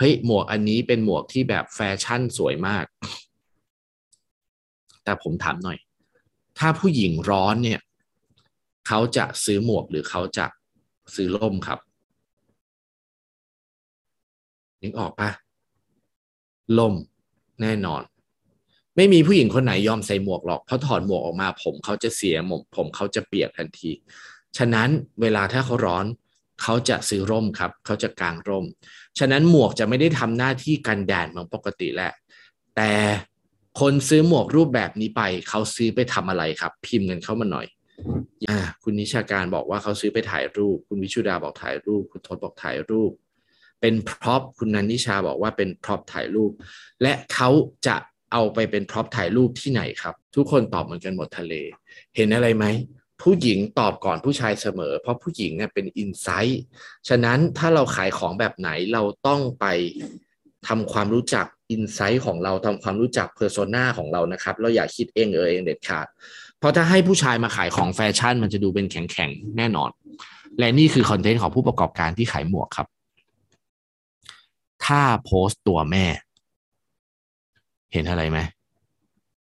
[0.00, 2.84] เฮ้ยหมวกอันนี้เป็นหมวกที่แบบแฟชั่นสวยมาก
[5.04, 5.78] แต่ผมถามหน่อย
[6.58, 7.80] ถ้าผู้หญิงร้อนเนี่ย
[8.88, 10.46] เขาจะซื้อหมวกหรือเขาจะ
[11.14, 11.78] ซื้อร่มครับ
[14.82, 15.30] นึกออกปะ
[16.78, 16.94] ล่ม
[17.62, 18.02] แน่นอน
[18.96, 23.90] ไม่มีผู้หญิงคนไหนยอมใส่หมวกหรอกเพราะถอดหมวกออกมา ผมเขาจะเสียหมกผมเขาจะเปียกทันที
[24.56, 24.88] ฉะนั้น
[25.20, 26.06] เวลาถ้าเขาร้อน
[26.62, 28.64] เขาจะซื้อร่มครับ เขาจะกางร่ม
[29.18, 32.12] ฉะนั้นหมวกจะไม่ได้ทำหน้าที่กันแดดเหมือนปกติแหละ
[32.76, 32.92] แต่
[33.80, 37.66] คนซื้อหมวกรูปแบบนี้ไป เขาซื้อไปทำอะไรครับ พิมพ์เงินเข้ามาหน่อย
[38.48, 43.12] อ่าคุณนิชาการบอกว่าเขาซื้อไปถ่ายรูป คุณวิชุดาบอกถ่ายรูป คุณทศบอกถ่ายรูป
[43.80, 46.52] เป็นพร็อพคุณนันนิชาบอกว่าเป็นพร็อพถ่ายรูป
[47.02, 47.50] และเขา
[47.86, 47.96] จะ
[48.32, 51.54] เอาไปเป็น prop ถ่ายรูปที่ไหนครับ ทุกคนตอบเหมือนกันหมดทะเล
[52.16, 52.64] เห็นอะไรไหม
[53.22, 56.62] ผู้หญิงตอบก่อนผู้ชายเสมอ เพราะผู้หญิงเนี่ยเป็น insight
[57.08, 59.66] ฉะนั้นถ้าเราขายของแบบไหนเราต้องไป
[60.68, 66.06] ทำความรู้จัก insight ของเราทำความรู้จัก persona ของเรานะครับ เราอย่าคิดเองเออเองเด็ดขาด
[66.58, 69.90] เพราะถ้าให้ผู้ชายมาขายของแฟชั่น มันจะดูเป็นแข็งๆแน่นอน
[70.58, 72.86] และนี่คือคอนเทนต์ของผู้ประกอบการที่ขายหมวกครับ
[74.86, 76.04] ถ้าโพสต์ตัวแม่
[77.92, 78.38] เห็นอะไรไหม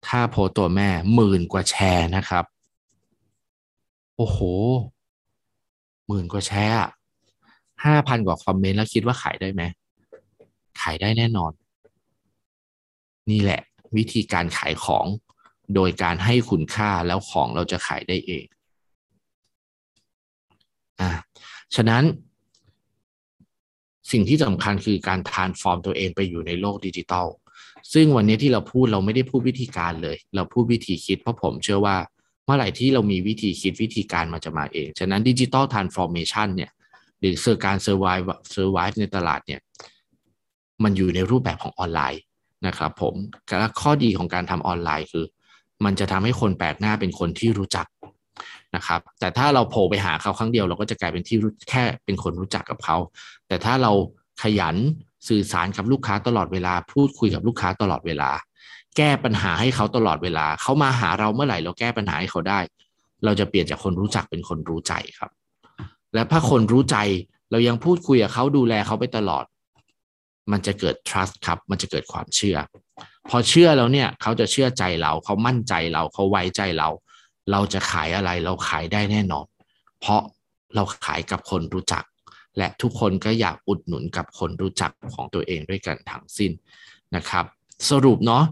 [0.07, 2.45] ถ้าโพสต์ตัวแม่หมื่นกว่าแชร์นะครับ
[4.21, 4.39] อ้โห
[6.07, 6.77] หมื่นกว่าแชร์
[7.85, 9.63] ห้าพันกว่าคอมเมนต์แล้วคิดว่าขายได้ไหม
[10.81, 11.51] ขายได้แน่นอน
[13.31, 13.61] นี่แหละ
[13.97, 15.05] วิธีการขายของ
[15.75, 18.45] โดยการให้คุณค่าแล้วของเราจะขายได้เอง
[20.99, 21.09] อ่า
[21.75, 22.03] ฉะนั้น
[24.11, 27.27] สิ่งที่สำคัญคือการ transform ตัวเองไปอยู่ในโลกดิจิตอล
[27.93, 31.97] ซึ่งวันนี้ที่เราพูดเราไม่ได้พูดวิธีการเลย เราพูดวิธีคิดเพราะผมเชื่อว่า
[32.45, 36.71] เมื่อไหร่ที่เรามีวิธีคิดวิธีการมันจะมาเอง ฉะนั้น digital transformation เนี่ย
[37.19, 39.61] หรือเซอร์การ survive survive ในตลาดเนี่ย
[40.83, 42.21] มันอยู่ในรูปแบบของออนไลน์
[42.67, 43.15] นะครับผม
[43.59, 45.25] และข้อดีของการทำออนไลน์คือ
[45.85, 47.87] มันจะทำให้คนแปลกหน้าเป็นคนที่รู้จัก
[48.75, 51.37] นะครับ แต่ถ้าเราโผล่ไปหาเขาครั้งเดียว เราก็จะกลายเป็นที่
[51.69, 52.97] แค่เป็นคนรู้จักกับเขา
[53.47, 53.91] แต่ถ้าเรา
[54.41, 54.75] ขยัน
[55.27, 58.29] สื่อสารกับลูกค้าตลอดเวลา พูดคุยกับลูกค้าตลอดเวลา
[58.97, 62.59] แก้ปัญหาให้เขาตลอดเวลา เขามาหาเราเมื่อไหร่เราแก้ปัญหาให้เขาได้
[63.25, 65.31] เราจะเปลี่ยนจากคนรู้จักเป็นคนรู้ใจครับ
[66.13, 66.97] และถ้าคนรู้ใจ
[67.51, 69.45] เรายังพูดคุยกับเขาดูแลเขาไปตลอด
[70.51, 72.57] มันจะเกิด trust ครับ มันจะเกิดความเชื่อ
[73.29, 76.89] พอเชื่อแล้วเนี่ย เขาจะเชื่อใจเรา เขามั่นใจเรา เขาไว้ใจเรา
[77.51, 79.45] เราจะขายอะไรเราขายได้แน่นอน
[79.99, 80.21] เพราะ
[80.75, 82.03] เราขายกับคนรู้จัก
[82.57, 86.51] และทุกคนก็อยากอุดหนุนกับคนรู้จักของตัวเองด้วยกันทั้งสิ้น
[87.15, 87.45] นะครับ
[87.89, 88.43] สรุปเนาะ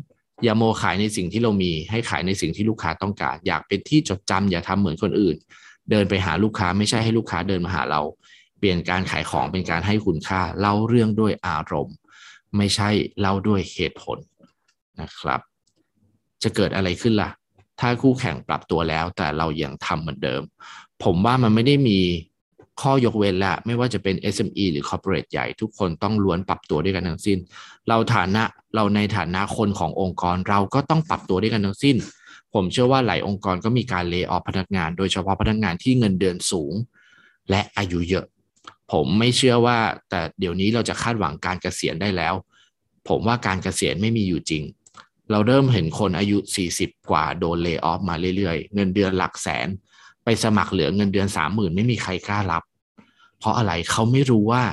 [0.44, 5.38] อย่าโมขายในสิ่งที่เรามี ให้ขายในสิ่งที่ลูกค้าต้องการ อยากเป็นที่จดจำอย่าทำเหมือนคนอื่น
[5.90, 8.02] เดินไปหาลูกค้าไม่ใช่ให้ลูกค้าเดินมาหาเรา
[8.60, 11.95] เปลี่ยนการขายของเป็นการให้คุณค่าเล่าเรื่องด้วยอารมณ์
[12.57, 12.90] ไม่ใช่
[13.20, 14.18] เล่าด้วยเหตุผล
[15.02, 15.40] นะครับ
[16.44, 17.30] จะเกิดอะไรขึ้นละ่ะ
[17.80, 20.41] ถ้าคู่แข่งปรับตัวแล้ว แต่เรายังทำเหมือนเดิม
[21.03, 21.99] ผมว่ามันไม่ได้มี
[22.81, 27.38] ข้อยกเว้นละไม่ว่าจะเป็น SME หรือ Corporate ใหญ่ทุกคนต้องล้วนปรับตัวด้วยกันทั้งสิ้น
[27.88, 28.43] เราฐานะ
[28.76, 31.97] เราในฐานะคนขององค์กรเราก็ต้องปรับตัวด้วยกันทั้งสิ้น
[32.53, 36.73] ผมเชื่อว่าหลายองค์กรก็มีการเลิกออฟพนักงาน โดยเฉพาะพนักงานที่เงินเดือนสูง
[37.49, 38.26] และอายุเยอะ
[38.91, 39.77] ผมไม่เชื่อว่า
[40.10, 42.34] แต่เดี๋ยวนี้เราจะคาดหวังการเกษียณได้แล้ว
[43.07, 44.64] ผมว่าการเกษียณไม่มีอยู่จริง
[45.31, 46.38] เราเริ่มเห็นคนอายุ
[46.73, 49.68] 40 กว่าโดน lay off มาเรื่อยๆ เงินเดือนหลักแสน
[50.23, 52.64] ไปสมัครเหลือเงินเดือนสามหมื่นไม่มีใครกล้ารับ
[53.40, 54.64] เพราะอะไรเขาไม่รู้ว่า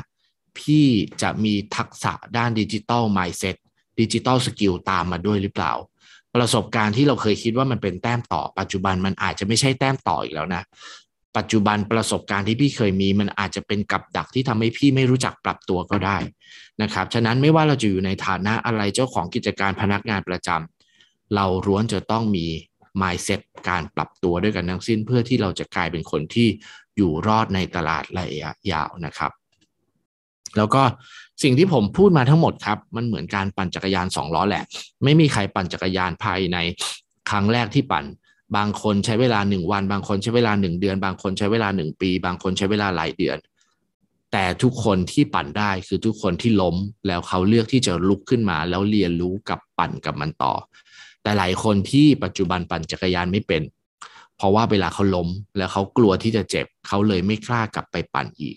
[0.59, 0.87] พี่
[1.23, 3.57] จะมีทักษะด้าน digital mindset
[4.01, 5.73] digital skill ตามมาด้วยหรือเปล่า
[6.35, 10.63] ประสบการณ์ที่เราเคยคิดว่ามันเป็นแต้มต่อ ปัจจุบันมันอาจจะไม่ใช่แต้มต่ออีกแล้วนะ
[11.37, 16.19] ปัจจุบันประสบการณ์ที่พี่เคยมีมันอาจจะเป็นกับดักที่ทำให้พี่ไม่รู้จักปรับตัวก็ได้
[16.83, 22.47] นะครับฉะนั้นไม่ว่าเราจะอยู่ในฐานะอะไรเจ้าของกิจการพนักงานประจำเราร้วนจะต้องมี
[23.01, 26.49] mindset การปรับตัวด้วยกันทั้งสิ้นเพื่อที่เราจะกลายเป็นคนที่
[26.97, 29.33] อยู่รอดในตลาดระยะยาวนะครับ
[30.57, 30.83] แล้วก็
[31.43, 34.65] สิ่งที่ผมพูดมาทั้งหมดครับ มันเหมือนการปั่นจักรยานสองล้อแหละ
[35.05, 36.57] ไม่มีใครปั่นจักรยานภายใน
[37.31, 38.05] ครั้งแรกที่ปั่น
[38.57, 43.39] บางคนใช้เวลาหนึ่งวัน บางคนใช้เวลาหนึ่งเดือน บางคนใช้เวลาหนึ่งปี บางคนใช้เวลาหลายเดือน
[44.33, 50.55] แต่ทุกคนที่ปั่นได้คือทุกคนที่ล้มแล้วเขาเลือกที่จะลุกขึ้นมา แล้วเรียนรู้กับปั่นกับมันต่อ
[51.23, 53.63] แต่หลายคนที่ปัจจุบันปั่นจักรยานไม่เป็น
[54.37, 58.57] เพราะว่าเวลาเขาล้มแล้วเขากลัวที่จะเจ็บเขาเลยไม่กล้ากลับไปปั่นอีก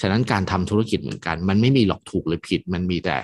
[0.00, 3.16] ฉะนั้นการทำธุรกิจเหมือนกัน มันไม่มีหรอกถูกหรือผิด มันมีแต่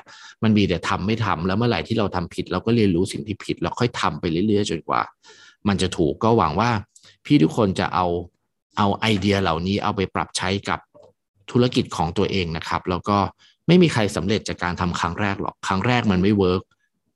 [0.43, 5.01] มันมีแต่ทำไม่ทำแล้วเมื่อไหร่ที่เราทำผิด เราก็เรียนรู้สิ่งที่ผิดแล้วค่อยทำไปเรื่อยๆจนกว่า
[5.69, 6.70] มันจะถูกก็หวังว่า
[7.27, 8.07] พี่ทุกคนจะเอา
[8.79, 10.81] เอาไอเดียเหล่านี้เอาไปปรับใช้กับ
[11.51, 13.19] ธุรกิจของตัวเองนะครับ แล้วก็
[13.66, 16.62] ไม่มีใครสำเร็จจากการทำครั้งแรกหรอกครั้งแรกมันไม่ work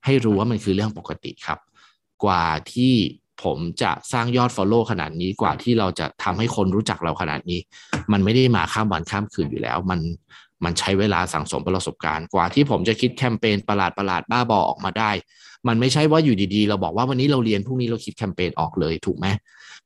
[0.05, 1.59] ให้รู้ว่ามันคือเรื่องปกติครับ
[2.25, 2.95] กว่าที่
[3.45, 7.61] ผมจะสร้างยอด Follow ขนาดนี้กว่าที่เราจะทำให้คนรู้จักเราขนาดนี้
[8.13, 10.01] มันไม่ได้มาข้ามวันข้ามคืนอยู่แล้ว มัน
[10.65, 15.11] มันใช้เวลาสั่งสมประสบการณ์กว่าที่ผมจะคิดแคมเปญประหลาดประหลาดบ้าบอออกมาได้
[15.69, 19.27] มันไม่ใช่ว่าอยู่ดีๆ เราบอกว่าวันนี้เราเรียนพรุ่งนี้เราคิดแคมเปญออกเลยถูกไหม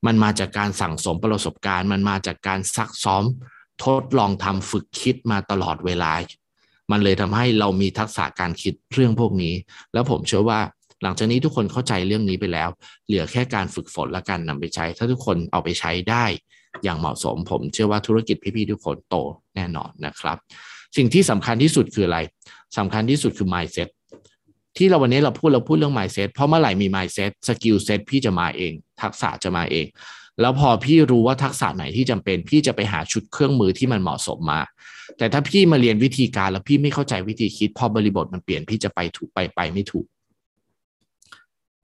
[0.05, 3.23] มันมาจากการสั่งสมประสบการณ์ มันมาจากการซักซ้อม
[3.83, 6.11] ทดลองทำฝึกคิดมาตลอดเวลา
[6.91, 9.53] มันเลยทำให้เรามีทักษะการคิดเรื่องพวกนี้
[9.93, 10.59] แล้วผมเชื่อว่า
[11.03, 12.69] หลังจากนี้ทุกคนเข้าใจเรื่องนี้ไปแล้ว
[13.07, 16.25] เหลือแค่การฝึกฝนและการนำไปใช้ ถ้าทุกคนเอาไปใช้ได้
[16.83, 19.15] อย่างเหมาะสม ผมเชื่อว่าธุรกิจพี่ๆทุกคนโต
[19.55, 20.37] แน่นอนนะครับ
[20.97, 22.19] สิ่งที่สำคัญที่สุดคืออะไร
[22.77, 23.89] สำคัญที่สุดคือ mindset
[24.77, 29.85] ที่เราวันนี้เราพูดเราพูดเรื่อง mindset เพราะเมื่อไหร่มี mindset skill set พี่จะมาเอง ทักษะจะมาเอง
[30.41, 34.61] แล้วพอพี่รู้ว่าทักษะไหนที่จำเป็น พี่จะไปหาชุดเครื่องมือที่มันเหมาะสมมา
[35.17, 40.05] แต่ถ้าพี่มาเรียนวิธีการแล้วพี่ไม่เข้าใจวิธีคิด พอบริบทมันเปลี่ยนพี่จะไปถูกไปไปไม่ถูก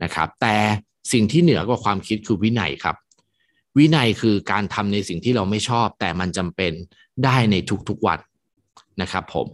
[0.03, 0.55] นะครับแต่
[1.13, 2.95] สิ่งที่เหนือกว่าความคิดคือวินัยครับ
[3.77, 6.71] วินัยคือการทำในสิ่งที่เราไม่ชอบ แต่มันจำเป็น
[7.23, 7.55] ได้ใน
[7.89, 8.19] ทุกๆวัน
[9.01, 9.47] นะครับผม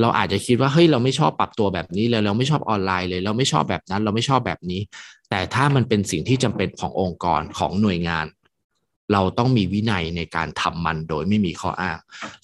[0.00, 4.80] เราอาจจะคิดว่าเฮ้ยเราไม่ชอบปรับตัวแบบนี้เลยเราไม่ชอบออนไลน์เลย เราไม่ชอบแบบนั้น เราไม่ชอบแบบนี้
[5.30, 8.26] แต่ถ้ามันเป็นสิ่งที่จำเป็นขององค์กรของหน่วยงาน
[9.12, 11.98] เราต้องมีวินัยในการทำมันโดยไม่มีข้ออ้าง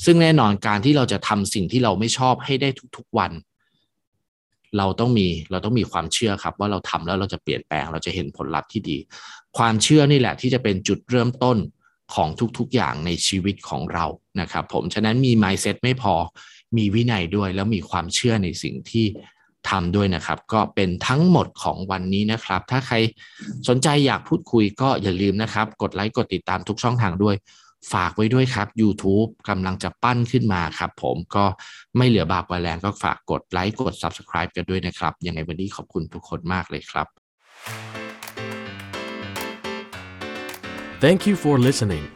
[0.05, 3.33] ซึ่งแน่นอนการที่เราจะทำสิ่งที่เราไม่ชอบให้ได้ทุกๆวัน
[4.79, 8.97] เราต้องมีเราต้องมีความเชื่อครับ ว่าเราทำแล้วเราจะเปลี่ยนแปลงเราจะเห็นผลลัพธ์ที่ดี
[9.59, 11.59] ความเชื่อนี่แหละที่จะเป็นจุดเริ่มต้น
[12.15, 12.29] ของ
[12.59, 14.05] ทุกๆอย่างในชีวิตของเรา
[14.41, 16.15] นะครับ ผมฉะนั้นมี mindset ไม่พอ
[16.77, 19.07] มีวินัยด้วย แล้วมีความเชื่อในสิ่งที่
[19.69, 22.97] ทำด้วยนะครับ ก็เป็นทั้งหมดของวันนี้นะครับ ถ้าใคร
[23.69, 27.37] สนใจอยากพูดคุยก็อย่าลืมนะครับ กดไลค์กดติดตามทุกช่องทางด้วย
[27.93, 31.45] ฝากไว้ด้วยครับ YouTube กำลังจะปั้นขึ้นมาครับผมก็
[31.97, 37.07] ไม่เหลือบากกว่าแรงก็ฝากกดไลค์กด Subscribe กันด้วยนะครับ ยังไงวันนี้ขอบคุณทุกคนมากเลยครับ
[41.03, 42.07] Thank you for listening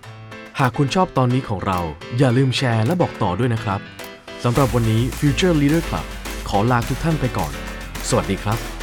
[0.58, 1.78] หากคุณชอบตอนนี้ของเรา
[2.18, 3.80] อย่าลืมแชร์และบอกต่อด้วยนะครับ
[4.44, 6.06] สำหรับวันนี้ Future Leader Club
[6.48, 7.52] ขอลาทุกท่านไปก่อน
[8.08, 8.79] สวัสดีครับ